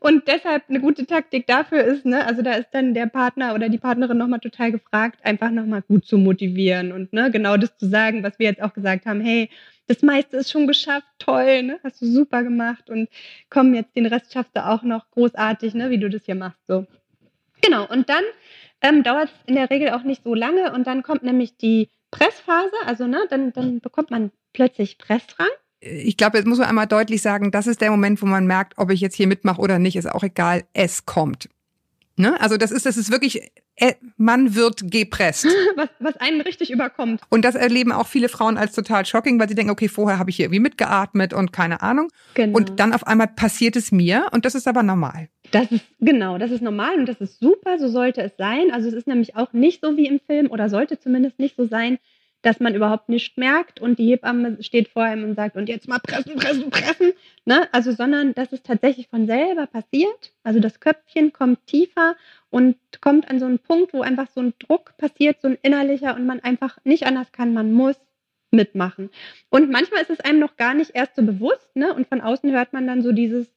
Und 0.01 0.27
deshalb 0.27 0.63
eine 0.69 0.81
gute 0.81 1.05
Taktik 1.05 1.47
dafür 1.47 1.83
ist, 1.85 2.05
ne, 2.05 2.25
also 2.27 2.41
da 2.41 2.51
ist 2.53 2.67
dann 2.71 2.93
der 2.93 3.05
Partner 3.07 3.55
oder 3.55 3.69
die 3.69 3.77
Partnerin 3.77 4.17
nochmal 4.17 4.41
total 4.41 4.73
gefragt, 4.73 5.19
einfach 5.23 5.49
nochmal 5.49 5.81
gut 5.83 6.05
zu 6.05 6.17
motivieren 6.17 6.91
und 6.91 7.13
ne, 7.13 7.31
genau 7.31 7.55
das 7.55 7.77
zu 7.77 7.87
sagen, 7.87 8.23
was 8.23 8.37
wir 8.39 8.47
jetzt 8.49 8.61
auch 8.61 8.73
gesagt 8.73 9.05
haben, 9.05 9.21
hey, 9.21 9.49
das 9.87 10.01
meiste 10.01 10.35
ist 10.35 10.51
schon 10.51 10.67
geschafft, 10.67 11.07
toll, 11.17 11.63
ne, 11.63 11.79
hast 11.83 12.01
du 12.01 12.05
super 12.05 12.43
gemacht 12.43 12.89
und 12.89 13.07
komm, 13.49 13.73
jetzt 13.73 13.95
den 13.95 14.05
Rest 14.05 14.33
schaffst 14.33 14.55
du 14.57 14.65
auch 14.67 14.83
noch 14.83 15.09
großartig, 15.11 15.73
ne, 15.73 15.89
wie 15.89 15.97
du 15.97 16.09
das 16.09 16.25
hier 16.25 16.35
machst, 16.35 16.59
so. 16.67 16.85
Genau, 17.61 17.87
und 17.87 18.09
dann 18.09 18.23
ähm, 18.81 19.03
dauert 19.03 19.29
es 19.29 19.35
in 19.45 19.55
der 19.55 19.69
Regel 19.69 19.89
auch 19.89 20.03
nicht 20.03 20.23
so 20.23 20.33
lange 20.33 20.73
und 20.73 20.87
dann 20.87 21.03
kommt 21.03 21.23
nämlich 21.23 21.57
die 21.57 21.89
Pressphase, 22.11 22.75
also 22.85 23.07
ne, 23.07 23.25
dann, 23.29 23.51
dann 23.53 23.79
bekommt 23.81 24.11
man 24.11 24.31
plötzlich 24.53 24.97
Pressdrang. 24.97 25.47
ich 25.81 26.17
glaube, 26.17 26.37
jetzt 26.37 26.47
muss 26.47 26.57
man 26.57 26.67
einmal 26.67 26.87
deutlich 26.87 27.21
sagen, 27.21 27.51
das 27.51 27.67
ist 27.67 27.81
der 27.81 27.91
Moment, 27.91 28.21
wo 28.21 28.25
man 28.25 28.47
merkt, 28.47 28.77
ob 28.77 28.91
ich 28.91 29.01
jetzt 29.01 29.15
hier 29.15 29.27
mitmache 29.27 29.61
oder 29.61 29.79
nicht, 29.79 29.95
ist 29.95 30.09
auch 30.09 30.23
egal, 30.23 30.63
es 30.73 31.05
kommt. 31.05 31.49
Ne? 32.19 32.39
Also 32.41 32.57
das 32.57 32.71
ist, 32.71 32.87
das 32.87 32.97
ist 32.97 33.11
wirklich, 33.11 33.51
äh, 33.75 33.93
man 34.17 34.55
wird 34.55 34.89
gepresst. 34.89 35.45
was, 35.75 35.89
was 35.99 36.17
einen 36.17 36.41
richtig 36.41 36.71
überkommt. 36.71 37.21
Und 37.29 37.45
das 37.45 37.53
erleben 37.53 37.91
auch 37.91 38.07
viele 38.07 38.27
Frauen 38.27 38.57
als 38.57 38.73
total 38.73 39.05
shocking, 39.05 39.39
weil 39.39 39.47
sie 39.47 39.53
denken, 39.53 39.69
okay, 39.69 39.87
vorher 39.87 40.17
habe 40.17 40.31
ich 40.31 40.37
hier 40.37 40.45
irgendwie 40.45 40.61
mitgeatmet 40.61 41.33
und 41.33 41.53
keine 41.53 41.81
Ahnung. 41.83 42.09
Genau. 42.33 42.57
Und 42.57 42.79
dann 42.79 42.93
auf 42.93 43.05
einmal 43.05 43.27
passiert 43.27 43.75
es 43.75 43.91
mir 43.91 44.25
und 44.31 44.45
das 44.45 44.55
ist 44.55 44.67
aber 44.67 44.81
normal. 44.81 45.29
Das 45.51 45.71
ist 45.71 45.85
genau, 45.99 46.37
das 46.37 46.51
ist 46.51 46.61
normal 46.61 46.99
und 46.99 47.07
das 47.07 47.21
ist 47.21 47.39
super, 47.39 47.79
so 47.79 47.87
sollte 47.87 48.21
es 48.21 48.35
sein. 48.37 48.71
Also 48.71 48.87
es 48.87 48.93
ist 48.93 49.07
nämlich 49.07 49.35
auch 49.35 49.53
nicht 49.53 49.81
so 49.81 49.95
wie 49.97 50.07
im 50.07 50.19
Film 50.19 50.51
oder 50.51 50.69
sollte 50.69 50.99
zumindest 50.99 51.39
nicht 51.39 51.55
so 51.55 51.65
sein, 51.65 51.99
dass 52.41 52.59
man 52.59 52.75
überhaupt 52.75 53.09
nichts 53.09 53.35
merkt 53.37 53.81
und 53.81 53.97
die 53.99 54.07
Hebamme 54.07 54.61
steht 54.61 54.89
vor 54.89 55.03
einem 55.03 55.23
und 55.23 55.35
sagt, 55.35 55.55
und 55.55 55.67
jetzt 55.69 55.87
mal 55.87 55.99
pressen, 55.99 56.35
pressen, 56.35 56.69
pressen. 56.69 57.13
Ne? 57.45 57.67
Also, 57.71 57.91
sondern 57.91 58.33
dass 58.33 58.53
es 58.53 58.61
tatsächlich 58.61 59.07
von 59.07 59.25
selber 59.25 59.67
passiert. 59.67 60.33
Also 60.43 60.59
das 60.59 60.79
Köpfchen 60.79 61.33
kommt 61.33 61.65
tiefer 61.65 62.15
und 62.49 62.77
kommt 63.01 63.29
an 63.29 63.39
so 63.39 63.45
einen 63.45 63.59
Punkt, 63.59 63.93
wo 63.93 64.01
einfach 64.01 64.29
so 64.29 64.41
ein 64.41 64.53
Druck 64.59 64.95
passiert, 64.97 65.41
so 65.41 65.47
ein 65.47 65.57
innerlicher 65.61 66.15
und 66.15 66.25
man 66.25 66.39
einfach 66.39 66.77
nicht 66.83 67.05
anders 67.05 67.31
kann, 67.31 67.53
man 67.53 67.71
muss 67.71 67.95
mitmachen. 68.51 69.09
Und 69.49 69.69
manchmal 69.69 70.01
ist 70.01 70.09
es 70.09 70.19
einem 70.19 70.39
noch 70.39 70.55
gar 70.57 70.73
nicht 70.73 70.91
erst 70.93 71.15
so 71.15 71.23
bewusst, 71.23 71.75
ne? 71.75 71.93
Und 71.93 72.07
von 72.07 72.21
außen 72.21 72.51
hört 72.51 72.71
man 72.71 72.87
dann 72.87 73.01
so 73.01 73.11
dieses 73.11 73.47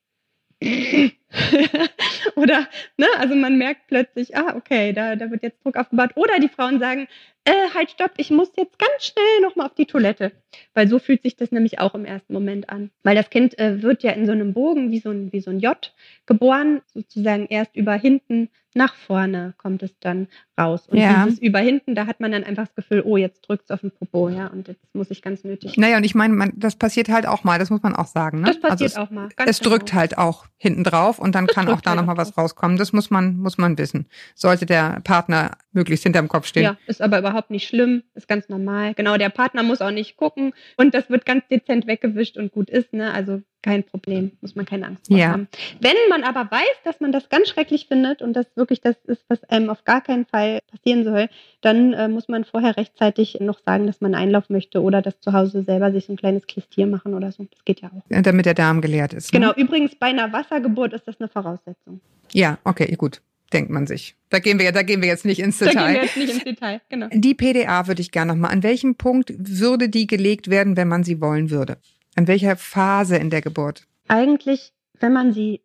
Oder, 2.37 2.69
ne, 2.97 3.07
also 3.19 3.35
man 3.35 3.57
merkt 3.57 3.87
plötzlich, 3.87 4.37
ah, 4.37 4.55
okay, 4.57 4.93
da, 4.93 5.17
da 5.17 5.31
wird 5.31 5.43
jetzt 5.43 5.65
Druck 5.65 5.77
aufgebaut. 5.77 6.11
Oder 6.17 6.39
die 6.41 6.49
Frauen 6.49 6.79
sagen, 6.79 7.07
äh, 7.45 7.71
halt, 7.75 7.91
stopp, 7.91 8.13
ich 8.17 8.31
muss 8.31 8.51
jetzt 8.57 8.79
ganz 8.79 9.07
schnell 9.07 9.41
nochmal 9.43 9.67
auf 9.67 9.75
die 9.75 9.87
Toilette. 9.87 10.33
Weil 10.75 10.89
so 10.89 10.99
fühlt 10.99 11.23
sich 11.23 11.37
das 11.37 11.53
nämlich 11.53 11.79
auch 11.79 11.95
im 11.95 12.05
ersten 12.05 12.33
Moment 12.33 12.69
an. 12.69 12.91
Weil 13.03 13.17
das 13.17 13.31
Kind 13.31 13.59
äh, 13.59 13.83
wird 13.83 14.03
ja 14.03 14.13
in 14.13 14.27
so 14.27 14.33
einem 14.33 14.53
Bogen, 14.53 14.91
wie 14.91 14.99
so 14.99 15.11
ein, 15.11 15.33
wie 15.33 15.41
so 15.41 15.51
ein 15.51 15.61
J, 15.61 15.93
geboren, 16.27 16.83
sozusagen 16.93 17.47
erst 17.47 17.77
über 17.77 17.95
hinten 17.95 18.51
nach 18.75 18.95
vorne 18.95 19.55
kommt 19.59 19.83
es 19.83 19.99
dann 19.99 20.29
raus. 20.59 20.87
Und 20.87 20.99
Ja. 20.99 21.25
dieses 21.25 21.41
über 21.41 21.59
hinten, 21.59 21.95
da 21.95 22.07
hat 22.07 22.21
man 22.21 22.31
dann 22.31 22.45
einfach 22.45 22.67
das 22.67 22.75
Gefühl, 22.77 23.03
oh, 23.05 23.17
jetzt 23.17 23.41
drückt 23.49 23.65
es 23.65 23.71
auf 23.71 23.81
den 23.81 23.91
Popo, 23.91 24.29
ja, 24.29 24.47
und 24.47 24.69
jetzt 24.69 24.95
muss 24.95 25.11
ich 25.11 25.23
ganz 25.23 25.43
nötig. 25.43 25.77
Naja, 25.77 25.97
und 25.97 26.05
ich 26.05 26.15
meine, 26.15 26.53
das 26.55 26.77
passiert 26.77 27.09
halt 27.09 27.27
auch 27.27 27.43
mal, 27.43 27.59
das 27.59 27.71
muss 27.71 27.83
man 27.83 27.97
auch 27.97 28.07
sagen. 28.07 28.41
Ne? 28.41 28.47
Das 28.47 28.61
passiert 28.61 28.97
also 28.97 29.03
es, 29.03 29.09
auch 29.09 29.11
mal. 29.11 29.29
Es 29.47 29.59
drückt 29.59 29.91
genau. 29.91 30.01
halt 30.01 30.19
auch 30.19 30.47
hinten 30.57 30.85
drauf 30.85 31.19
und 31.21 31.35
dann 31.35 31.47
kann 31.47 31.69
auch 31.69 31.81
da 31.81 31.95
nochmal 31.95 32.17
was 32.17 32.37
rauskommen. 32.37 32.77
Das 32.77 32.93
muss 32.93 33.11
man, 33.11 33.37
muss 33.37 33.59
man 33.59 33.79
wissen. 33.79 34.07
Sollte 34.35 34.67
der 34.67 35.01
Partner 35.05 35.53
möglichst 35.73 36.03
hinterm 36.03 36.29
Kopf 36.29 36.47
stehen. 36.47 36.65
Ja, 36.65 36.77
ist 36.87 37.01
aber 37.03 37.19
überhaupt 37.19 37.51
nicht 37.51 37.69
schlimm, 37.69 38.03
ist 38.15 38.29
ganz 38.29 38.49
normal. 38.49 38.95
Genau, 38.95 39.17
der 39.17 39.29
Partner 39.29 39.63
muss 39.63 39.81
auch 39.81 39.91
nicht 39.91 40.17
gucken 40.17 40.53
und 40.77 40.95
das 40.95 41.09
wird 41.11 41.25
ganz 41.25 41.47
dezent 41.49 41.87
weggewischt 41.87 42.37
und 42.37 42.53
gut 42.53 42.71
ist, 42.71 42.93
ne? 42.93 43.13
Also 43.13 43.43
kein 43.63 43.85
Problem, 43.85 44.33
muss 44.41 44.55
man 44.57 44.65
keine 44.65 44.87
Angst 44.87 45.11
Ja. 45.11 45.29
haben. 45.33 45.47
Wenn 45.81 45.95
man 46.09 46.25
aber 46.25 46.51
weiß, 46.51 46.83
dass 46.85 46.99
man 47.01 47.13
das 47.13 47.29
ganz 47.29 47.49
schrecklich 47.51 47.87
findet 47.89 48.23
und 48.23 48.33
das 48.33 48.47
wirklich 48.57 48.81
das 48.81 48.97
ist, 49.05 49.23
was 49.29 49.45
einem 49.45 49.69
auf 49.69 49.85
gar 49.85 50.01
keinen 50.01 50.25
Fall 50.25 50.61
passieren 50.71 51.05
soll, 51.05 51.29
dann 51.61 51.93
äh, 51.93 52.09
muss 52.09 52.27
man 52.29 52.45
vorher 52.45 52.77
rechtzeitig 52.79 53.37
noch 53.41 53.59
sagen, 53.67 53.87
dass 53.87 54.01
man 54.01 54.15
Einlauf 54.15 54.49
möchte 54.49 54.81
oder 54.83 55.03
das 55.03 55.21
zu 55.21 55.35
Hause 55.35 55.63
selber 55.63 55.93
sich 55.93 56.07
so 56.07 56.15
ein 56.15 56.17
kleines 56.17 56.47
Klistier 56.47 56.87
machen 56.87 57.13
oder 57.15 57.33
so. 57.33 57.47
Das 57.51 57.65
geht 57.67 57.83
ja 57.83 57.91
auch. 57.95 58.03
Damit 58.23 58.47
der 58.47 58.55
Darm 58.55 58.81
geleert 58.81 59.13
ist. 59.13 59.31
Genau, 59.31 59.49
Ne? 59.49 59.55
übrigens 59.59 59.95
bei 59.95 60.07
einer 60.07 60.33
Wassergeburt 60.33 60.95
ist 60.95 61.07
das 61.07 61.21
eine 61.21 61.29
Voraussetzung. 61.29 62.01
Ja, 62.33 62.59
okay, 62.65 62.95
gut. 62.97 63.21
Denkt 63.53 63.71
man 63.71 63.87
sich. 63.87 64.15
Da 64.29 64.39
gehen 64.39 64.59
wir, 64.59 64.73
da 64.73 64.83
gehen 64.83 65.01
wir 65.01 65.09
jetzt 65.09 65.25
nicht 65.25 65.41
ins 65.41 65.59
Da 65.59 65.67
gehen 65.67 65.75
wir 65.77 65.87
Detail. 65.87 66.03
jetzt 66.03 66.17
nicht 66.17 66.31
ins 66.35 66.45
Detail, 66.45 66.81
genau. 66.89 67.09
Die 67.13 67.35
PDA 67.35 67.87
würde 67.87 68.03
ich 68.03 68.13
gerne 68.13 68.33
nochmal. 68.33 68.53
An 68.53 68.63
welchem 68.63 68.95
Punkt 68.95 69.33
würde 69.37 69.89
die 69.89 70.07
gelegt 70.07 70.49
werden, 70.51 70.77
wenn 70.77 70.89
man 70.89 71.05
sie 71.05 71.21
wollen 71.21 71.51
würde? 71.51 71.79
An 72.17 72.27
welcher 72.27 72.57
Phase 72.57 73.17
in 73.17 73.31
der 73.31 73.41
Geburt? 73.43 73.87
Eigentlich, 74.09 74.73
wenn 74.99 75.13
man 75.13 75.33
sie 75.33 75.61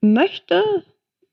möchte, 0.00 0.62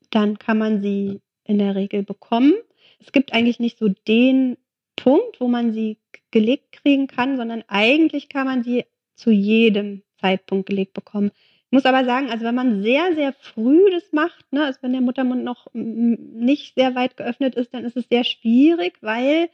dann 0.09 0.37
kann 0.39 0.57
man 0.57 0.81
sie 0.81 1.21
in 1.43 1.59
der 1.59 1.75
Regel 1.75 2.03
bekommen. 2.03 2.53
Es 2.99 3.11
gibt 3.11 3.33
eigentlich 3.33 3.59
nicht 3.59 3.77
so 3.79 3.89
den 4.07 4.57
Punkt, 4.95 5.39
wo 5.39 5.47
man 5.47 5.73
sie 5.73 5.97
gelegt 6.31 6.71
kriegen 6.71 7.07
kann, 7.07 7.37
sondern 7.37 7.63
eigentlich 7.67 8.29
kann 8.29 8.45
man 8.47 8.63
sie 8.63 8.85
zu 9.15 9.31
jedem 9.31 10.03
Zeitpunkt 10.19 10.67
gelegt 10.69 10.93
bekommen. 10.93 11.31
Ich 11.73 11.75
muss 11.75 11.85
aber 11.85 12.05
sagen, 12.05 12.29
also 12.29 12.45
wenn 12.45 12.53
man 12.53 12.83
sehr, 12.83 13.15
sehr 13.15 13.33
früh 13.33 13.89
das 13.89 14.03
macht, 14.11 14.45
ne, 14.53 14.63
also 14.63 14.77
wenn 14.83 14.91
der 14.91 15.01
Muttermund 15.01 15.43
noch 15.43 15.65
nicht 15.73 16.75
sehr 16.75 16.93
weit 16.93 17.17
geöffnet 17.17 17.55
ist, 17.55 17.73
dann 17.73 17.83
ist 17.83 17.97
es 17.97 18.07
sehr 18.09 18.23
schwierig, 18.23 18.99
weil 19.01 19.49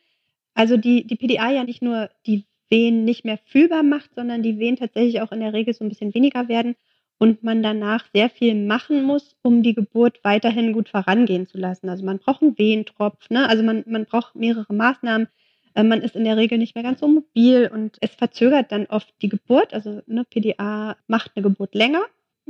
also 0.54 0.76
die, 0.76 1.08
die 1.08 1.16
PDA 1.16 1.50
ja 1.50 1.64
nicht 1.64 1.82
nur 1.82 2.10
die 2.28 2.44
Wehen 2.70 3.06
nicht 3.06 3.24
mehr 3.24 3.40
fühlbar 3.46 3.84
macht, 3.84 4.16
sondern 4.16 4.44
die 4.44 4.60
Wehen 4.60 4.76
tatsächlich 4.76 5.22
auch 5.22 5.32
in 5.32 5.40
der 5.40 5.54
Regel 5.54 5.74
so 5.74 5.86
ein 5.86 5.88
bisschen 5.88 6.14
weniger 6.14 6.50
werden 6.50 6.76
und 7.20 7.42
man 7.42 7.64
danach 7.64 8.06
sehr 8.14 8.30
viel 8.30 8.54
machen 8.54 9.04
muss, 9.04 9.38
um 9.42 9.64
die 9.64 9.74
Geburt 9.74 10.20
weiterhin 10.22 10.74
gut 10.74 10.90
vorangehen 10.90 11.48
zu 11.48 11.58
lassen. 11.58 11.88
Also 11.88 12.04
man 12.04 12.20
braucht 12.20 12.42
einen 12.42 12.58
Wehentropf, 12.58 13.30
ne? 13.30 13.48
also 13.48 13.64
man, 13.64 13.86
man 13.88 14.04
braucht 14.04 14.36
mehrere 14.36 14.74
Maßnahmen. 14.74 15.30
Äh, 15.76 15.84
Man 15.84 16.02
ist 16.02 16.16
in 16.16 16.24
der 16.24 16.38
Regel 16.38 16.58
nicht 16.58 16.76
mehr 16.76 16.84
ganz 16.84 17.00
so 17.00 17.08
mobil 17.08 17.70
und 17.74 17.98
es 18.02 18.12
verzögert 18.12 18.72
dann 18.72 18.86
oft 18.88 19.14
die 19.22 19.30
Geburt. 19.30 19.74
Also 19.74 20.02
ne, 20.08 20.26
PDA 20.26 20.96
macht 21.08 21.32
eine 21.36 21.44
Geburt 21.44 21.76
länger. 21.76 22.02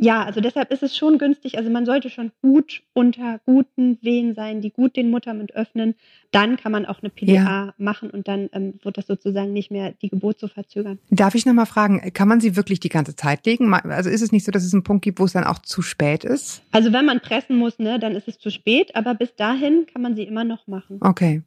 Ja, 0.01 0.23
also 0.23 0.39
deshalb 0.39 0.71
ist 0.71 0.81
es 0.81 0.95
schon 0.95 1.17
günstig. 1.17 1.57
Also 1.57 1.69
man 1.69 1.85
sollte 1.85 2.09
schon 2.09 2.31
gut 2.41 2.83
unter 2.93 3.41
guten 3.45 3.97
Wehen 4.01 4.33
sein, 4.33 4.61
die 4.61 4.71
gut 4.71 4.95
den 4.95 5.09
Muttermund 5.09 5.53
öffnen. 5.53 5.95
Dann 6.31 6.55
kann 6.55 6.71
man 6.71 6.85
auch 6.85 7.01
eine 7.01 7.09
PDA 7.09 7.73
machen 7.77 8.09
und 8.09 8.29
dann 8.29 8.49
ähm, 8.53 8.75
wird 8.81 8.97
das 8.97 9.07
sozusagen 9.07 9.51
nicht 9.51 9.71
mehr 9.71 9.91
die 10.01 10.07
Geburt 10.07 10.39
so 10.39 10.47
verzögern. 10.47 10.99
Darf 11.09 11.35
ich 11.35 11.45
nochmal 11.45 11.65
fragen, 11.65 12.13
kann 12.13 12.29
man 12.29 12.39
sie 12.39 12.55
wirklich 12.55 12.79
die 12.79 12.87
ganze 12.87 13.17
Zeit 13.17 13.45
legen? 13.45 13.73
Also 13.73 14.09
ist 14.09 14.21
es 14.21 14.31
nicht 14.31 14.45
so, 14.45 14.53
dass 14.53 14.63
es 14.63 14.73
einen 14.73 14.83
Punkt 14.83 15.03
gibt, 15.03 15.19
wo 15.19 15.25
es 15.25 15.33
dann 15.33 15.43
auch 15.43 15.59
zu 15.59 15.81
spät 15.81 16.23
ist? 16.23 16.61
Also 16.71 16.93
wenn 16.93 17.05
man 17.05 17.19
pressen 17.19 17.57
muss, 17.57 17.77
ne, 17.77 17.99
dann 17.99 18.15
ist 18.15 18.29
es 18.29 18.39
zu 18.39 18.51
spät, 18.51 18.95
aber 18.95 19.15
bis 19.15 19.35
dahin 19.35 19.85
kann 19.91 20.01
man 20.01 20.15
sie 20.15 20.23
immer 20.23 20.45
noch 20.45 20.65
machen. 20.67 20.99
Okay. 21.01 21.41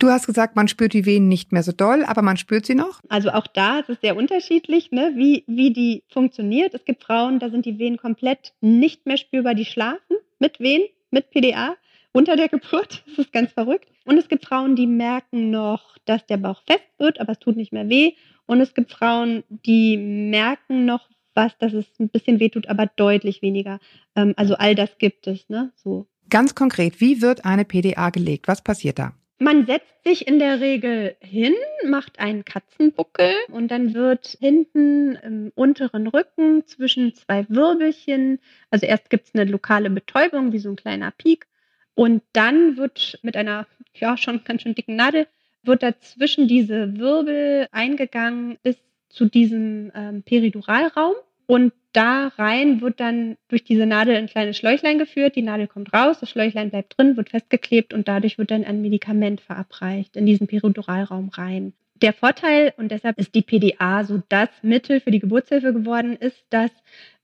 Du 0.00 0.08
hast 0.08 0.26
gesagt, 0.26 0.56
man 0.56 0.66
spürt 0.66 0.94
die 0.94 1.04
Wehen 1.04 1.28
nicht 1.28 1.52
mehr 1.52 1.62
so 1.62 1.72
doll, 1.72 2.04
aber 2.06 2.22
man 2.22 2.38
spürt 2.38 2.64
sie 2.64 2.74
noch? 2.74 3.00
Also 3.10 3.28
auch 3.32 3.46
da 3.46 3.80
ist 3.80 3.90
es 3.90 4.00
sehr 4.00 4.16
unterschiedlich, 4.16 4.92
ne, 4.92 5.12
wie, 5.14 5.44
wie 5.46 5.74
die 5.74 6.04
funktioniert. 6.08 6.72
Es 6.72 6.86
gibt 6.86 7.04
Frauen, 7.04 7.38
da 7.38 7.50
sind 7.50 7.66
die 7.66 7.78
Wehen 7.78 7.98
komplett 7.98 8.54
nicht 8.62 9.04
mehr 9.04 9.18
spürbar, 9.18 9.54
die 9.54 9.66
schlafen 9.66 10.16
mit 10.38 10.58
Wehen, 10.58 10.84
mit 11.10 11.30
PDA 11.30 11.76
unter 12.12 12.36
der 12.36 12.48
Geburt. 12.48 13.04
Das 13.08 13.18
ist 13.26 13.32
ganz 13.32 13.52
verrückt. 13.52 13.88
Und 14.06 14.16
es 14.16 14.28
gibt 14.28 14.46
Frauen, 14.46 14.74
die 14.74 14.86
merken 14.86 15.50
noch, 15.50 15.98
dass 16.06 16.24
der 16.24 16.38
Bauch 16.38 16.62
fest 16.66 16.88
wird, 16.96 17.20
aber 17.20 17.32
es 17.32 17.38
tut 17.38 17.56
nicht 17.56 17.74
mehr 17.74 17.90
weh. 17.90 18.14
Und 18.46 18.62
es 18.62 18.72
gibt 18.72 18.92
Frauen, 18.92 19.44
die 19.50 19.98
merken 19.98 20.86
noch 20.86 21.10
was, 21.34 21.58
dass 21.58 21.74
es 21.74 21.84
ein 21.98 22.08
bisschen 22.08 22.40
weh 22.40 22.48
tut, 22.48 22.70
aber 22.70 22.86
deutlich 22.86 23.42
weniger. 23.42 23.78
Ähm, 24.16 24.32
also 24.38 24.54
all 24.54 24.74
das 24.74 24.96
gibt 24.96 25.26
es, 25.26 25.46
ne, 25.50 25.72
so. 25.76 26.06
Ganz 26.30 26.54
konkret, 26.54 27.02
wie 27.02 27.20
wird 27.20 27.44
eine 27.44 27.66
PDA 27.66 28.08
gelegt? 28.08 28.48
Was 28.48 28.62
passiert 28.62 28.98
da? 28.98 29.12
Man 29.42 29.64
setzt 29.64 30.04
sich 30.04 30.28
in 30.28 30.38
der 30.38 30.60
Regel 30.60 31.16
hin, 31.20 31.54
macht 31.86 32.18
einen 32.18 32.44
Katzenbuckel 32.44 33.32
und 33.50 33.68
dann 33.68 33.94
wird 33.94 34.36
hinten 34.38 35.16
im 35.16 35.50
unteren 35.54 36.08
Rücken 36.08 36.66
zwischen 36.66 37.14
zwei 37.14 37.46
Wirbelchen, 37.48 38.38
also 38.68 38.84
erst 38.84 39.08
gibt 39.08 39.28
es 39.28 39.34
eine 39.34 39.50
lokale 39.50 39.88
Betäubung, 39.88 40.52
wie 40.52 40.58
so 40.58 40.68
ein 40.68 40.76
kleiner 40.76 41.10
Piek, 41.10 41.46
und 41.94 42.22
dann 42.34 42.76
wird 42.76 43.18
mit 43.22 43.34
einer, 43.34 43.66
ja, 43.94 44.18
schon 44.18 44.44
ganz 44.44 44.60
schön 44.60 44.74
dicken 44.74 44.96
Nadel, 44.96 45.26
wird 45.62 45.82
dazwischen 45.82 46.46
diese 46.46 46.98
Wirbel 46.98 47.66
eingegangen 47.72 48.58
bis 48.62 48.76
zu 49.08 49.24
diesem 49.24 49.90
ähm, 49.94 50.22
Periduralraum. 50.22 51.14
Und 51.46 51.72
da 51.92 52.28
rein 52.36 52.80
wird 52.80 53.00
dann 53.00 53.36
durch 53.48 53.64
diese 53.64 53.86
Nadel 53.86 54.16
ein 54.16 54.28
kleines 54.28 54.56
Schläuchlein 54.56 54.98
geführt. 54.98 55.36
Die 55.36 55.42
Nadel 55.42 55.66
kommt 55.66 55.92
raus, 55.92 56.18
das 56.20 56.30
Schläuchlein 56.30 56.70
bleibt 56.70 56.96
drin, 56.96 57.16
wird 57.16 57.30
festgeklebt 57.30 57.92
und 57.92 58.08
dadurch 58.08 58.38
wird 58.38 58.50
dann 58.50 58.64
ein 58.64 58.80
Medikament 58.80 59.40
verabreicht 59.40 60.16
in 60.16 60.26
diesen 60.26 60.46
Periduralraum 60.46 61.30
rein. 61.30 61.72
Der 61.96 62.12
Vorteil, 62.12 62.72
und 62.76 62.90
deshalb 62.90 63.18
ist 63.18 63.34
die 63.34 63.42
PDA 63.42 64.04
so 64.04 64.22
das 64.28 64.48
Mittel 64.62 65.00
für 65.00 65.10
die 65.10 65.18
Geburtshilfe 65.18 65.72
geworden, 65.72 66.16
ist, 66.16 66.46
dass 66.48 66.70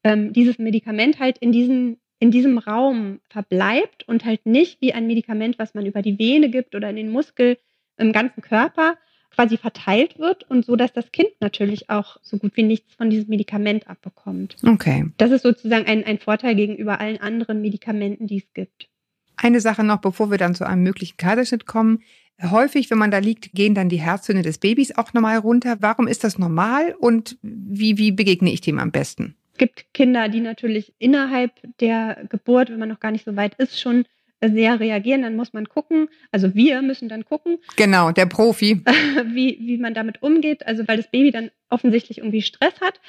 ähm, 0.04 0.32
dieses 0.32 0.58
Medikament 0.58 1.18
halt 1.18 1.38
in 1.38 1.52
diesem, 1.52 1.98
in 2.18 2.30
diesem 2.30 2.58
Raum 2.58 3.20
verbleibt 3.30 4.06
und 4.06 4.24
halt 4.24 4.44
nicht 4.44 4.80
wie 4.82 4.92
ein 4.92 5.06
Medikament, 5.06 5.58
was 5.58 5.74
man 5.74 5.86
über 5.86 6.02
die 6.02 6.18
Vene 6.18 6.50
gibt 6.50 6.74
oder 6.74 6.90
in 6.90 6.96
den 6.96 7.10
Muskel 7.10 7.56
im 7.96 8.12
ganzen 8.12 8.42
Körper 8.42 8.98
quasi 9.36 9.58
verteilt 9.58 10.18
wird 10.18 10.48
und 10.50 10.64
so, 10.64 10.76
dass 10.76 10.92
das 10.92 11.12
Kind 11.12 11.28
natürlich 11.40 11.90
auch 11.90 12.16
so 12.22 12.38
gut 12.38 12.56
wie 12.56 12.62
nichts 12.62 12.94
von 12.94 13.10
diesem 13.10 13.28
Medikament 13.28 13.86
abbekommt. 13.86 14.56
Okay. 14.66 15.10
Das 15.18 15.30
ist 15.30 15.42
sozusagen 15.42 15.86
ein, 15.86 16.04
ein 16.04 16.18
Vorteil 16.18 16.56
gegenüber 16.56 17.00
allen 17.00 17.20
anderen 17.20 17.60
Medikamenten, 17.60 18.26
die 18.26 18.38
es 18.38 18.52
gibt. 18.54 18.88
Eine 19.36 19.60
Sache 19.60 19.84
noch, 19.84 20.00
bevor 20.00 20.30
wir 20.30 20.38
dann 20.38 20.54
zu 20.54 20.66
einem 20.66 20.82
möglichen 20.82 21.18
Kaiserschnitt 21.18 21.66
kommen. 21.66 22.02
Häufig, 22.42 22.90
wenn 22.90 22.98
man 22.98 23.10
da 23.10 23.18
liegt, 23.18 23.52
gehen 23.52 23.74
dann 23.74 23.90
die 23.90 24.00
Herztöne 24.00 24.40
des 24.40 24.58
Babys 24.58 24.96
auch 24.96 25.12
nochmal 25.12 25.36
runter. 25.38 25.76
Warum 25.80 26.08
ist 26.08 26.24
das 26.24 26.38
normal 26.38 26.94
und 26.98 27.36
wie, 27.42 27.98
wie 27.98 28.12
begegne 28.12 28.50
ich 28.50 28.62
dem 28.62 28.78
am 28.78 28.90
besten? 28.90 29.36
Es 29.52 29.58
gibt 29.58 29.92
Kinder, 29.92 30.28
die 30.28 30.40
natürlich 30.40 30.94
innerhalb 30.98 31.52
der 31.80 32.26
Geburt, 32.28 32.70
wenn 32.70 32.78
man 32.78 32.88
noch 32.88 33.00
gar 33.00 33.10
nicht 33.10 33.24
so 33.24 33.36
weit 33.36 33.54
ist, 33.54 33.80
schon 33.80 34.04
sehr 34.48 34.80
reagieren. 34.80 35.22
Dann 35.22 35.36
muss 35.36 35.52
man 35.52 35.68
gucken, 35.68 36.08
also 36.30 36.54
wir 36.54 36.82
müssen 36.82 37.08
dann 37.08 37.24
gucken, 37.24 37.58
Genau, 37.76 38.12
der 38.12 38.26
Profi. 38.26 38.82
wie, 39.24 39.58
wie 39.60 39.78
man 39.78 39.94
damit 39.94 40.22
umgeht. 40.22 40.66
Also 40.66 40.86
weil 40.86 40.96
das 40.96 41.10
Baby 41.10 41.30
dann 41.30 41.50
offensichtlich 41.68 42.18
irgendwie 42.18 42.42
Stress 42.42 42.80
hat. 42.80 43.00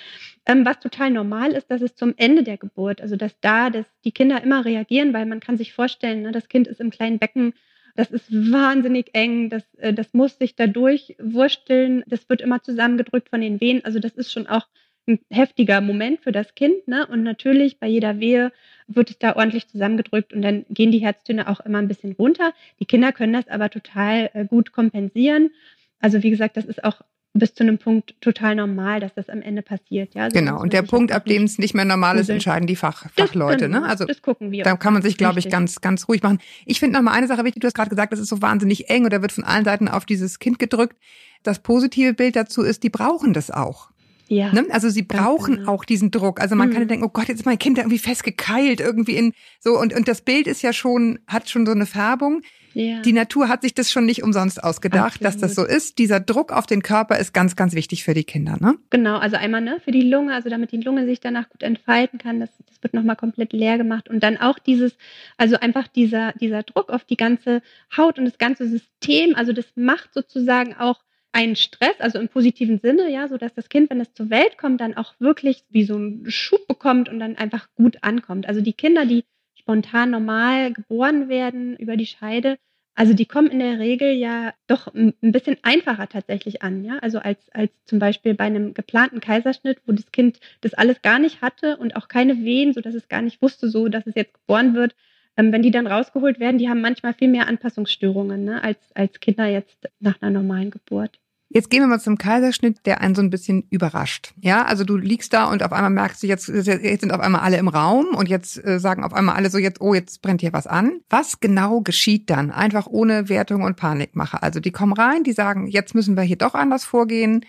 Ähm, 0.45 0.65
was 0.65 0.79
total 0.79 1.11
normal 1.11 1.51
ist, 1.51 1.69
dass 1.69 1.81
es 1.81 1.95
zum 1.95 2.13
Ende 2.17 2.43
der 2.43 2.57
Geburt, 2.57 3.01
also 3.01 3.15
dass 3.15 3.39
da 3.39 3.69
dass 3.69 3.85
die 4.03 4.11
Kinder 4.11 4.41
immer 4.41 4.65
reagieren, 4.65 5.13
weil 5.13 5.25
man 5.25 5.39
kann 5.39 5.57
sich 5.57 5.73
vorstellen, 5.73 6.21
ne, 6.23 6.31
das 6.31 6.47
Kind 6.47 6.67
ist 6.67 6.79
im 6.79 6.89
kleinen 6.89 7.19
Becken, 7.19 7.53
das 7.95 8.11
ist 8.11 8.31
wahnsinnig 8.31 9.09
eng, 9.13 9.49
das, 9.49 9.63
äh, 9.75 9.93
das 9.93 10.13
muss 10.13 10.37
sich 10.37 10.55
da 10.55 10.67
durchwursteln, 10.67 12.03
das 12.07 12.29
wird 12.29 12.41
immer 12.41 12.61
zusammengedrückt 12.61 13.29
von 13.29 13.41
den 13.41 13.59
Wehen. 13.59 13.83
Also 13.83 13.99
das 13.99 14.13
ist 14.13 14.31
schon 14.31 14.47
auch 14.47 14.67
ein 15.07 15.19
heftiger 15.29 15.81
Moment 15.81 16.21
für 16.21 16.31
das 16.31 16.53
Kind. 16.55 16.87
Ne? 16.87 17.07
Und 17.07 17.23
natürlich 17.23 17.79
bei 17.79 17.87
jeder 17.87 18.19
Wehe 18.19 18.51
wird 18.87 19.09
es 19.09 19.19
da 19.19 19.35
ordentlich 19.35 19.67
zusammengedrückt 19.67 20.33
und 20.33 20.41
dann 20.41 20.65
gehen 20.69 20.91
die 20.91 20.99
Herztöne 20.99 21.47
auch 21.47 21.59
immer 21.61 21.79
ein 21.79 21.87
bisschen 21.87 22.13
runter. 22.13 22.53
Die 22.79 22.85
Kinder 22.85 23.11
können 23.11 23.33
das 23.33 23.47
aber 23.47 23.69
total 23.69 24.29
äh, 24.33 24.45
gut 24.45 24.71
kompensieren. 24.71 25.51
Also 25.99 26.23
wie 26.23 26.29
gesagt, 26.29 26.57
das 26.57 26.65
ist 26.65 26.83
auch 26.83 27.01
bis 27.33 27.53
zu 27.53 27.63
einem 27.63 27.77
Punkt 27.77 28.15
total 28.21 28.55
normal, 28.55 28.99
dass 28.99 29.13
das 29.13 29.29
am 29.29 29.41
Ende 29.41 29.61
passiert. 29.61 30.15
Ja? 30.15 30.23
Also 30.23 30.33
da 30.33 30.39
Genau. 30.39 30.59
Und 30.61 30.73
der 30.73 30.81
Punkt, 30.81 31.11
ab 31.11 31.25
dem 31.25 31.43
es 31.43 31.57
nicht 31.57 31.73
mehr 31.73 31.85
normal 31.85 32.17
ist, 32.17 32.29
entscheiden 32.29 32.67
die 32.67 32.75
Fach, 32.75 33.05
Fachleute. 33.15 33.65
genau, 33.65 33.81
Ne? 33.81 33.85
Also 33.87 34.05
das 34.05 34.21
gucken 34.21 34.51
wir. 34.51 34.63
da 34.63 34.75
kann 34.75 34.93
man 34.93 35.01
an. 35.01 35.07
sich, 35.07 35.17
glaube 35.17 35.39
ich, 35.39 35.49
ganz, 35.49 35.81
ganz 35.81 36.07
ruhig 36.07 36.23
machen. 36.23 36.39
Ich 36.65 36.79
finde 36.79 36.97
noch 36.97 37.03
mal 37.03 37.11
eine 37.11 37.27
Sache 37.27 37.43
wichtig. 37.43 37.61
Du 37.61 37.67
hast 37.67 37.75
gerade 37.75 37.89
gesagt, 37.89 38.11
das 38.11 38.19
ist 38.19 38.29
so 38.29 38.41
wahnsinnig 38.41 38.89
eng 38.89 39.05
oder 39.05 39.21
wird 39.21 39.31
von 39.31 39.43
allen 39.43 39.65
Seiten 39.65 39.87
auf 39.87 40.05
dieses 40.05 40.39
Kind 40.39 40.59
gedrückt. 40.59 40.97
Das 41.43 41.59
positive 41.59 42.13
Bild 42.13 42.35
dazu 42.35 42.63
ist, 42.63 42.83
die 42.83 42.89
brauchen 42.89 43.33
das 43.33 43.51
auch. 43.51 43.91
Ja. 44.29 44.51
Ne? 44.53 44.65
Also 44.71 44.89
sie 44.89 45.03
brauchen 45.03 45.57
genau. 45.57 45.71
auch 45.71 45.85
diesen 45.85 46.11
Druck. 46.11 46.41
Also 46.41 46.55
man 46.55 46.69
kann 46.69 46.79
ja 46.81 46.85
Mhm. 46.85 46.89
denken, 46.89 47.05
oh 47.05 47.09
Gott, 47.09 47.27
jetzt 47.27 47.39
ist 47.39 47.45
mein 47.45 47.59
Kind 47.59 47.77
da 47.77 47.81
irgendwie 47.81 47.99
festgekeilt, 47.99 48.79
irgendwie 48.79 49.15
in 49.15 49.33
so 49.59 49.79
und 49.79 49.93
und 49.93 50.07
das 50.07 50.21
Bild 50.21 50.47
ist 50.47 50.61
ja 50.61 50.73
schon 50.73 51.19
hat 51.27 51.49
schon 51.49 51.65
so 51.65 51.71
eine 51.71 51.85
Färbung. 51.85 52.41
ja. 52.73 53.01
Die 53.01 53.13
Natur 53.13 53.47
hat 53.49 53.61
sich 53.63 53.73
das 53.73 53.91
schon 53.91 54.05
nicht 54.05 54.21
umsonst 54.23 54.63
ausgedacht, 54.63 55.23
dass 55.23 55.37
das 55.37 55.55
so 55.55 55.65
ist. 55.65 55.97
Dieser 55.97 56.19
Druck 56.19 56.51
auf 56.51 56.67
den 56.67 56.83
Körper 56.83 57.17
ist 57.17 57.33
ganz, 57.33 57.55
ganz 57.55 57.73
wichtig 57.73 58.03
für 58.03 58.13
die 58.13 58.23
Kinder. 58.23 58.57
Ne? 58.59 58.75
Genau, 58.91 59.17
also 59.17 59.35
einmal 59.37 59.61
ne, 59.61 59.79
für 59.83 59.91
die 59.91 60.03
Lunge, 60.03 60.33
also 60.33 60.49
damit 60.49 60.71
die 60.71 60.77
Lunge 60.81 61.05
sich 61.05 61.19
danach 61.19 61.49
gut 61.49 61.63
entfalten 61.63 62.19
kann, 62.19 62.39
das, 62.39 62.49
das 62.67 62.83
wird 62.83 62.93
nochmal 62.93 63.15
komplett 63.15 63.51
leer 63.53 63.77
gemacht. 63.79 64.09
Und 64.09 64.21
dann 64.21 64.37
auch 64.37 64.59
dieses, 64.59 64.95
also 65.37 65.55
einfach 65.57 65.87
dieser, 65.87 66.33
dieser 66.33 66.61
Druck 66.63 66.89
auf 66.91 67.03
die 67.03 67.17
ganze 67.17 67.61
Haut 67.95 68.19
und 68.19 68.25
das 68.25 68.37
ganze 68.37 68.67
System, 68.67 69.33
also 69.35 69.53
das 69.53 69.65
macht 69.75 70.13
sozusagen 70.13 70.75
auch 70.75 70.99
einen 71.37 71.55
Stress, 71.55 71.99
also 71.99 72.17
im 72.17 72.29
positiven 72.29 72.79
Sinne, 72.79 73.11
ja, 73.11 73.27
so 73.27 73.37
dass 73.37 73.53
das 73.53 73.69
Kind, 73.69 73.91
wenn 73.91 74.01
es 74.01 74.11
zur 74.13 74.31
Welt 74.31 74.57
kommt, 74.57 74.81
dann 74.81 74.97
auch 74.97 75.13
wirklich 75.19 75.63
wie 75.69 75.83
so 75.83 75.95
einen 75.95 76.31
Schub 76.31 76.67
bekommt 76.67 77.09
und 77.09 77.19
dann 77.19 77.37
einfach 77.37 77.67
gut 77.75 77.97
ankommt. 78.01 78.47
Also 78.47 78.59
die 78.61 78.73
Kinder, 78.73 79.05
die 79.05 79.23
spontan 79.53 80.09
normal 80.09 80.73
geboren 80.73 81.29
werden 81.29 81.77
über 81.77 81.95
die 81.95 82.07
Scheide, 82.07 82.57
also 82.95 83.13
die 83.13 83.27
kommen 83.27 83.51
in 83.51 83.59
der 83.59 83.77
Regel 83.77 84.13
ja 84.13 84.55
doch 84.65 84.87
ein 84.91 85.13
bisschen 85.21 85.57
einfacher 85.61 86.09
tatsächlich 86.09 86.63
an, 86.63 86.83
ja. 86.83 86.97
Also 86.97 87.19
als, 87.19 87.47
als 87.53 87.71
zum 87.85 87.99
Beispiel 87.99 88.33
bei 88.33 88.45
einem 88.45 88.73
geplanten 88.73 89.19
Kaiserschnitt, 89.19 89.79
wo 89.85 89.91
das 89.91 90.11
Kind 90.11 90.39
das 90.61 90.73
alles 90.73 91.03
gar 91.03 91.19
nicht 91.19 91.43
hatte 91.43 91.77
und 91.77 91.95
auch 91.95 92.07
keine 92.07 92.43
Wehen, 92.43 92.73
sodass 92.73 92.95
es 92.95 93.07
gar 93.07 93.21
nicht 93.21 93.43
wusste, 93.43 93.69
so 93.69 93.87
dass 93.87 94.07
es 94.07 94.15
jetzt 94.15 94.33
geboren 94.33 94.73
wird. 94.73 94.95
Ähm, 95.37 95.51
wenn 95.51 95.61
die 95.61 95.69
dann 95.69 95.85
rausgeholt 95.85 96.39
werden, 96.39 96.57
die 96.57 96.69
haben 96.69 96.81
manchmal 96.81 97.13
viel 97.13 97.27
mehr 97.27 97.47
Anpassungsstörungen, 97.47 98.43
ne, 98.43 98.63
als, 98.63 98.79
als 98.95 99.19
Kinder 99.19 99.45
jetzt 99.45 99.87
nach 99.99 100.19
einer 100.19 100.31
normalen 100.31 100.71
Geburt. 100.71 101.19
Jetzt 101.49 101.69
gehen 101.69 101.81
wir 101.81 101.87
mal 101.87 101.99
zum 101.99 102.17
Kaiserschnitt, 102.17 102.85
der 102.85 102.99
einen 102.99 103.15
so 103.15 103.21
ein 103.21 103.29
bisschen 103.29 103.63
überrascht. 103.69 104.33
Ja, 104.41 104.65
also 104.65 104.83
du 104.83 104.97
liegst 104.97 105.31
da 105.31 105.45
und 105.45 105.63
auf 105.63 105.71
einmal 105.71 105.91
merkst 105.91 106.21
du, 106.21 106.27
jetzt, 106.27 106.49
jetzt 106.49 107.01
sind 107.01 107.13
auf 107.13 107.21
einmal 107.21 107.41
alle 107.41 107.57
im 107.57 107.69
Raum 107.69 108.07
und 108.15 108.27
jetzt 108.27 108.63
äh, 108.65 108.79
sagen 108.79 109.03
auf 109.05 109.13
einmal 109.13 109.35
alle 109.35 109.49
so, 109.49 109.57
jetzt, 109.57 109.79
oh, 109.79 109.93
jetzt 109.93 110.21
brennt 110.21 110.41
hier 110.41 110.51
was 110.51 110.67
an. 110.67 110.99
Was 111.09 111.39
genau 111.39 111.79
geschieht 111.81 112.29
dann? 112.29 112.51
Einfach 112.51 112.87
ohne 112.87 113.29
Wertung 113.29 113.63
und 113.63 113.77
Panikmache. 113.77 114.43
Also 114.43 114.59
die 114.59 114.71
kommen 114.71 114.93
rein, 114.93 115.23
die 115.23 115.31
sagen, 115.31 115.67
jetzt 115.67 115.95
müssen 115.95 116.17
wir 116.17 116.23
hier 116.23 116.37
doch 116.37 116.53
anders 116.53 116.83
vorgehen. 116.83 117.45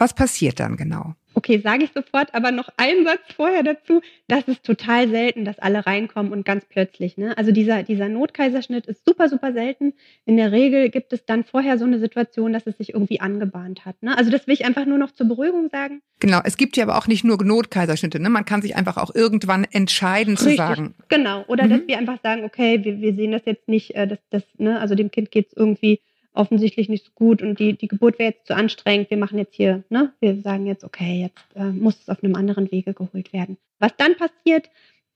Was 0.00 0.14
passiert 0.14 0.60
dann 0.60 0.76
genau? 0.78 1.14
Okay, 1.34 1.60
sage 1.62 1.84
ich 1.84 1.90
sofort, 1.94 2.34
aber 2.34 2.52
noch 2.52 2.70
einen 2.78 3.04
Satz 3.04 3.20
vorher 3.36 3.62
dazu. 3.62 4.00
Das 4.28 4.48
ist 4.48 4.64
total 4.64 5.08
selten, 5.10 5.44
dass 5.44 5.58
alle 5.58 5.84
reinkommen 5.86 6.32
und 6.32 6.44
ganz 6.44 6.64
plötzlich. 6.64 7.18
Ne? 7.18 7.36
Also 7.36 7.52
dieser, 7.52 7.82
dieser 7.82 8.08
Notkaiserschnitt 8.08 8.86
ist 8.86 9.04
super, 9.06 9.28
super 9.28 9.52
selten. 9.52 9.92
In 10.24 10.38
der 10.38 10.52
Regel 10.52 10.88
gibt 10.88 11.12
es 11.12 11.26
dann 11.26 11.44
vorher 11.44 11.76
so 11.78 11.84
eine 11.84 11.98
Situation, 11.98 12.52
dass 12.54 12.66
es 12.66 12.78
sich 12.78 12.94
irgendwie 12.94 13.20
angebahnt 13.20 13.84
hat. 13.84 14.02
Ne? 14.02 14.16
Also 14.16 14.30
das 14.30 14.46
will 14.46 14.54
ich 14.54 14.64
einfach 14.64 14.86
nur 14.86 14.96
noch 14.96 15.10
zur 15.12 15.28
Beruhigung 15.28 15.68
sagen. 15.70 16.00
Genau, 16.18 16.40
es 16.44 16.56
gibt 16.56 16.78
ja 16.78 16.84
aber 16.84 16.96
auch 16.96 17.06
nicht 17.06 17.22
nur 17.22 17.36
Notkaiserschnitte. 17.42 18.20
Ne? 18.20 18.30
Man 18.30 18.46
kann 18.46 18.62
sich 18.62 18.74
einfach 18.76 18.96
auch 18.96 19.14
irgendwann 19.14 19.64
entscheiden 19.64 20.34
Richtig, 20.36 20.52
zu 20.52 20.56
sagen. 20.56 20.94
Genau, 21.10 21.44
oder 21.46 21.64
Mhm. 21.64 21.70
dass 21.70 21.80
wir 21.86 21.98
einfach 21.98 22.18
sagen, 22.22 22.44
okay, 22.44 22.82
wir, 22.84 23.00
wir 23.02 23.14
sehen 23.14 23.32
das 23.32 23.42
jetzt 23.44 23.68
nicht, 23.68 23.94
äh, 23.94 24.06
dass 24.08 24.18
das, 24.30 24.42
ne, 24.56 24.80
also 24.80 24.94
dem 24.94 25.10
Kind 25.10 25.30
geht 25.30 25.48
es 25.48 25.52
irgendwie 25.52 26.00
offensichtlich 26.32 26.88
nicht 26.88 27.04
so 27.04 27.10
gut 27.14 27.42
und 27.42 27.58
die, 27.58 27.76
die 27.76 27.88
Geburt 27.88 28.18
wäre 28.18 28.30
jetzt 28.30 28.46
zu 28.46 28.54
anstrengend. 28.54 29.10
Wir 29.10 29.16
machen 29.16 29.38
jetzt 29.38 29.54
hier, 29.54 29.84
ne, 29.88 30.12
wir 30.20 30.40
sagen 30.40 30.66
jetzt, 30.66 30.84
okay, 30.84 31.22
jetzt 31.22 31.56
äh, 31.56 31.64
muss 31.64 32.00
es 32.00 32.08
auf 32.08 32.22
einem 32.22 32.36
anderen 32.36 32.70
Wege 32.70 32.94
geholt 32.94 33.32
werden. 33.32 33.58
Was 33.78 33.96
dann 33.96 34.16
passiert, 34.16 34.70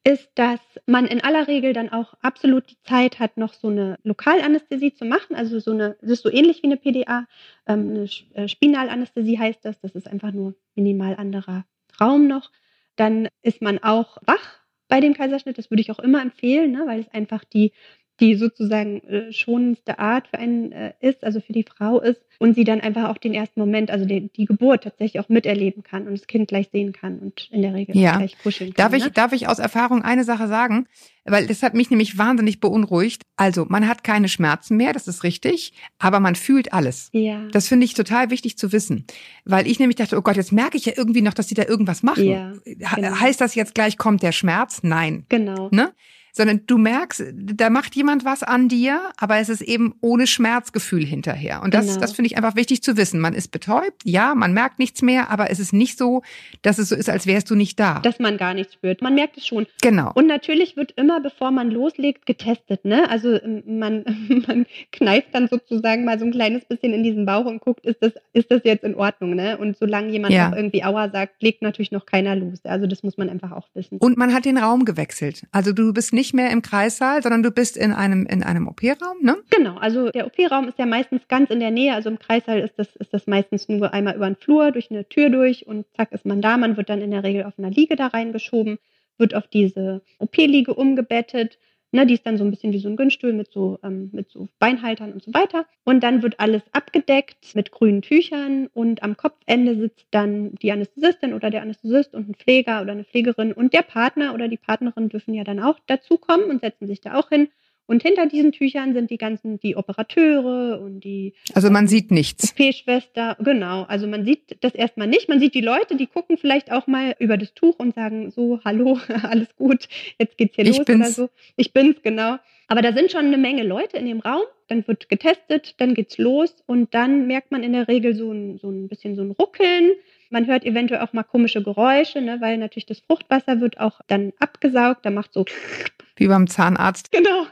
ist, 0.06 0.28
dass 0.34 0.60
man 0.86 1.06
in 1.06 1.22
aller 1.22 1.48
Regel 1.48 1.72
dann 1.72 1.88
auch 1.88 2.14
absolut 2.20 2.70
die 2.70 2.80
Zeit 2.82 3.20
hat, 3.20 3.38
noch 3.38 3.54
so 3.54 3.68
eine 3.68 3.98
Lokalanästhesie 4.04 4.92
zu 4.92 5.06
machen. 5.06 5.34
Also 5.34 5.58
so 5.60 5.70
eine, 5.70 5.96
das 6.02 6.10
ist 6.10 6.22
so 6.22 6.30
ähnlich 6.30 6.62
wie 6.62 6.66
eine 6.66 6.76
PDA. 6.76 7.26
Ähm, 7.66 7.90
eine 7.90 8.08
äh, 8.34 8.48
Spinalanästhesie 8.48 9.38
heißt 9.38 9.64
das. 9.64 9.80
Das 9.80 9.92
ist 9.92 10.06
einfach 10.06 10.32
nur 10.32 10.54
minimal 10.74 11.16
anderer 11.16 11.64
Raum 11.98 12.26
noch. 12.26 12.50
Dann 12.96 13.28
ist 13.42 13.62
man 13.62 13.82
auch 13.82 14.18
wach 14.26 14.60
bei 14.88 15.00
dem 15.00 15.14
Kaiserschnitt. 15.14 15.56
Das 15.56 15.70
würde 15.70 15.80
ich 15.80 15.90
auch 15.90 15.98
immer 15.98 16.20
empfehlen, 16.20 16.72
ne, 16.72 16.82
weil 16.86 17.00
es 17.00 17.08
einfach 17.08 17.44
die 17.44 17.72
die 18.20 18.36
sozusagen 18.36 19.02
äh, 19.04 19.32
schonendste 19.32 19.98
Art 19.98 20.28
für 20.28 20.38
einen 20.38 20.72
äh, 20.72 20.92
ist, 21.00 21.24
also 21.24 21.40
für 21.40 21.52
die 21.52 21.64
Frau 21.64 22.00
ist, 22.00 22.20
und 22.38 22.54
sie 22.54 22.64
dann 22.64 22.80
einfach 22.80 23.08
auch 23.08 23.18
den 23.18 23.34
ersten 23.34 23.60
Moment, 23.60 23.90
also 23.90 24.04
die, 24.04 24.28
die 24.28 24.44
Geburt 24.44 24.84
tatsächlich 24.84 25.20
auch 25.22 25.28
miterleben 25.28 25.82
kann 25.82 26.06
und 26.06 26.18
das 26.18 26.26
Kind 26.26 26.48
gleich 26.48 26.68
sehen 26.72 26.92
kann 26.92 27.18
und 27.18 27.48
in 27.50 27.62
der 27.62 27.74
Regel 27.74 27.96
Ja. 27.96 28.16
gleich 28.16 28.36
kuscheln 28.42 28.74
kann. 28.74 28.90
Darf 28.90 28.96
ich, 28.96 29.04
ne? 29.04 29.10
darf 29.10 29.32
ich 29.32 29.48
aus 29.48 29.58
Erfahrung 29.58 30.02
eine 30.02 30.24
Sache 30.24 30.48
sagen? 30.48 30.86
Weil 31.24 31.46
das 31.46 31.62
hat 31.62 31.74
mich 31.74 31.90
nämlich 31.90 32.18
wahnsinnig 32.18 32.60
beunruhigt. 32.60 33.22
Also, 33.36 33.64
man 33.68 33.88
hat 33.88 34.04
keine 34.04 34.28
Schmerzen 34.28 34.76
mehr, 34.76 34.92
das 34.92 35.08
ist 35.08 35.22
richtig, 35.24 35.72
aber 35.98 36.20
man 36.20 36.34
fühlt 36.34 36.72
alles. 36.72 37.08
Ja. 37.12 37.46
Das 37.52 37.68
finde 37.68 37.84
ich 37.86 37.94
total 37.94 38.30
wichtig 38.30 38.58
zu 38.58 38.72
wissen. 38.72 39.06
Weil 39.44 39.66
ich 39.66 39.78
nämlich 39.78 39.96
dachte, 39.96 40.18
oh 40.18 40.22
Gott, 40.22 40.36
jetzt 40.36 40.52
merke 40.52 40.76
ich 40.76 40.84
ja 40.84 40.92
irgendwie 40.96 41.22
noch, 41.22 41.34
dass 41.34 41.46
die 41.46 41.54
da 41.54 41.64
irgendwas 41.64 42.02
machen. 42.02 42.24
Ja, 42.24 42.52
genau. 42.64 43.20
Heißt 43.20 43.40
das 43.40 43.54
jetzt 43.54 43.74
gleich 43.74 43.96
kommt 43.96 44.22
der 44.22 44.32
Schmerz? 44.32 44.80
Nein. 44.82 45.24
genau. 45.28 45.68
Ne? 45.72 45.92
Sondern 46.36 46.62
du 46.66 46.78
merkst, 46.78 47.22
da 47.32 47.70
macht 47.70 47.94
jemand 47.94 48.24
was 48.24 48.42
an 48.42 48.68
dir, 48.68 49.00
aber 49.18 49.36
es 49.38 49.48
ist 49.48 49.60
eben 49.62 49.94
ohne 50.00 50.26
Schmerzgefühl 50.26 51.04
hinterher. 51.04 51.62
Und 51.62 51.74
das, 51.74 51.86
Genau. 51.86 52.00
das 52.00 52.12
finde 52.12 52.26
ich 52.26 52.36
einfach 52.36 52.56
wichtig 52.56 52.82
zu 52.82 52.96
wissen. 52.96 53.20
Man 53.20 53.34
ist 53.34 53.52
betäubt, 53.52 54.02
ja, 54.04 54.34
man 54.34 54.52
merkt 54.52 54.80
nichts 54.80 55.00
mehr, 55.00 55.30
aber 55.30 55.50
es 55.50 55.60
ist 55.60 55.72
nicht 55.72 55.96
so, 55.96 56.22
dass 56.62 56.78
es 56.78 56.88
so 56.88 56.96
ist, 56.96 57.08
als 57.08 57.28
wärst 57.28 57.50
du 57.50 57.54
nicht 57.54 57.78
da. 57.78 58.00
Dass 58.00 58.18
man 58.18 58.36
gar 58.36 58.52
nichts 58.52 58.74
spürt. 58.74 59.00
Man 59.00 59.14
merkt 59.14 59.36
es 59.38 59.46
schon. 59.46 59.66
genau. 59.80 60.10
Und 60.14 60.26
natürlich 60.26 60.76
wird 60.76 60.90
immer, 60.96 61.20
bevor 61.20 61.52
man 61.52 61.70
loslegt, 61.70 62.26
getestet. 62.26 62.84
Ne? 62.84 63.08
Also 63.08 63.40
ähm, 63.40 63.62
man, 63.78 64.04
man 64.48 64.66
kneift 64.90 65.28
dann 65.34 65.46
sozusagen 65.46 66.04
mal 66.04 66.18
so 66.18 66.24
ein 66.24 66.32
kleines 66.32 66.64
bisschen 66.64 66.92
in 66.94 67.04
diesen 67.04 67.26
Bauch 67.26 67.44
und 67.46 67.60
guckt, 67.60 67.86
ist 67.86 67.98
das, 68.02 68.12
ist 68.32 68.50
das 68.50 68.62
jetzt 68.64 68.82
in 68.82 68.96
Ordnung? 68.96 69.36
Ne? 69.36 69.56
Und 69.56 69.76
solange 69.78 70.10
jemand 70.10 70.34
Ja. 70.34 70.52
irgendwie 70.56 70.82
Aua 70.82 71.10
sagt, 71.10 71.40
legt 71.44 71.62
natürlich 71.62 71.92
noch 71.92 72.06
keiner 72.06 72.34
los. 72.34 72.58
Also 72.64 72.88
das 72.88 73.04
muss 73.04 73.16
man 73.16 73.28
einfach 73.30 73.52
auch 73.52 73.68
wissen. 73.74 73.98
Und 73.98 74.16
man 74.16 74.34
hat 74.34 74.46
den 74.46 74.58
Raum 74.58 74.84
gewechselt. 74.84 75.44
Also 75.52 75.72
du 75.72 75.92
bist 75.92 76.12
nicht 76.12 76.23
mehr 76.32 76.50
im 76.50 76.62
Kreissaal, 76.62 77.22
sondern 77.22 77.42
du 77.42 77.50
bist 77.50 77.76
in 77.76 77.92
einem, 77.92 78.26
in 78.26 78.42
einem 78.42 78.68
OP-Raum, 78.68 79.18
ne? 79.20 79.36
Genau, 79.50 79.76
also 79.76 80.10
der 80.10 80.26
OP-Raum 80.26 80.68
ist 80.68 80.78
ja 80.78 80.86
meistens 80.86 81.26
ganz 81.28 81.50
in 81.50 81.60
der 81.60 81.70
Nähe. 81.70 81.94
Also 81.94 82.08
im 82.08 82.18
Kreissaal 82.18 82.60
ist 82.60 82.74
das, 82.78 82.94
ist 82.96 83.12
das 83.12 83.26
meistens 83.26 83.68
nur 83.68 83.92
einmal 83.92 84.16
über 84.16 84.26
den 84.26 84.36
Flur, 84.36 84.72
durch 84.72 84.90
eine 84.90 85.08
Tür 85.08 85.28
durch 85.30 85.66
und 85.66 85.86
zack 85.96 86.12
ist 86.12 86.24
man 86.24 86.40
da. 86.40 86.56
Man 86.56 86.76
wird 86.76 86.88
dann 86.88 87.02
in 87.02 87.10
der 87.10 87.24
Regel 87.24 87.44
auf 87.44 87.58
einer 87.58 87.70
Liege 87.70 87.96
da 87.96 88.06
reingeschoben, 88.06 88.78
wird 89.18 89.34
auf 89.34 89.46
diese 89.48 90.02
OP-Liege 90.18 90.74
umgebettet. 90.74 91.58
Ne, 91.94 92.06
die 92.06 92.14
ist 92.14 92.26
dann 92.26 92.36
so 92.36 92.42
ein 92.42 92.50
bisschen 92.50 92.72
wie 92.72 92.80
so 92.80 92.88
ein 92.88 92.96
Günststuhl 92.96 93.32
mit 93.32 93.52
so, 93.52 93.78
ähm, 93.84 94.10
mit 94.12 94.28
so 94.28 94.48
Beinhaltern 94.58 95.12
und 95.12 95.22
so 95.22 95.32
weiter. 95.32 95.64
Und 95.84 96.02
dann 96.02 96.22
wird 96.24 96.40
alles 96.40 96.62
abgedeckt 96.72 97.54
mit 97.54 97.70
grünen 97.70 98.02
Tüchern 98.02 98.66
und 98.74 99.04
am 99.04 99.16
Kopfende 99.16 99.76
sitzt 99.76 100.08
dann 100.10 100.56
die 100.56 100.72
Anästhesistin 100.72 101.32
oder 101.34 101.50
der 101.50 101.62
Anästhesist 101.62 102.12
und 102.12 102.28
ein 102.28 102.34
Pfleger 102.34 102.82
oder 102.82 102.90
eine 102.90 103.04
Pflegerin 103.04 103.52
und 103.52 103.72
der 103.72 103.82
Partner 103.82 104.34
oder 104.34 104.48
die 104.48 104.56
Partnerin 104.56 105.08
dürfen 105.08 105.34
ja 105.34 105.44
dann 105.44 105.60
auch 105.60 105.78
dazukommen 105.86 106.50
und 106.50 106.62
setzen 106.62 106.88
sich 106.88 107.00
da 107.00 107.14
auch 107.14 107.28
hin. 107.28 107.46
Und 107.86 108.02
hinter 108.02 108.26
diesen 108.26 108.52
Tüchern 108.52 108.94
sind 108.94 109.10
die 109.10 109.18
ganzen, 109.18 109.58
die 109.60 109.76
Operateure 109.76 110.80
und 110.80 111.00
die 111.00 111.34
Also 111.52 111.70
man 111.70 111.86
sieht 111.86 112.10
nichts. 112.10 112.52
OP-Schwester, 112.52 113.36
genau. 113.40 113.82
Also 113.82 114.06
man 114.06 114.24
sieht 114.24 114.56
das 114.60 114.74
erstmal 114.74 115.06
nicht. 115.06 115.28
Man 115.28 115.38
sieht 115.40 115.54
die 115.54 115.60
Leute, 115.60 115.96
die 115.96 116.06
gucken 116.06 116.38
vielleicht 116.38 116.72
auch 116.72 116.86
mal 116.86 117.14
über 117.18 117.36
das 117.36 117.52
Tuch 117.54 117.78
und 117.78 117.94
sagen 117.94 118.30
so, 118.30 118.60
hallo, 118.64 118.98
alles 119.22 119.54
gut, 119.56 119.86
jetzt 120.18 120.38
geht's 120.38 120.56
hier 120.56 120.64
Ich 120.66 120.78
los 120.78 120.84
bin's. 120.86 121.00
oder 121.00 121.10
so. 121.10 121.30
Ich 121.56 121.72
bin's, 121.72 122.00
genau. 122.02 122.36
Aber 122.68 122.80
da 122.80 122.92
sind 122.94 123.10
schon 123.12 123.26
eine 123.26 123.36
Menge 123.36 123.62
Leute 123.62 123.98
in 123.98 124.06
dem 124.06 124.20
Raum. 124.20 124.42
Dann 124.68 124.86
wird 124.88 125.10
getestet, 125.10 125.74
dann 125.78 125.92
geht's 125.92 126.16
los 126.16 126.54
und 126.64 126.94
dann 126.94 127.26
merkt 127.26 127.50
man 127.52 127.62
in 127.62 127.74
der 127.74 127.86
Regel 127.88 128.14
so 128.14 128.32
ein, 128.32 128.56
so 128.56 128.70
ein 128.70 128.88
bisschen 128.88 129.14
so 129.14 129.20
ein 129.22 129.30
Ruckeln. 129.32 129.90
Man 130.30 130.46
hört 130.46 130.64
eventuell 130.64 131.00
auch 131.00 131.12
mal 131.12 131.22
komische 131.22 131.62
Geräusche, 131.62 132.20
ne, 132.20 132.40
weil 132.40 132.58
natürlich 132.58 132.86
das 132.86 133.00
Fruchtwasser 133.00 133.60
wird 133.60 133.78
auch 133.78 134.00
dann 134.06 134.32
abgesaugt. 134.38 135.04
Da 135.04 135.10
macht 135.10 135.32
so 135.32 135.44
Wie 136.16 136.28
beim 136.28 136.46
Zahnarzt. 136.46 137.10
Genau. 137.10 137.46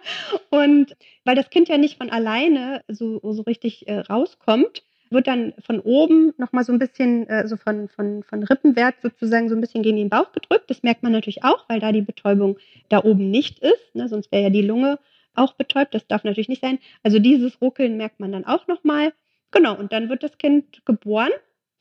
Und 0.50 0.96
weil 1.24 1.34
das 1.34 1.50
Kind 1.50 1.68
ja 1.68 1.78
nicht 1.78 1.98
von 1.98 2.10
alleine 2.10 2.82
so, 2.88 3.20
so 3.32 3.42
richtig 3.42 3.88
äh, 3.88 3.98
rauskommt, 3.98 4.84
wird 5.10 5.26
dann 5.26 5.52
von 5.64 5.80
oben 5.80 6.32
nochmal 6.38 6.64
so 6.64 6.72
ein 6.72 6.78
bisschen, 6.78 7.28
äh, 7.28 7.46
so 7.46 7.56
von, 7.56 7.88
von, 7.88 8.22
von 8.22 8.42
Rippenwert 8.44 8.96
sozusagen 9.02 9.48
so 9.48 9.54
ein 9.54 9.60
bisschen 9.60 9.82
gegen 9.82 9.96
den 9.96 10.08
Bauch 10.08 10.32
gedrückt. 10.32 10.70
Das 10.70 10.82
merkt 10.82 11.02
man 11.02 11.12
natürlich 11.12 11.44
auch, 11.44 11.68
weil 11.68 11.80
da 11.80 11.92
die 11.92 12.02
Betäubung 12.02 12.58
da 12.88 13.04
oben 13.04 13.30
nicht 13.30 13.58
ist. 13.58 13.94
Ne? 13.94 14.08
Sonst 14.08 14.32
wäre 14.32 14.44
ja 14.44 14.50
die 14.50 14.62
Lunge 14.62 14.98
auch 15.34 15.54
betäubt. 15.54 15.94
Das 15.94 16.06
darf 16.06 16.24
natürlich 16.24 16.48
nicht 16.48 16.62
sein. 16.62 16.78
Also 17.02 17.18
dieses 17.18 17.60
Ruckeln 17.60 17.96
merkt 17.96 18.20
man 18.20 18.32
dann 18.32 18.46
auch 18.46 18.66
nochmal. 18.68 19.12
Genau. 19.50 19.76
Und 19.76 19.92
dann 19.92 20.08
wird 20.08 20.22
das 20.22 20.38
Kind 20.38 20.84
geboren. 20.84 21.30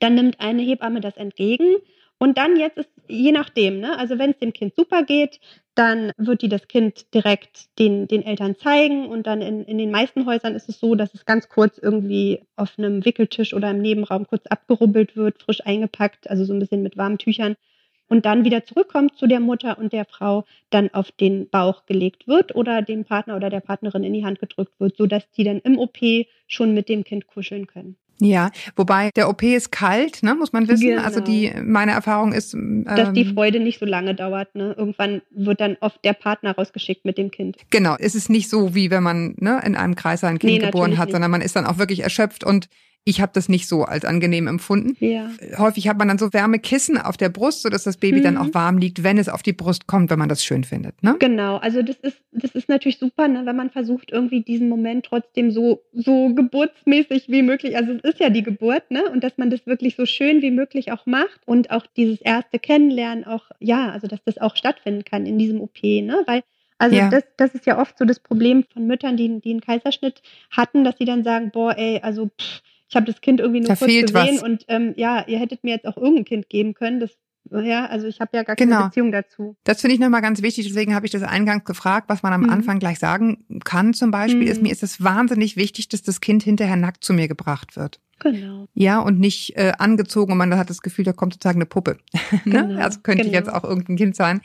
Dann 0.01 0.15
nimmt 0.15 0.41
eine 0.41 0.63
Hebamme 0.63 0.99
das 0.99 1.15
entgegen. 1.15 1.77
Und 2.17 2.37
dann 2.37 2.57
jetzt 2.57 2.77
ist, 2.77 2.89
je 3.07 3.31
nachdem, 3.31 3.79
ne? 3.79 3.97
also 3.97 4.19
wenn 4.19 4.31
es 4.31 4.37
dem 4.37 4.53
Kind 4.53 4.75
super 4.75 5.03
geht, 5.03 5.39
dann 5.75 6.11
wird 6.17 6.41
die 6.41 6.49
das 6.49 6.67
Kind 6.67 7.13
direkt 7.13 7.79
den, 7.79 8.07
den 8.07 8.23
Eltern 8.23 8.55
zeigen. 8.55 9.07
Und 9.07 9.25
dann 9.25 9.41
in, 9.41 9.63
in 9.63 9.77
den 9.77 9.91
meisten 9.91 10.25
Häusern 10.25 10.55
ist 10.55 10.69
es 10.69 10.79
so, 10.79 10.95
dass 10.95 11.13
es 11.13 11.25
ganz 11.25 11.49
kurz 11.49 11.77
irgendwie 11.77 12.43
auf 12.55 12.77
einem 12.77 13.05
Wickeltisch 13.05 13.53
oder 13.53 13.71
im 13.71 13.81
Nebenraum 13.81 14.27
kurz 14.27 14.45
abgerubbelt 14.47 15.15
wird, 15.15 15.41
frisch 15.41 15.65
eingepackt, 15.65 16.29
also 16.29 16.45
so 16.45 16.53
ein 16.53 16.59
bisschen 16.59 16.83
mit 16.83 16.97
warmen 16.97 17.17
Tüchern. 17.17 17.55
Und 18.07 18.25
dann 18.25 18.43
wieder 18.43 18.65
zurückkommt 18.65 19.17
zu 19.17 19.25
der 19.25 19.39
Mutter 19.39 19.77
und 19.77 19.93
der 19.93 20.05
Frau, 20.05 20.43
dann 20.69 20.93
auf 20.93 21.11
den 21.11 21.49
Bauch 21.49 21.85
gelegt 21.85 22.27
wird 22.27 22.55
oder 22.55 22.81
dem 22.81 23.05
Partner 23.05 23.35
oder 23.35 23.49
der 23.49 23.61
Partnerin 23.61 24.03
in 24.03 24.13
die 24.13 24.25
Hand 24.25 24.39
gedrückt 24.39 24.79
wird, 24.79 24.97
sodass 24.97 25.31
die 25.31 25.45
dann 25.45 25.59
im 25.59 25.79
OP 25.79 25.97
schon 26.45 26.73
mit 26.73 26.89
dem 26.89 27.03
Kind 27.03 27.27
kuscheln 27.27 27.67
können. 27.67 27.95
Ja, 28.23 28.51
wobei 28.75 29.09
der 29.15 29.29
OP 29.29 29.41
ist 29.41 29.71
kalt, 29.71 30.21
ne, 30.21 30.35
muss 30.35 30.53
man 30.53 30.67
wissen. 30.67 30.87
Genau. 30.89 31.01
Also 31.01 31.21
die, 31.21 31.51
meine 31.63 31.91
Erfahrung 31.91 32.33
ist, 32.33 32.53
ähm, 32.53 32.85
Dass 32.85 33.11
die 33.13 33.25
Freude 33.25 33.59
nicht 33.59 33.79
so 33.79 33.85
lange 33.85 34.13
dauert. 34.13 34.53
Ne? 34.53 34.75
Irgendwann 34.77 35.23
wird 35.31 35.59
dann 35.59 35.75
oft 35.81 36.03
der 36.05 36.13
Partner 36.13 36.55
rausgeschickt 36.55 37.03
mit 37.03 37.17
dem 37.17 37.31
Kind. 37.31 37.57
Genau, 37.71 37.95
es 37.97 38.13
ist 38.13 38.29
nicht 38.29 38.47
so, 38.49 38.75
wie 38.75 38.91
wenn 38.91 39.01
man 39.01 39.33
ne, 39.37 39.59
in 39.65 39.75
einem 39.75 39.95
Kreis 39.95 40.23
ein 40.23 40.37
Kind 40.37 40.53
Nee, 40.53 40.59
geboren 40.59 40.99
hat, 40.99 41.07
nicht. 41.07 41.13
sondern 41.13 41.31
man 41.31 41.41
ist 41.41 41.55
dann 41.55 41.65
auch 41.65 41.79
wirklich 41.79 42.01
erschöpft 42.03 42.43
und 42.43 42.67
ich 43.03 43.19
habe 43.19 43.31
das 43.33 43.49
nicht 43.49 43.67
so 43.67 43.83
als 43.83 44.05
angenehm 44.05 44.47
empfunden. 44.47 44.95
Ja. 45.03 45.31
Häufig 45.57 45.87
hat 45.87 45.97
man 45.97 46.07
dann 46.07 46.19
so 46.19 46.31
Wärmekissen 46.33 46.99
auf 46.99 47.17
der 47.17 47.29
Brust, 47.29 47.63
sodass 47.63 47.83
das 47.83 47.97
Baby 47.97 48.21
dann 48.21 48.35
Mhm. 48.35 48.41
auch 48.41 48.53
warm 48.53 48.77
liegt, 48.77 49.03
wenn 49.03 49.17
es 49.17 49.27
auf 49.27 49.41
die 49.41 49.53
Brust 49.53 49.87
kommt, 49.87 50.11
wenn 50.11 50.19
man 50.19 50.29
das 50.29 50.43
schön 50.45 50.63
findet. 50.63 51.01
Ne? 51.01 51.15
Genau, 51.17 51.57
also 51.57 51.81
das 51.81 51.95
ist, 51.97 52.17
das 52.31 52.51
ist 52.51 52.69
natürlich 52.69 52.99
super, 52.99 53.27
ne, 53.27 53.41
wenn 53.45 53.55
man 53.55 53.71
versucht, 53.71 54.11
irgendwie 54.11 54.41
diesen 54.41 54.69
Moment 54.69 55.05
trotzdem 55.05 55.49
so, 55.51 55.81
so 55.93 56.33
geburtsmäßig 56.35 57.25
wie 57.27 57.41
möglich, 57.41 57.75
also 57.75 57.93
es 57.93 58.01
ist 58.03 58.19
ja 58.19 58.29
die 58.29 58.43
Geburt, 58.43 58.91
ne? 58.91 59.03
Und 59.09 59.23
dass 59.23 59.37
man 59.37 59.49
das 59.49 59.65
wirklich 59.65 59.95
so 59.95 60.05
schön 60.05 60.41
wie 60.43 60.51
möglich 60.51 60.91
auch 60.91 61.05
macht 61.07 61.41
und 61.45 61.71
auch 61.71 61.85
dieses 61.97 62.21
erste 62.21 62.59
Kennenlernen 62.59 63.25
auch, 63.25 63.45
ja, 63.59 63.89
also 63.89 64.07
dass 64.07 64.23
das 64.25 64.37
auch 64.37 64.55
stattfinden 64.55 65.03
kann 65.05 65.25
in 65.25 65.39
diesem 65.39 65.59
OP, 65.59 65.81
ne? 65.83 66.21
Weil, 66.27 66.43
also 66.77 66.95
Ja. 66.97 67.09
das, 67.09 67.23
das 67.37 67.55
ist 67.55 67.65
ja 67.65 67.79
oft 67.79 67.97
so 67.97 68.05
das 68.05 68.19
Problem 68.19 68.63
von 68.71 68.85
Müttern, 68.85 69.17
die, 69.17 69.39
die 69.41 69.51
einen 69.51 69.61
Kaiserschnitt 69.61 70.21
hatten, 70.51 70.83
dass 70.83 70.97
sie 70.99 71.05
dann 71.05 71.23
sagen, 71.23 71.49
boah, 71.51 71.75
ey, 71.77 71.99
also 72.03 72.27
pff, 72.27 72.61
ich 72.91 72.95
habe 72.95 73.05
das 73.07 73.21
Kind 73.21 73.39
irgendwie 73.39 73.61
nur 73.61 73.69
Da 73.69 73.75
kurz 73.75 73.89
gesehen 73.89 74.13
was. 74.13 74.43
und 74.43 74.65
ähm, 74.67 74.93
ja, 74.97 75.25
ihr 75.27 75.39
hättet 75.39 75.63
mir 75.63 75.71
jetzt 75.71 75.87
auch 75.87 75.97
irgendein 75.97 76.25
Kind 76.25 76.49
geben 76.49 76.73
können, 76.75 76.99
das 76.99 77.17
Ja, 77.49 77.87
also 77.87 78.05
ich 78.05 78.19
habe 78.21 78.37
ja 78.37 78.43
gar 78.43 78.55
Genau. 78.55 78.75
keine 78.75 78.89
Beziehung 78.89 79.11
dazu. 79.11 79.55
Das 79.63 79.81
finde 79.81 79.95
ich 79.95 79.99
nochmal 79.99 80.21
ganz 80.21 80.43
wichtig, 80.43 80.67
deswegen 80.67 80.93
habe 80.93 81.07
ich 81.07 81.11
das 81.11 81.23
eingangs 81.23 81.65
gefragt, 81.65 82.07
was 82.07 82.21
man 82.21 82.33
am 82.33 82.41
Mhm. 82.43 82.49
Anfang 82.51 82.77
gleich 82.79 82.99
sagen 82.99 83.45
kann. 83.65 83.93
Zum 83.95 84.11
Beispiel 84.11 84.43
ist 84.47 84.57
Mhm. 84.57 84.63
mir 84.67 84.71
ist 84.71 84.83
es 84.83 85.03
wahnsinnig 85.03 85.57
wichtig, 85.57 85.89
dass 85.89 86.03
das 86.03 86.21
Kind 86.21 86.43
hinterher 86.43 86.75
nackt 86.75 87.03
zu 87.03 87.13
mir 87.13 87.27
gebracht 87.27 87.75
wird. 87.75 87.99
Genau. 88.19 88.67
Ja, 88.75 88.99
und 88.99 89.19
nicht 89.19 89.57
äh, 89.57 89.71
angezogen 89.79 90.33
und 90.33 90.37
man 90.37 90.55
hat 90.55 90.69
das 90.69 90.81
Gefühl, 90.83 91.03
da 91.05 91.13
kommt 91.13 91.33
sozusagen 91.33 91.57
eine 91.57 91.65
Puppe. 91.65 91.97
ne? 92.45 92.67
Genau, 92.67 92.79
Also 92.79 92.99
könnte 93.01 93.23
genau. 93.23 93.33
jetzt 93.35 93.51
auch 93.51 93.63
irgendein 93.63 93.95
Kind 93.97 94.15
sein. 94.15 94.41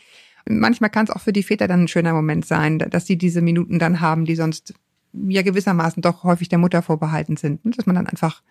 Manchmal 0.48 0.88
kann 0.90 1.04
es 1.04 1.10
auch 1.10 1.20
für 1.20 1.32
die 1.34 1.42
Väter 1.42 1.68
dann 1.68 1.82
ein 1.82 1.88
schöner 1.88 2.14
Moment 2.14 2.46
sein, 2.46 2.78
dass 2.78 3.06
sie 3.06 3.18
diese 3.18 3.42
Minuten 3.42 3.78
dann 3.78 4.00
haben, 4.00 4.24
die 4.24 4.36
sonst 4.36 4.72
ja 5.28 5.42
gewissermaßen 5.42 6.02
doch 6.02 6.24
häufig 6.24 6.48
der 6.48 6.58
Mutter 6.58 6.82
vorbehalten 6.82 7.36
sind. 7.36 7.64
Und 7.64 7.78
Dass 7.78 7.86
man 7.86 7.96
dann 7.96 8.06
einfach 8.06 8.42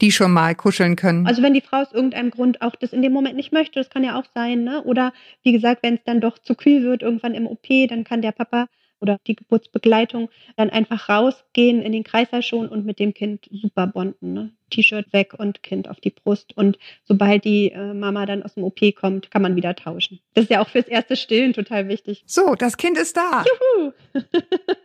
die 0.00 0.12
schon 0.12 0.32
mal 0.32 0.54
kuscheln 0.54 0.96
können. 0.96 1.26
Also 1.26 1.42
wenn 1.42 1.54
die 1.54 1.60
Frau 1.60 1.78
aus 1.78 1.92
irgendeinem 1.92 2.30
Grund 2.30 2.62
auch 2.62 2.76
das 2.76 2.92
in 2.92 3.02
dem 3.02 3.12
Moment 3.12 3.36
nicht 3.36 3.52
möchte, 3.52 3.80
das 3.80 3.90
kann 3.90 4.04
ja 4.04 4.18
auch 4.18 4.26
sein, 4.34 4.62
ne? 4.62 4.82
Oder 4.84 5.12
wie 5.42 5.52
gesagt, 5.52 5.82
wenn 5.82 5.94
es 5.94 6.04
dann 6.04 6.20
doch 6.20 6.38
zu 6.38 6.54
kühl 6.54 6.82
wird 6.82 7.02
irgendwann 7.02 7.34
im 7.34 7.46
OP, 7.46 7.66
dann 7.88 8.04
kann 8.04 8.22
der 8.22 8.32
Papa 8.32 8.68
oder 9.00 9.18
die 9.26 9.36
Geburtsbegleitung 9.36 10.28
dann 10.56 10.70
einfach 10.70 11.08
rausgehen 11.08 11.82
in 11.82 11.92
den 11.92 12.04
Kreißsaal 12.04 12.42
schon 12.42 12.68
und 12.68 12.84
mit 12.84 12.98
dem 12.98 13.14
Kind 13.14 13.48
super 13.50 13.86
bonden, 13.86 14.32
ne? 14.32 14.52
T-Shirt 14.70 15.12
weg 15.12 15.34
und 15.36 15.62
Kind 15.62 15.88
auf 15.88 16.00
die 16.00 16.10
Brust. 16.10 16.56
Und 16.56 16.78
sobald 17.04 17.44
die 17.44 17.72
äh, 17.72 17.94
Mama 17.94 18.26
dann 18.26 18.42
aus 18.42 18.54
dem 18.54 18.64
OP 18.64 18.80
kommt, 18.94 19.30
kann 19.30 19.42
man 19.42 19.56
wieder 19.56 19.74
tauschen. 19.74 20.20
Das 20.34 20.44
ist 20.44 20.50
ja 20.50 20.60
auch 20.60 20.68
fürs 20.68 20.86
erste 20.86 21.16
Stillen 21.16 21.52
total 21.52 21.88
wichtig. 21.88 22.22
so, 22.26 22.54
das 22.54 22.76
Kind 22.76 22.98
ist 22.98 23.16
da. 23.16 23.44
Juhu! 23.76 23.92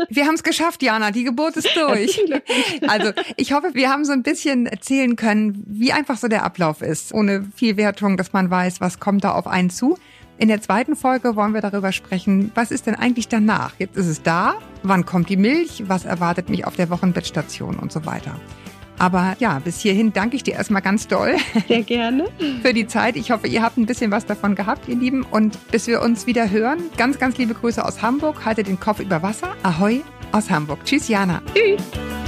Wir 0.10 0.26
haben 0.26 0.36
es 0.36 0.44
geschafft, 0.44 0.84
Jana. 0.84 1.12
Die 1.12 1.24
Geburt 1.24 1.58
ist 1.58 1.76
durch. 1.76 2.20
Also 2.88 3.12
ich 3.38 3.54
hoffe, 3.54 3.72
wir 3.74 3.90
haben 3.90 4.06
so 4.06 4.12
ein 4.12 4.24
bisschen 4.24 4.66
erzählen 4.66 5.16
können, 5.16 5.64
wie 5.66 5.92
einfach 5.92 6.18
so 6.18 6.28
der 6.28 6.44
Ablauf 6.44 6.82
ist, 6.82 7.14
ohne 7.14 7.50
viel 7.56 7.78
Wertung, 7.78 8.18
dass 8.18 8.34
man 8.34 8.50
weiß, 8.50 8.82
was 8.82 9.00
kommt 9.00 9.24
da 9.24 9.34
auf 9.34 9.48
einen 9.48 9.70
zu. 9.70 9.98
In 10.38 10.48
der 10.48 10.62
zweiten 10.62 10.96
Folge 10.96 11.36
wollen 11.36 11.54
wir 11.54 11.62
darüber 11.62 11.92
sprechen, 11.92 12.52
was 12.56 12.72
ist 12.72 12.88
denn 12.88 12.96
eigentlich 12.96 13.28
danach? 13.28 13.74
Jetzt 13.78 13.96
ist 13.98 14.08
es 14.08 14.24
da, 14.24 14.56
wann 14.82 15.06
kommt 15.06 15.30
die 15.30 15.38
Milch, 15.38 15.84
was 15.88 16.06
erwartet 16.06 16.50
mich 16.50 16.66
auf 16.66 16.76
der 16.76 16.90
Wochenbettstation 16.90 17.78
und 17.78 17.92
so 17.92 18.06
weiter. 18.06 18.40
Aber 19.00 19.36
ja, 19.40 19.60
bis 19.60 19.80
hierhin 19.80 20.14
danke 20.14 20.36
ich 20.36 20.44
dir 20.44 20.54
erstmal 20.54 20.82
ganz 20.82 21.08
doll 21.08 21.36
Sehr 21.68 21.84
gerne. 21.84 22.26
für 22.62 22.74
die 22.74 22.88
Zeit. 22.88 23.16
Ich 23.16 23.32
hoffe, 23.32 23.48
ihr 23.48 23.62
habt 23.62 23.78
ein 23.78 23.86
bisschen 23.86 24.12
was 24.12 24.26
davon 24.26 24.56
gehabt, 24.56 24.88
ihr 24.88 24.96
Lieben. 24.96 25.24
Und 25.24 25.58
bis 25.72 25.88
wir 25.88 26.02
uns 26.02 26.28
wieder 26.28 26.50
hören, 26.50 26.80
ganz, 26.98 27.18
ganz 27.20 27.38
liebe 27.38 27.54
Grüße 27.54 27.84
aus 27.84 28.02
Hamburg. 28.02 28.46
Haltet 28.46 28.68
den 28.68 28.80
Kopf 28.80 29.00
über 29.00 29.22
Wasser. 29.24 29.56
Ahoi 29.64 30.02
aus 30.32 30.50
Hamburg. 30.50 30.80
Tschüss, 30.86 31.08
Jana. 31.08 31.42
Tschüss. 31.54 32.23